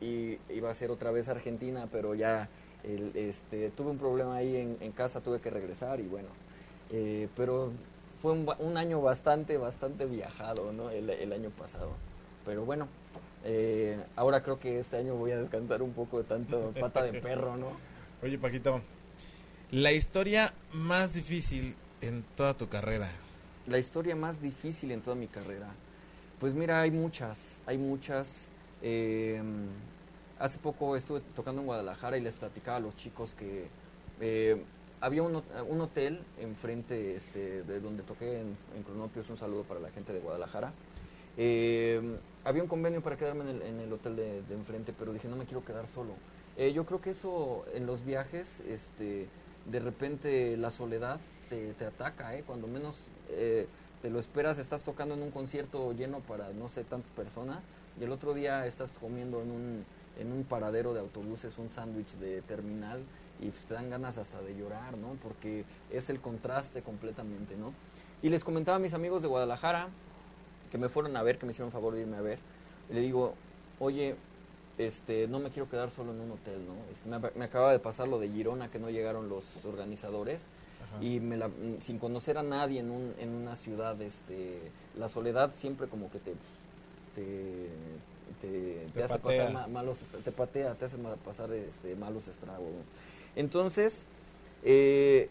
y 0.00 0.38
iba 0.48 0.70
a 0.70 0.74
ser 0.74 0.90
otra 0.90 1.10
vez 1.10 1.28
Argentina, 1.28 1.88
pero 1.90 2.14
ya 2.14 2.48
el- 2.84 3.12
este, 3.14 3.70
tuve 3.70 3.90
un 3.90 3.98
problema 3.98 4.36
ahí 4.36 4.56
en, 4.80 4.92
casa, 4.92 5.20
tuve 5.20 5.40
que 5.40 5.50
regresar 5.50 6.00
y 6.00 6.04
bueno, 6.08 6.28
eh, 6.90 7.28
pero 7.36 7.72
fue 8.20 8.32
un, 8.32 8.48
un 8.60 8.76
año 8.76 9.00
bastante, 9.02 9.56
bastante 9.58 10.06
viajado, 10.06 10.72
¿no? 10.72 10.90
El, 10.90 11.10
el 11.10 11.32
año 11.32 11.50
pasado. 11.50 11.90
Pero 12.44 12.64
bueno, 12.64 12.88
eh, 13.44 14.00
ahora 14.16 14.42
creo 14.42 14.58
que 14.58 14.78
este 14.78 14.96
año 14.96 15.14
voy 15.14 15.32
a 15.32 15.38
descansar 15.38 15.82
un 15.82 15.92
poco 15.92 16.18
de 16.18 16.24
tanto 16.24 16.72
pata 16.80 17.02
de 17.02 17.20
perro, 17.20 17.56
¿no? 17.56 17.68
Oye, 18.22 18.38
Paquito, 18.38 18.80
la 19.72 19.90
historia 19.90 20.52
más 20.74 21.14
difícil 21.14 21.74
en 22.02 22.24
toda 22.36 22.54
tu 22.54 22.68
carrera. 22.68 23.10
La 23.66 23.78
historia 23.78 24.14
más 24.14 24.42
difícil 24.42 24.92
en 24.92 25.00
toda 25.00 25.16
mi 25.16 25.28
carrera. 25.28 25.68
Pues 26.38 26.52
mira, 26.52 26.82
hay 26.82 26.90
muchas, 26.90 27.62
hay 27.64 27.78
muchas. 27.78 28.48
Eh, 28.82 29.40
hace 30.38 30.58
poco 30.58 30.94
estuve 30.94 31.20
tocando 31.34 31.62
en 31.62 31.66
Guadalajara 31.66 32.18
y 32.18 32.20
les 32.20 32.34
platicaba 32.34 32.76
a 32.76 32.80
los 32.80 32.94
chicos 32.96 33.32
que 33.32 33.68
eh, 34.20 34.62
había 35.00 35.22
un, 35.22 35.42
un 35.66 35.80
hotel 35.80 36.20
enfrente 36.38 37.16
este, 37.16 37.62
de 37.62 37.80
donde 37.80 38.02
toqué 38.02 38.40
en, 38.40 38.54
en 38.76 38.82
Cronopios. 38.82 39.30
Un 39.30 39.38
saludo 39.38 39.62
para 39.62 39.80
la 39.80 39.90
gente 39.90 40.12
de 40.12 40.20
Guadalajara. 40.20 40.74
Eh, 41.38 42.18
había 42.44 42.62
un 42.62 42.68
convenio 42.68 43.02
para 43.02 43.16
quedarme 43.16 43.44
en 43.44 43.56
el, 43.56 43.62
en 43.62 43.80
el 43.80 43.90
hotel 43.90 44.16
de, 44.16 44.42
de 44.42 44.54
enfrente, 44.54 44.92
pero 44.92 45.14
dije 45.14 45.28
no 45.28 45.36
me 45.36 45.46
quiero 45.46 45.64
quedar 45.64 45.88
solo. 45.88 46.12
Eh, 46.58 46.74
yo 46.74 46.84
creo 46.84 47.00
que 47.00 47.10
eso 47.10 47.64
en 47.72 47.86
los 47.86 48.04
viajes, 48.04 48.60
este, 48.68 49.28
de 49.66 49.80
repente 49.80 50.56
la 50.56 50.70
soledad 50.70 51.20
te, 51.48 51.74
te 51.74 51.84
ataca, 51.84 52.36
¿eh? 52.36 52.44
cuando 52.46 52.66
menos 52.66 52.94
eh, 53.28 53.66
te 54.00 54.10
lo 54.10 54.18
esperas, 54.18 54.58
estás 54.58 54.82
tocando 54.82 55.14
en 55.14 55.22
un 55.22 55.30
concierto 55.30 55.92
lleno 55.92 56.20
para 56.20 56.50
no 56.52 56.68
sé 56.68 56.84
tantas 56.84 57.10
personas 57.12 57.60
y 58.00 58.04
el 58.04 58.10
otro 58.10 58.34
día 58.34 58.66
estás 58.66 58.90
comiendo 59.00 59.42
en 59.42 59.50
un, 59.50 59.84
en 60.18 60.32
un 60.32 60.44
paradero 60.44 60.94
de 60.94 61.00
autobuses 61.00 61.58
un 61.58 61.70
sándwich 61.70 62.16
de 62.16 62.42
terminal 62.42 63.00
y 63.40 63.50
pues, 63.50 63.64
te 63.64 63.74
dan 63.74 63.90
ganas 63.90 64.18
hasta 64.18 64.40
de 64.40 64.56
llorar, 64.56 64.96
¿no? 64.96 65.16
Porque 65.22 65.64
es 65.90 66.10
el 66.10 66.20
contraste 66.20 66.82
completamente, 66.82 67.56
¿no? 67.56 67.72
Y 68.22 68.28
les 68.28 68.44
comentaba 68.44 68.76
a 68.76 68.80
mis 68.80 68.94
amigos 68.94 69.22
de 69.22 69.28
Guadalajara 69.28 69.88
que 70.70 70.78
me 70.78 70.88
fueron 70.88 71.16
a 71.16 71.22
ver, 71.22 71.38
que 71.38 71.46
me 71.46 71.52
hicieron 71.52 71.70
favor 71.70 71.94
de 71.94 72.00
irme 72.00 72.16
a 72.16 72.22
ver, 72.22 72.38
y 72.88 72.94
le 72.94 73.00
digo, 73.00 73.34
oye, 73.78 74.16
este, 74.78 75.28
no 75.28 75.38
me 75.38 75.50
quiero 75.50 75.68
quedar 75.68 75.90
solo 75.90 76.12
en 76.12 76.20
un 76.20 76.32
hotel, 76.32 76.60
¿no? 76.66 76.74
Este, 76.92 77.08
me, 77.08 77.38
me 77.38 77.44
acaba 77.44 77.72
de 77.72 77.78
pasar 77.78 78.08
lo 78.08 78.18
de 78.18 78.28
Girona, 78.28 78.68
que 78.70 78.78
no 78.78 78.90
llegaron 78.90 79.28
los 79.28 79.64
organizadores, 79.64 80.42
Ajá. 80.82 81.02
y 81.04 81.20
me 81.20 81.36
la- 81.36 81.48
mm, 81.48 81.80
sin 81.80 81.98
conocer 81.98 82.38
a 82.38 82.42
nadie 82.42 82.80
en, 82.80 82.90
un, 82.90 83.14
en 83.18 83.30
una 83.30 83.54
ciudad, 83.56 84.00
este, 84.00 84.58
la 84.98 85.08
soledad 85.08 85.52
siempre 85.54 85.86
como 85.88 86.10
que 86.10 86.18
te, 86.18 86.32
te, 87.14 87.68
te, 88.40 88.86
Te 88.94 89.02
hace 89.04 89.18
patea. 89.18 89.46
pasar 89.48 89.52
ma- 89.52 89.66
malos, 89.68 89.98
te 90.24 90.32
patea, 90.32 90.74
te 90.74 90.84
hace 90.86 90.96
pasar 91.24 91.52
este, 91.52 91.94
malos 91.96 92.26
estragos. 92.28 92.68
Entonces, 93.36 94.06
eh, 94.64 95.28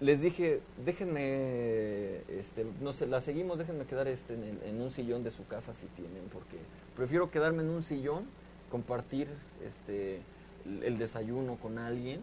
les 0.00 0.20
dije, 0.22 0.60
déjenme, 0.84 2.16
este, 2.38 2.64
no 2.80 2.92
sé, 2.92 3.06
la 3.06 3.20
seguimos, 3.20 3.58
déjenme 3.58 3.84
quedar 3.84 4.08
este, 4.08 4.34
en, 4.34 4.58
en 4.64 4.80
un 4.80 4.90
sillón 4.90 5.22
de 5.22 5.30
su 5.30 5.46
casa 5.46 5.74
si 5.74 5.86
tienen, 5.88 6.22
porque 6.32 6.56
prefiero 6.96 7.30
quedarme 7.30 7.62
en 7.62 7.70
un 7.70 7.82
sillón, 7.82 8.24
compartir 8.70 9.28
este, 9.66 10.20
el, 10.66 10.82
el 10.84 10.98
desayuno 10.98 11.56
con 11.56 11.78
alguien, 11.78 12.20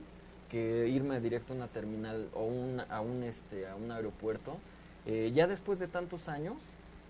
que 0.50 0.88
irme 0.88 1.20
directo 1.20 1.54
a 1.54 1.56
una 1.58 1.68
terminal 1.68 2.30
o 2.34 2.46
un, 2.46 2.82
a, 2.90 3.02
un, 3.02 3.24
este, 3.24 3.68
a 3.68 3.76
un 3.76 3.92
aeropuerto. 3.92 4.58
Eh, 5.06 5.32
ya 5.36 5.48
después 5.48 5.78
de 5.80 5.88
tantos 5.88 6.30
años, 6.30 6.56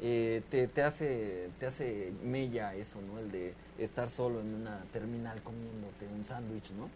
eh, 0.01 0.41
te, 0.49 0.67
te, 0.67 0.83
hace, 0.83 1.49
te 1.59 1.65
hace 1.67 2.11
mella 2.23 2.75
eso, 2.75 2.99
¿no? 3.01 3.19
El 3.19 3.31
de 3.31 3.53
estar 3.79 4.09
solo 4.09 4.41
en 4.41 4.53
una 4.53 4.83
terminal 4.93 5.41
comiéndote 5.41 6.05
un 6.15 6.25
sándwich, 6.25 6.71
¿no? 6.71 6.89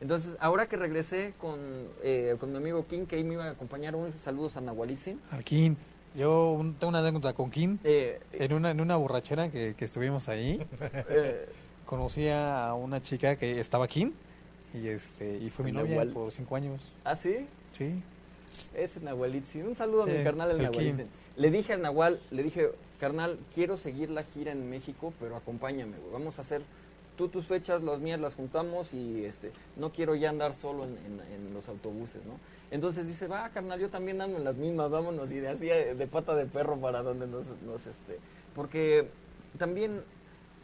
Entonces, 0.00 0.36
ahora 0.40 0.66
que 0.68 0.76
regresé 0.76 1.32
con, 1.40 1.58
eh, 2.02 2.36
con 2.38 2.50
mi 2.52 2.58
amigo 2.58 2.86
King, 2.86 3.06
que 3.06 3.16
ahí 3.16 3.24
me 3.24 3.34
iba 3.34 3.44
a 3.46 3.50
acompañar, 3.50 3.96
un 3.96 4.12
saludos 4.22 4.56
a 4.56 4.60
Nahualitzin. 4.60 5.20
Arquín. 5.30 5.76
Yo 6.14 6.52
un- 6.52 6.74
tengo 6.74 6.88
una 6.90 6.98
anécdota 7.00 7.32
con 7.32 7.50
King. 7.50 7.78
Eh, 7.84 8.20
En 8.32 8.52
una, 8.52 8.70
en 8.70 8.80
una 8.80 8.96
borrachera 8.96 9.50
que, 9.50 9.74
que 9.76 9.84
estuvimos 9.84 10.28
ahí, 10.28 10.60
eh, 11.08 11.48
conocí 11.86 12.28
a 12.28 12.74
una 12.74 13.00
chica 13.00 13.36
que 13.36 13.58
estaba 13.60 13.86
King 13.88 14.10
y 14.74 14.88
este 14.88 15.38
y 15.38 15.48
fue 15.50 15.64
mi 15.64 15.72
novia 15.72 15.92
Nahual. 15.92 16.08
por 16.10 16.32
cinco 16.32 16.56
años. 16.56 16.82
¿Ah, 17.04 17.14
sí? 17.16 17.46
Sí. 17.72 18.02
Ese 18.74 19.00
Nahualitzin. 19.00 19.66
Un 19.66 19.76
saludo 19.76 20.02
a 20.02 20.06
mi 20.06 20.12
Eh, 20.12 20.24
carnal, 20.24 20.50
el 20.50 20.56
el 20.58 20.62
Nahualitzin. 20.64 21.06
Le 21.36 21.50
dije 21.50 21.72
al 21.74 21.82
Nahual, 21.82 22.20
le 22.30 22.42
dije, 22.42 22.70
carnal, 22.98 23.38
quiero 23.54 23.76
seguir 23.76 24.10
la 24.10 24.22
gira 24.24 24.52
en 24.52 24.68
México, 24.70 25.12
pero 25.20 25.36
acompáñame, 25.36 25.96
güey. 25.98 26.12
Vamos 26.12 26.38
a 26.38 26.42
hacer 26.42 26.62
tú 27.16 27.28
tus 27.28 27.46
fechas, 27.46 27.82
las 27.82 27.98
mías 27.98 28.20
las 28.20 28.34
juntamos 28.34 28.92
y 28.92 29.24
este 29.24 29.50
no 29.76 29.90
quiero 29.90 30.14
ya 30.14 30.28
andar 30.30 30.52
solo 30.54 30.84
en, 30.84 30.90
en- 31.06 31.22
en 31.34 31.54
los 31.54 31.68
autobuses, 31.68 32.22
¿no? 32.26 32.38
Entonces 32.70 33.06
dice, 33.06 33.26
va, 33.28 33.48
carnal, 33.50 33.78
yo 33.80 33.88
también 33.90 34.20
ando 34.20 34.36
en 34.38 34.44
las 34.44 34.56
mismas, 34.56 34.90
vámonos. 34.90 35.30
Y 35.30 35.36
de 35.36 35.48
así 35.48 35.66
de, 35.66 35.94
de 35.94 36.06
pata 36.06 36.34
de 36.34 36.46
perro 36.46 36.76
para 36.76 37.02
donde 37.02 37.26
nos, 37.26 37.44
nos 37.64 37.86
este... 37.86 38.18
Porque 38.54 39.08
también 39.58 40.02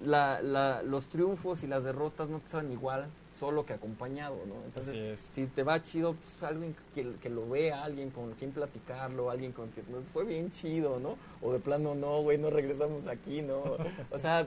la, 0.05 0.41
la- 0.43 0.83
los 0.83 1.07
triunfos 1.07 1.63
y 1.63 1.67
las 1.67 1.85
derrotas 1.85 2.29
no 2.29 2.41
te 2.41 2.49
saben 2.51 2.73
igual 2.73 3.07
solo 3.39 3.67
que 3.67 3.73
acompañado, 3.73 4.37
¿no? 4.47 4.55
Entonces, 4.67 5.31
si 5.33 5.47
te 5.47 5.63
va 5.65 5.83
chido, 5.83 6.15
pues 6.15 6.43
alguien 6.49 6.77
que, 6.95 7.15
que 7.21 7.29
lo 7.29 7.49
vea, 7.49 7.83
alguien 7.83 8.11
con 8.11 8.33
quien 8.35 8.53
platicarlo, 8.53 9.31
alguien 9.31 9.51
con 9.53 9.69
quien 9.71 9.91
nos 9.91 10.05
fue 10.13 10.25
bien 10.25 10.51
chido, 10.53 11.01
¿no? 11.01 11.17
O 11.41 11.53
de 11.53 11.59
plano, 11.59 11.95
no, 11.97 12.23
güey, 12.23 12.39
no 12.39 12.51
regresamos 12.51 13.07
aquí, 13.09 13.43
¿no? 13.43 13.63
O 14.11 14.19
sea, 14.19 14.47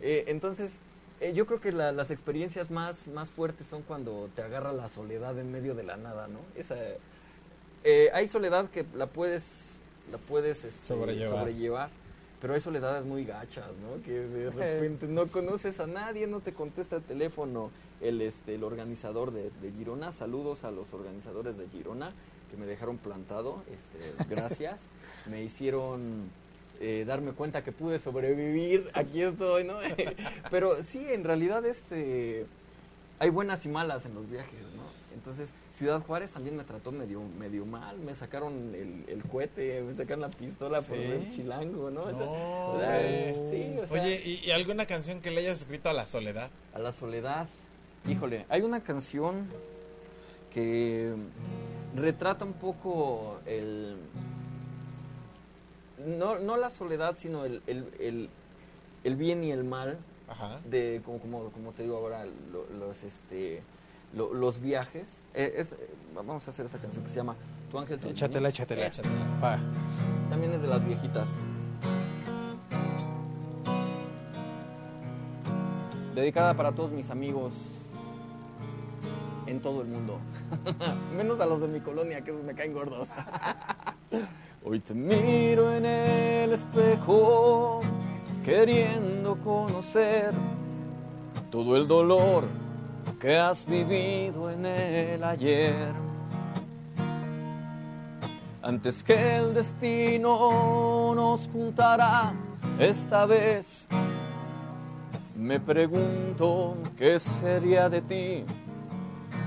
eh, 0.00 0.24
entonces, 0.28 0.80
eh, 1.20 1.32
yo 1.34 1.46
creo 1.46 1.60
que 1.60 1.72
la- 1.72 1.90
las 1.92 2.10
experiencias 2.12 2.70
más, 2.70 3.08
más 3.08 3.30
fuertes 3.30 3.66
son 3.66 3.82
cuando 3.82 4.28
te 4.36 4.42
agarra 4.42 4.72
la 4.72 4.88
soledad 4.88 5.36
en 5.40 5.50
medio 5.50 5.74
de 5.74 5.82
la 5.82 5.96
nada, 5.96 6.28
¿no? 6.28 6.38
Esa, 6.54 6.76
eh, 7.84 8.10
hay 8.12 8.28
soledad 8.28 8.68
que 8.70 8.84
la 8.94 9.06
puedes, 9.06 9.76
la 10.12 10.18
puedes 10.18 10.64
este, 10.64 10.84
Sobrellevar. 10.86 11.38
sobrellevar, 11.40 11.90
pero 12.46 12.54
hay 12.54 12.60
soledades 12.60 13.04
muy 13.04 13.24
gachas, 13.24 13.72
¿no? 13.82 14.00
Que 14.04 14.20
de 14.20 14.50
repente 14.52 15.08
no 15.08 15.26
conoces 15.26 15.80
a 15.80 15.88
nadie, 15.88 16.28
no 16.28 16.38
te 16.38 16.52
contesta 16.52 16.94
el 16.94 17.02
teléfono 17.02 17.72
el, 18.00 18.22
este, 18.22 18.54
el 18.54 18.62
organizador 18.62 19.32
de, 19.32 19.50
de 19.60 19.72
Girona. 19.72 20.12
Saludos 20.12 20.62
a 20.62 20.70
los 20.70 20.92
organizadores 20.92 21.58
de 21.58 21.66
Girona 21.66 22.12
que 22.48 22.56
me 22.56 22.66
dejaron 22.66 22.98
plantado. 22.98 23.64
Este, 23.66 24.24
gracias. 24.32 24.86
me 25.28 25.42
hicieron 25.42 26.30
eh, 26.78 27.02
darme 27.04 27.32
cuenta 27.32 27.64
que 27.64 27.72
pude 27.72 27.98
sobrevivir. 27.98 28.92
Aquí 28.94 29.22
estoy, 29.22 29.64
¿no? 29.64 29.78
Pero 30.52 30.84
sí, 30.84 31.04
en 31.04 31.24
realidad 31.24 31.66
este 31.66 32.46
hay 33.18 33.30
buenas 33.30 33.66
y 33.66 33.70
malas 33.70 34.06
en 34.06 34.14
los 34.14 34.30
viajes, 34.30 34.52
¿no? 34.75 34.75
Entonces, 35.16 35.48
Ciudad 35.76 36.00
Juárez 36.02 36.30
también 36.32 36.56
me 36.56 36.64
trató 36.64 36.92
medio, 36.92 37.22
medio 37.22 37.64
mal, 37.64 37.98
me 37.98 38.14
sacaron 38.14 38.74
el, 38.74 39.04
el 39.08 39.22
cohete, 39.24 39.82
me 39.82 39.94
sacaron 39.94 40.20
la 40.20 40.30
pistola 40.30 40.80
por 40.82 40.96
¿Sí? 40.98 41.06
ser 41.06 41.28
chilango, 41.34 41.90
¿no? 41.90 42.02
O 42.02 42.14
sea, 42.14 42.26
o 42.66 43.50
sí, 43.50 43.78
o 43.82 43.86
sea, 43.86 44.02
Oye, 44.02 44.22
¿y, 44.24 44.44
y 44.46 44.50
alguna 44.50 44.84
canción 44.86 45.20
que 45.22 45.30
le 45.30 45.40
hayas 45.40 45.60
escrito 45.60 45.88
a 45.88 45.94
la 45.94 46.06
soledad? 46.06 46.50
a 46.74 46.78
la 46.78 46.92
soledad. 46.92 47.48
Híjole, 48.06 48.44
hay 48.50 48.60
una 48.60 48.82
canción 48.82 49.46
que 50.52 51.14
retrata 51.96 52.44
un 52.44 52.52
poco 52.52 53.40
el... 53.46 53.96
No, 56.06 56.38
no 56.38 56.56
la 56.58 56.68
soledad, 56.70 57.16
sino 57.18 57.46
el, 57.46 57.62
el, 57.66 57.86
el, 57.98 58.28
el 59.02 59.16
bien 59.16 59.42
y 59.42 59.50
el 59.50 59.64
mal 59.64 59.98
Ajá. 60.28 60.60
de 60.68 61.00
como 61.04 61.18
como, 61.20 61.50
como 61.50 61.72
te 61.72 61.84
digo 61.84 61.96
ahora 61.96 62.26
lo- 62.52 62.66
los 62.78 63.02
este 63.02 63.62
los 64.16 64.60
viajes. 64.60 65.06
Eh, 65.34 65.52
eh, 65.56 65.66
vamos 66.14 66.46
a 66.46 66.50
hacer 66.50 66.66
esta 66.66 66.78
canción 66.78 67.04
que 67.04 67.10
se 67.10 67.16
llama 67.16 67.36
Tu 67.70 67.78
Ángel 67.78 67.98
Tu 67.98 68.08
Échatela, 68.08 68.48
échatela, 68.48 68.82
eh, 68.82 68.86
échatela. 68.86 69.58
También 70.30 70.52
es 70.54 70.62
de 70.62 70.68
las 70.68 70.84
viejitas. 70.84 71.28
Dedicada 76.14 76.54
para 76.54 76.72
todos 76.72 76.90
mis 76.90 77.10
amigos 77.10 77.52
en 79.46 79.60
todo 79.60 79.82
el 79.82 79.88
mundo. 79.88 80.18
Menos 81.16 81.38
a 81.40 81.46
los 81.46 81.60
de 81.60 81.68
mi 81.68 81.80
colonia, 81.80 82.22
que 82.22 82.30
esos 82.30 82.42
me 82.42 82.54
caen 82.54 82.72
gordos. 82.72 83.08
Hoy 84.64 84.80
te 84.80 84.94
miro 84.94 85.72
en 85.72 85.84
el 85.84 86.52
espejo, 86.52 87.80
queriendo 88.44 89.36
conocer 89.44 90.32
todo 91.50 91.76
el 91.76 91.86
dolor 91.86 92.65
que 93.26 93.36
has 93.36 93.66
vivido 93.66 94.48
en 94.48 94.64
el 94.64 95.24
ayer. 95.24 95.92
Antes 98.62 99.02
que 99.02 99.38
el 99.38 99.52
destino 99.52 101.12
nos 101.12 101.48
juntara 101.48 102.32
esta 102.78 103.26
vez, 103.26 103.88
me 105.34 105.58
pregunto 105.58 106.76
qué 106.96 107.18
sería 107.18 107.88
de 107.88 108.00
ti 108.02 108.44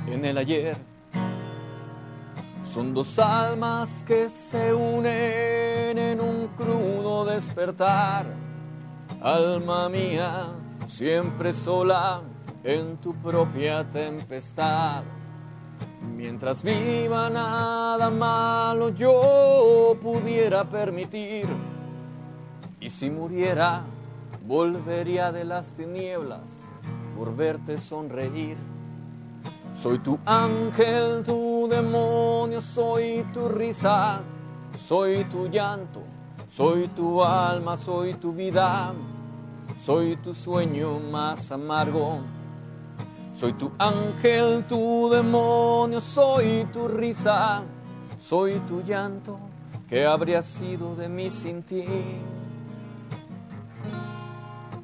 en 0.07 0.25
el 0.25 0.37
ayer. 0.37 0.75
Son 2.65 2.93
dos 2.93 3.17
almas 3.17 4.03
que 4.05 4.27
se 4.27 4.73
unen 4.73 5.97
en 5.97 6.19
un 6.19 6.49
crudo 6.57 7.23
despertar. 7.23 8.25
Alma 9.21 9.87
mía, 9.87 10.49
siempre 10.85 11.53
sola 11.53 12.23
en 12.69 12.97
tu 12.97 13.15
propia 13.15 13.83
tempestad. 13.83 15.03
Mientras 16.15 16.61
viva 16.61 17.29
nada 17.29 18.09
malo 18.11 18.89
yo 18.89 19.97
pudiera 20.01 20.63
permitir. 20.69 21.47
Y 22.79 22.89
si 22.89 23.09
muriera, 23.09 23.83
volvería 24.45 25.31
de 25.31 25.45
las 25.45 25.73
tinieblas 25.73 26.49
por 27.17 27.35
verte 27.35 27.77
sonreír. 27.77 28.57
Soy 29.73 29.99
tu 29.99 30.19
ángel, 30.25 31.23
tu 31.23 31.67
demonio, 31.69 32.61
soy 32.61 33.25
tu 33.33 33.47
risa, 33.47 34.21
soy 34.77 35.23
tu 35.25 35.47
llanto, 35.47 36.03
soy 36.47 36.87
tu 36.89 37.23
alma, 37.23 37.77
soy 37.77 38.13
tu 38.15 38.31
vida, 38.31 38.93
soy 39.79 40.17
tu 40.17 40.35
sueño 40.35 40.99
más 40.99 41.51
amargo. 41.51 42.38
Soy 43.39 43.53
tu 43.53 43.71
ángel, 43.79 44.65
tu 44.67 45.09
demonio, 45.09 46.01
soy 46.01 46.67
tu 46.73 46.89
risa, 46.89 47.63
soy 48.19 48.59
tu 48.67 48.81
llanto, 48.81 49.39
¿qué 49.87 50.05
habría 50.05 50.41
sido 50.41 50.93
de 50.93 51.07
mí 51.07 51.29
sin 51.29 51.63
ti? 51.63 51.85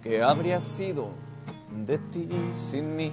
¿Qué 0.02 0.24
habría 0.24 0.62
sido 0.62 1.10
de 1.86 1.98
ti 1.98 2.30
sin 2.72 2.96
mí? 2.96 3.12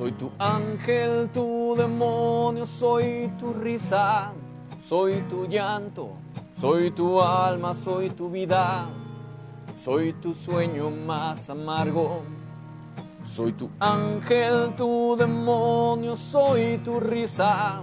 Soy 0.00 0.12
tu 0.12 0.30
ángel, 0.38 1.28
tu 1.28 1.74
demonio, 1.76 2.64
soy 2.64 3.30
tu 3.38 3.52
risa, 3.52 4.32
soy 4.80 5.22
tu 5.28 5.46
llanto, 5.46 6.12
soy 6.56 6.90
tu 6.90 7.20
alma, 7.20 7.74
soy 7.74 8.08
tu 8.08 8.30
vida, 8.30 8.86
soy 9.76 10.14
tu 10.14 10.32
sueño 10.32 10.90
más 10.90 11.50
amargo. 11.50 12.22
Soy 13.24 13.52
tu 13.52 13.68
ángel, 13.78 14.74
tu 14.74 15.16
demonio, 15.18 16.16
soy 16.16 16.78
tu 16.82 16.98
risa, 16.98 17.82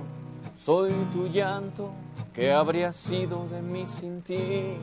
soy 0.57 0.91
tu 1.13 1.27
llanto, 1.27 1.91
¿qué 2.33 2.51
habría 2.51 2.93
sido 2.93 3.45
de 3.47 3.61
mí 3.61 3.85
sin 3.85 4.23
ti? 4.23 4.79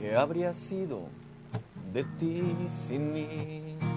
¿Qué 0.00 0.16
habría 0.16 0.54
sido 0.54 1.00
de 1.92 2.04
ti 2.18 2.56
sin 2.88 3.12
mí? 3.12 3.93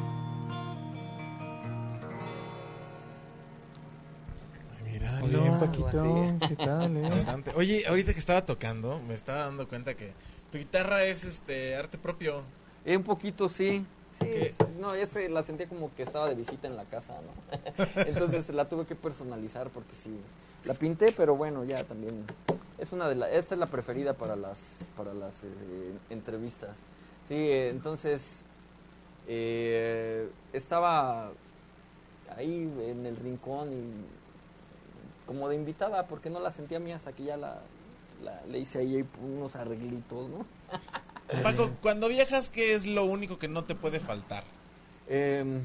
Bien, 4.99 5.59
Paquito. 5.59 6.37
¿Qué 6.47 6.55
tal, 6.55 6.97
eh? 6.97 7.09
Bastante. 7.09 7.51
Oye, 7.55 7.85
ahorita 7.87 8.13
que 8.13 8.19
estaba 8.19 8.45
tocando, 8.45 8.99
me 9.07 9.13
estaba 9.13 9.41
dando 9.41 9.67
cuenta 9.67 9.95
que 9.95 10.11
tu 10.51 10.57
guitarra 10.57 11.03
es 11.03 11.23
este 11.23 11.75
arte 11.75 11.97
propio. 11.97 12.41
Eh, 12.85 12.97
un 12.97 13.03
poquito 13.03 13.49
sí. 13.49 13.85
Sí, 14.19 14.25
¿Qué? 14.25 14.53
no, 14.79 14.95
este 14.95 15.29
la 15.29 15.43
sentía 15.43 15.69
como 15.69 15.93
que 15.93 16.01
estaba 16.01 16.27
de 16.27 16.33
visita 16.33 16.67
en 16.67 16.75
la 16.75 16.85
casa, 16.85 17.15
¿no? 17.21 17.83
Entonces 18.07 18.49
la 18.49 18.67
tuve 18.67 18.85
que 18.85 18.95
personalizar 18.95 19.69
porque 19.69 19.93
sí, 19.93 20.09
la 20.65 20.73
pinté, 20.73 21.11
pero 21.11 21.35
bueno, 21.35 21.63
ya 21.63 21.83
también 21.83 22.25
es 22.79 22.91
una 22.91 23.07
de 23.07 23.13
las, 23.13 23.29
esta 23.31 23.53
es 23.53 23.59
la 23.59 23.67
preferida 23.67 24.13
para 24.13 24.35
las 24.35 24.57
para 24.95 25.13
las 25.13 25.43
eh, 25.43 25.93
entrevistas. 26.09 26.75
Sí, 27.27 27.35
eh, 27.35 27.69
entonces 27.69 28.41
eh, 29.27 30.27
estaba 30.51 31.29
ahí 32.35 32.71
en 32.87 33.05
el 33.05 33.17
rincón 33.17 33.71
y 33.71 34.16
como 35.28 35.47
de 35.49 35.55
invitada 35.55 36.07
porque 36.07 36.32
no 36.32 36.39
la 36.39 36.51
sentía 36.51 36.80
mía 36.80 36.95
hasta 36.95 37.11
que 37.13 37.25
ya 37.25 37.38
la, 37.38 37.59
la- 38.23 38.41
le 38.47 38.57
hice 38.57 38.80
ahí 38.80 39.05
unos 39.21 39.55
arreglitos, 39.55 40.30
¿no? 40.30 40.45
Paco, 41.43 41.69
cuando 41.82 42.07
viajas, 42.07 42.49
¿qué 42.49 42.73
es 42.73 42.88
lo 42.88 43.03
único 43.03 43.38
que 43.38 43.47
no 43.47 43.65
te 43.65 43.75
puede 43.75 43.99
faltar? 43.99 44.43
Em, 45.09 45.61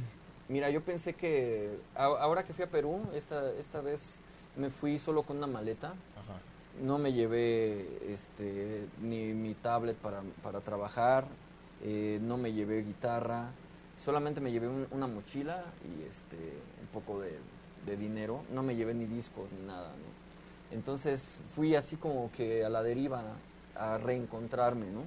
mira, 0.49 0.69
yo 0.71 0.83
pensé 0.83 1.15
que 1.15 1.79
a- 1.95 2.05
ahora 2.05 2.45
que 2.45 2.53
fui 2.53 2.65
a 2.65 2.71
Perú, 2.71 3.01
esta, 3.15 3.51
esta 3.53 3.81
vez 3.81 4.17
me 4.57 4.69
fui 4.71 4.99
solo 4.99 5.23
con 5.23 5.39
una 5.39 5.47
maleta. 5.47 5.89
Ajá. 5.89 6.39
No 6.83 6.99
me 6.99 7.13
llevé 7.13 8.13
este, 8.13 8.87
ni 9.01 9.33
mi 9.35 9.55
tablet 9.55 9.97
para, 9.97 10.23
para 10.43 10.61
trabajar, 10.61 11.27
eh, 11.85 12.19
no 12.23 12.37
me 12.39 12.53
llevé 12.53 12.83
guitarra, 12.83 13.51
solamente 14.03 14.41
me 14.41 14.51
llevé 14.51 14.69
un- 14.69 14.89
una 14.91 15.07
mochila 15.07 15.65
y 15.85 16.03
este, 16.09 16.37
un 16.81 16.87
poco 16.93 17.21
de, 17.21 17.39
de 17.87 17.97
dinero. 17.97 18.43
No 18.53 18.63
me 18.63 18.77
llevé 18.77 18.95
ni 18.95 19.07
discos 19.07 19.51
ni 19.59 19.67
nada. 19.67 19.91
Entonces 20.71 21.39
fui 21.55 21.75
así 21.77 21.97
como 21.97 22.31
que 22.33 22.65
a 22.65 22.69
la 22.69 22.83
deriva 22.83 23.23
a 23.77 23.99
reencontrarme, 23.99 24.87
¿no? 24.87 25.03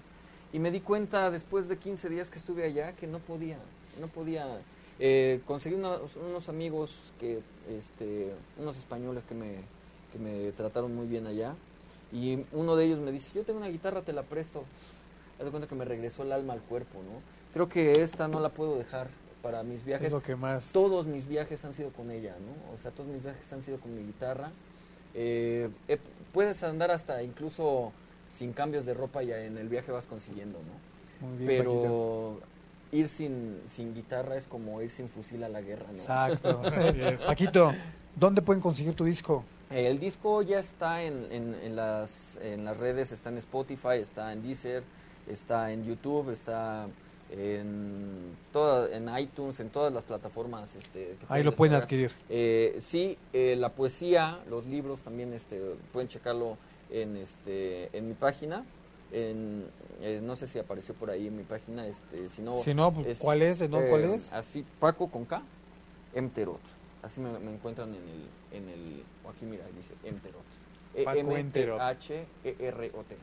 Y 0.54 0.60
me 0.60 0.72
di 0.72 0.80
cuenta 0.80 1.32
después 1.32 1.68
de 1.68 1.78
15 1.78 2.10
días 2.10 2.30
que 2.30 2.38
estuve 2.38 2.64
allá 2.64 2.94
que 2.94 3.08
no 3.08 3.20
podía, 3.20 3.58
no 4.00 4.08
podía. 4.08 4.62
Eh, 5.00 5.42
conseguí 5.46 5.76
unos, 5.76 6.16
unos 6.16 6.48
amigos 6.48 6.96
que, 7.20 7.42
este, 7.70 8.34
unos 8.58 8.78
españoles 8.78 9.24
que 9.28 9.36
me, 9.36 9.56
que 10.14 10.20
me 10.20 10.52
trataron 10.54 10.96
muy 10.96 11.08
bien 11.08 11.28
allá. 11.28 11.56
Y 12.14 12.46
uno 12.54 12.76
de 12.76 12.86
ellos 12.86 13.00
me 13.00 13.12
dice, 13.12 13.32
yo 13.34 13.44
tengo 13.44 13.60
una 13.60 13.68
guitarra, 13.68 14.02
te 14.04 14.14
la 14.14 14.24
presto. 14.24 14.64
Haz 15.40 15.46
de 15.46 15.52
cuenta 15.52 15.68
que 15.68 15.76
me 15.76 15.84
regresó 15.84 16.24
el 16.24 16.32
alma 16.32 16.54
al 16.54 16.62
cuerpo, 16.62 17.00
¿no? 17.00 17.20
Creo 17.54 17.68
que 17.68 18.02
esta 18.02 18.28
no 18.28 18.40
la 18.40 18.50
puedo 18.50 18.78
dejar 18.78 19.10
para 19.46 19.62
mis 19.62 19.86
viajes. 19.86 20.08
Es 20.08 20.14
lo 20.14 20.24
que 20.24 20.36
más. 20.36 20.72
Todos 20.72 21.06
mis 21.06 21.28
viajes 21.28 21.64
han 21.66 21.76
sido 21.76 21.92
con 21.92 22.10
ella, 22.10 22.36
¿no? 22.40 22.74
O 22.74 22.82
sea, 22.82 22.90
todos 22.90 23.08
mis 23.08 23.22
viajes 23.22 23.54
han 23.54 23.62
sido 23.62 23.78
con 23.78 23.96
mi 23.96 24.04
guitarra. 24.04 24.50
Eh, 25.14 25.70
eh, 25.88 26.00
puedes 26.34 26.64
andar 26.64 26.90
hasta 26.90 27.22
incluso 27.22 27.92
sin 28.28 28.54
cambios 28.54 28.88
de 28.88 28.96
ropa 28.96 29.22
y 29.22 29.32
en 29.32 29.60
el 29.60 29.70
viaje 29.70 29.92
vas 29.92 30.08
consiguiendo, 30.08 30.58
¿no? 30.58 31.28
Muy 31.28 31.38
bien. 31.38 31.48
Pero 31.48 32.40
ir 32.92 33.08
sin, 33.08 33.62
sin 33.70 33.94
guitarra 33.94 34.36
es 34.36 34.46
como 34.46 34.82
ir 34.82 34.90
sin 34.90 35.10
fusil 35.10 35.44
a 35.44 35.50
la 35.50 35.62
guerra, 35.62 35.86
¿no? 35.90 35.94
Exacto. 35.94 36.64
Así 36.76 37.00
es. 37.00 37.22
Paquito, 37.22 37.72
¿dónde 38.16 38.42
pueden 38.42 38.64
conseguir 38.64 38.96
tu 38.96 39.06
disco? 39.06 39.44
Eh, 39.70 39.86
El 39.86 40.00
disco 40.00 40.42
ya 40.42 40.58
está 40.58 41.04
en, 41.04 41.28
en, 41.32 41.56
en 41.62 41.76
las, 41.76 42.40
en 42.42 42.66
las 42.66 42.78
redes, 42.78 43.12
está 43.12 43.30
en 43.30 43.38
Spotify, 43.38 44.00
está 44.02 44.34
en 44.34 44.42
Deezer, 44.42 44.82
está 45.30 45.72
en 45.72 45.86
YouTube, 45.86 46.32
está 46.32 46.88
en, 47.32 48.36
toda, 48.52 48.96
en 48.96 49.10
iTunes, 49.18 49.60
en 49.60 49.70
todas 49.70 49.92
las 49.94 50.04
plataformas. 50.04 50.76
Este, 50.76 51.16
que 51.20 51.26
Ahí 51.30 51.44
lo 51.44 51.54
pueden 51.54 51.76
adquirir. 51.76 52.12
Eh, 52.30 52.78
sí, 52.80 53.18
eh, 53.34 53.56
la 53.58 53.70
poesía, 53.70 54.40
los 54.50 54.66
libros 54.66 55.02
también 55.02 55.34
este, 55.34 55.60
pueden 55.92 56.08
checarlo 56.08 56.58
en, 56.92 57.18
este, 57.18 57.96
en 57.98 58.08
mi 58.08 58.14
página. 58.14 58.64
En, 59.12 59.66
eh, 60.02 60.20
no 60.22 60.36
sé 60.36 60.48
si 60.48 60.60
apareció 60.60 60.94
por 60.96 61.10
ahí 61.10 61.28
en 61.28 61.38
mi 61.38 61.44
página. 61.44 61.88
Este, 61.88 62.30
si 62.30 62.42
no, 62.42 62.56
Si 62.56 62.74
no, 62.74 62.94
pues, 62.94 63.18
¿cuál 63.20 63.42
es? 63.42 63.62
¿En 63.62 63.72
dónde- 63.72 63.90
cuál 63.90 64.04
eh, 64.04 64.16
es? 64.16 64.32
Así, 64.32 64.66
Paco 64.80 65.10
con 65.10 65.26
K, 65.26 65.42
Emterot. 66.14 66.60
Así 67.02 67.20
me, 67.22 67.38
me 67.40 67.54
encuentran 67.54 67.90
en 67.90 67.96
el, 67.96 68.58
en 68.58 68.70
el, 68.70 69.04
aquí 69.30 69.46
mira, 69.46 69.64
dice 69.76 69.94
Emterot. 70.04 70.42
Paco 71.04 71.38
Emterot. 71.38 71.80
H-E-R-O-T. 71.80 73.16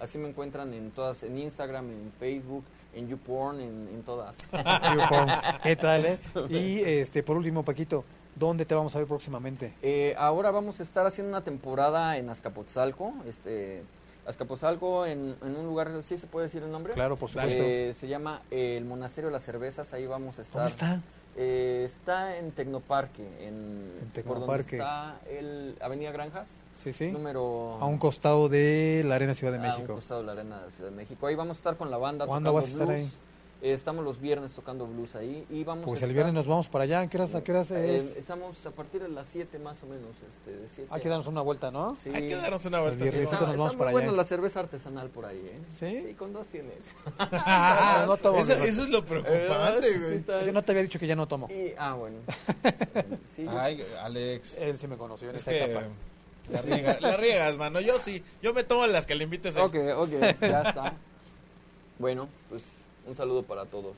Así 0.00 0.16
me 0.18 0.28
encuentran 0.28 0.72
en 0.74 0.90
todas, 0.92 1.22
en 1.24 1.38
Instagram, 1.38 1.90
en 1.90 2.12
Facebook, 2.18 2.64
en 2.94 3.08
YouPorn, 3.08 3.60
en, 3.60 3.88
en 3.94 4.02
todas. 4.02 4.36
YouPorn. 4.52 5.30
¿Qué 5.62 5.76
tal, 5.76 6.06
eh? 6.06 6.18
Y 6.48 6.80
este, 6.80 7.22
por 7.22 7.36
último, 7.36 7.62
Paquito, 7.64 8.04
¿dónde 8.36 8.64
te 8.64 8.74
vamos 8.74 8.94
a 8.94 8.98
ver 8.98 9.06
próximamente? 9.08 9.72
Eh, 9.82 10.14
ahora 10.18 10.50
vamos 10.50 10.80
a 10.80 10.82
estar 10.82 11.06
haciendo 11.06 11.30
una 11.30 11.42
temporada 11.44 12.16
en 12.16 12.28
Azcapotzalco. 12.30 13.12
Este, 13.26 13.82
Azcapotzalco, 14.26 15.06
en, 15.06 15.36
en 15.42 15.56
un 15.56 15.66
lugar, 15.66 15.90
¿sí 16.02 16.18
se 16.18 16.26
puede 16.26 16.46
decir 16.46 16.62
el 16.62 16.70
nombre? 16.70 16.92
Claro, 16.92 17.16
por 17.16 17.30
supuesto. 17.30 17.62
Eh, 17.62 17.94
se 17.98 18.08
llama 18.08 18.42
eh, 18.50 18.76
el 18.76 18.84
Monasterio 18.84 19.28
de 19.28 19.32
las 19.32 19.44
Cervezas, 19.44 19.92
ahí 19.94 20.06
vamos 20.06 20.38
a 20.38 20.42
estar. 20.42 20.56
¿Dónde 20.56 20.70
está? 20.70 21.00
Eh, 21.36 21.84
está 21.86 22.36
en 22.36 22.50
Tecnoparque, 22.50 23.22
en, 23.46 23.90
En 24.14 24.22
por 24.24 24.40
donde 24.40 24.62
Tecnoparque. 24.64 24.76
está 24.76 25.16
el 25.30 25.76
Avenida 25.80 26.10
Granjas, 26.10 26.46
Sí, 26.78 26.92
sí. 26.92 27.10
número... 27.10 27.76
A 27.80 27.86
un 27.86 27.98
costado 27.98 28.48
de 28.48 29.02
la 29.04 29.16
Arena 29.16 29.34
Ciudad 29.34 29.52
de 29.52 29.58
a 29.58 29.62
un 29.62 29.66
México. 29.68 29.94
costado 29.94 30.20
de 30.20 30.26
la 30.26 30.32
Arena 30.32 30.62
Ciudad 30.76 30.90
de 30.90 30.96
México. 30.96 31.26
Ahí 31.26 31.34
vamos 31.34 31.56
a 31.56 31.58
estar 31.58 31.76
con 31.76 31.90
la 31.90 31.96
banda 31.98 32.24
¿Cuándo 32.26 32.50
tocando 32.50 32.54
vas 32.54 32.64
a 32.66 32.68
estar 32.68 32.86
blues. 32.86 32.98
ahí? 33.00 33.12
Eh, 33.60 33.72
estamos 33.72 34.04
los 34.04 34.20
viernes 34.20 34.52
tocando 34.52 34.86
blues 34.86 35.16
ahí 35.16 35.44
y 35.50 35.64
vamos 35.64 35.84
Pues 35.84 36.00
a 36.00 36.04
el 36.04 36.12
estar- 36.12 36.14
viernes 36.14 36.34
nos 36.34 36.46
vamos 36.46 36.68
para 36.68 36.84
allá. 36.84 37.00
¿A 37.00 37.08
qué 37.10 37.16
horas, 37.16 37.34
a 37.34 37.42
qué 37.42 37.50
horas 37.50 37.72
Eh, 37.72 37.96
es? 37.96 38.16
estamos 38.16 38.64
a 38.64 38.70
partir 38.70 39.02
de 39.02 39.08
las 39.08 39.26
7 39.26 39.58
más 39.58 39.82
o 39.82 39.86
menos. 39.86 40.10
Este, 40.30 40.52
de 40.56 40.68
siete 40.72 40.88
Hay 40.94 41.00
que 41.00 41.08
darnos 41.08 41.26
una 41.26 41.40
vuelta, 41.40 41.72
¿no? 41.72 41.96
Sí. 41.96 42.10
Hay 42.14 42.28
que 42.28 42.36
darnos 42.36 42.64
una 42.66 42.76
El 42.78 42.82
vuelta. 42.84 43.02
viernes. 43.02 43.28
sí, 43.28 43.34
nos 43.34 43.56
vamos 43.56 43.74
para 43.74 43.90
allá. 43.90 44.12
la 44.12 44.22
cerveza 44.24 44.60
artesanal 44.60 45.08
por 45.08 45.24
ahí, 45.26 45.38
¿eh? 45.44 45.58
¿Sí? 45.74 46.06
Sí, 46.10 46.14
con 46.14 46.32
dos 46.32 46.46
tienes. 46.46 46.76
Ah, 47.18 48.04
no 48.06 48.16
tomo, 48.16 48.38
Eso, 48.38 48.52
es 48.62 48.88
lo 48.88 49.04
preocupante, 49.04 49.88
Eh, 49.88 49.98
güey. 49.98 50.14
está- 50.18 50.40
Ese 50.40 50.52
no 50.52 50.62
te 50.62 50.70
había 50.70 50.84
dicho 50.84 51.00
que 51.00 51.08
ya 51.08 51.16
no 51.16 51.26
tomo. 51.26 51.48
y- 51.50 51.74
ah, 51.76 51.94
bueno. 51.94 52.18
Sí, 53.34 53.44
Ay, 53.48 53.84
Alex. 54.02 54.56
Él 54.58 54.78
sí 54.78 54.86
me 54.86 54.96
conoció 54.96 55.30
en 55.30 55.34
Es 55.34 55.40
esta 55.40 55.50
que 55.50 55.64
etapa. 55.64 55.86
La, 56.50 56.62
riega- 56.62 57.00
la 57.00 57.16
riegas, 57.16 57.56
mano. 57.56 57.80
Yo 57.80 57.98
sí. 57.98 58.22
Yo 58.42 58.52
me 58.54 58.64
tomo 58.64 58.86
las 58.86 59.06
que 59.06 59.14
le 59.14 59.24
invites 59.24 59.56
a 59.56 59.64
ok, 59.64 59.74
ok, 59.96 60.10
ya 60.40 60.62
está. 60.62 60.94
Bueno, 61.98 62.28
pues 62.48 62.62
un 63.06 63.16
saludo 63.16 63.42
para 63.42 63.64
todos. 63.66 63.94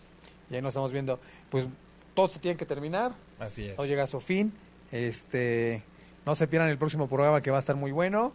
Y 0.51 0.55
ahí 0.57 0.63
nos 0.63 0.71
estamos 0.71 0.93
viendo. 0.93 1.19
Pues 1.51 1.67
todo 2.15 2.29
se 2.29 2.39
tiene 2.39 2.57
que 2.57 2.67
terminar. 2.67 3.13
Así 3.39 3.67
es. 3.69 3.77
Todo 3.77 3.87
llega 3.87 4.03
a 4.05 4.07
su 4.07 4.21
fin. 4.21 4.53
Este, 4.91 5.83
no 6.27 6.35
se 6.35 6.47
pierdan 6.49 6.71
el 6.71 6.79
próximo 6.79 7.09
programa 7.09 7.41
que 7.43 7.51
va 7.51 7.57
a 7.59 7.61
estar 7.61 7.77
muy 7.77 7.93
bueno. 7.93 8.33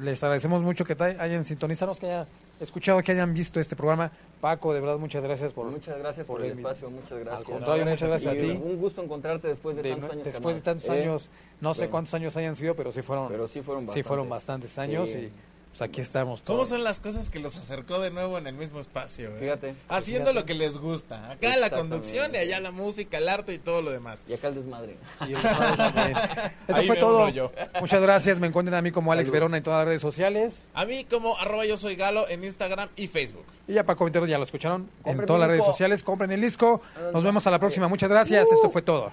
Les 0.00 0.22
agradecemos 0.22 0.62
mucho 0.62 0.84
que 0.84 0.96
hayan 1.02 1.44
sintonizado, 1.44 1.94
que 1.94 2.06
hayan 2.06 2.26
escuchado, 2.60 3.02
que 3.02 3.12
hayan 3.12 3.34
visto 3.34 3.60
este 3.60 3.76
programa. 3.76 4.10
Paco, 4.42 4.74
de 4.74 4.80
verdad, 4.80 4.98
muchas 4.98 5.22
gracias 5.22 5.52
por, 5.52 5.66
muchas 5.66 5.96
gracias 6.00 6.26
por, 6.26 6.38
por 6.38 6.44
el 6.44 6.50
espacio, 6.58 6.90
muchas 6.90 7.16
gracias. 7.20 7.46
Al 7.46 7.52
contrario, 7.54 7.84
muchas 7.86 8.08
gracias 8.08 8.34
a 8.34 8.36
ti. 8.36 8.50
Un 8.60 8.76
gusto 8.80 9.00
encontrarte 9.00 9.46
después 9.46 9.76
de, 9.76 9.82
De- 9.82 9.90
tantos 9.92 10.10
años. 10.10 10.24
después 10.24 10.56
de 10.56 10.62
tantos 10.62 10.88
Eh, 10.88 11.00
años, 11.00 11.30
no 11.60 11.74
sé 11.74 11.88
cuántos 11.88 12.12
años 12.14 12.36
hayan 12.36 12.56
sido, 12.56 12.74
pero 12.74 12.90
sí 12.90 13.02
fueron, 13.02 13.28
Pero 13.28 13.46
sí 13.46 13.62
fueron 13.62 13.84
sí 13.84 13.86
bastantes. 13.86 14.06
fueron 14.08 14.28
bastantes 14.28 14.78
años 14.78 15.10
Sí. 15.10 15.18
y 15.18 15.32
pues 15.72 15.82
aquí 15.82 16.00
estamos 16.00 16.42
¿Cómo 16.42 16.64
son 16.66 16.84
las 16.84 17.00
cosas 17.00 17.30
que 17.30 17.40
los 17.40 17.56
acercó 17.56 17.98
de 17.98 18.10
nuevo 18.10 18.36
en 18.38 18.46
el 18.46 18.54
mismo 18.54 18.78
espacio? 18.78 19.30
eh? 19.30 19.38
Fíjate. 19.40 19.74
Haciendo 19.88 20.26
Fíjate. 20.30 20.40
lo 20.40 20.46
que 20.46 20.54
les 20.54 20.78
gusta. 20.78 21.30
Acá 21.30 21.56
la 21.56 21.70
conducción 21.70 22.34
y 22.34 22.36
allá 22.38 22.60
la 22.60 22.70
música, 22.70 23.18
el 23.18 23.28
arte 23.28 23.54
y 23.54 23.58
todo 23.58 23.82
lo 23.82 23.90
demás. 23.90 24.24
Y 24.28 24.34
acá 24.34 24.48
el 24.48 24.54
desmadre. 24.56 24.96
Y 25.26 25.32
el 25.32 25.40
padre 25.40 25.76
también. 25.76 26.16
Eso 26.68 26.78
Ahí 26.78 26.86
fue 26.86 26.96
todo. 26.96 27.28
yo. 27.30 27.50
Muchas 27.80 28.02
gracias. 28.02 28.38
Me 28.38 28.46
encuentran 28.46 28.76
a 28.78 28.82
mí 28.82 28.90
como 28.92 29.12
Alex. 29.12 29.30
Verona 29.30 29.56
en 29.56 29.62
todas 29.62 29.78
las 29.80 29.86
redes 29.86 30.02
sociales. 30.02 30.58
A 30.74 30.84
mí 30.84 31.04
como 31.04 31.38
arroba 31.38 31.64
yo 31.64 31.76
soy 31.76 31.96
Galo 31.96 32.28
en 32.28 32.44
Instagram 32.44 32.90
y 32.96 33.08
Facebook. 33.08 33.44
Y 33.66 33.74
ya 33.74 33.84
Paco 33.84 34.04
Ventero 34.04 34.26
ya 34.26 34.36
lo 34.38 34.44
escucharon 34.44 34.90
en 35.04 35.24
todas 35.24 35.40
las 35.40 35.48
redes 35.50 35.64
sociales. 35.64 36.02
Compren 36.02 36.30
el 36.32 36.40
disco. 36.40 36.82
Nos 37.12 37.24
vemos 37.24 37.46
a 37.46 37.50
la 37.50 37.58
próxima. 37.58 37.88
Muchas 37.88 38.10
gracias. 38.10 38.46
Esto 38.52 38.70
fue 38.70 38.82
todo. 38.82 39.12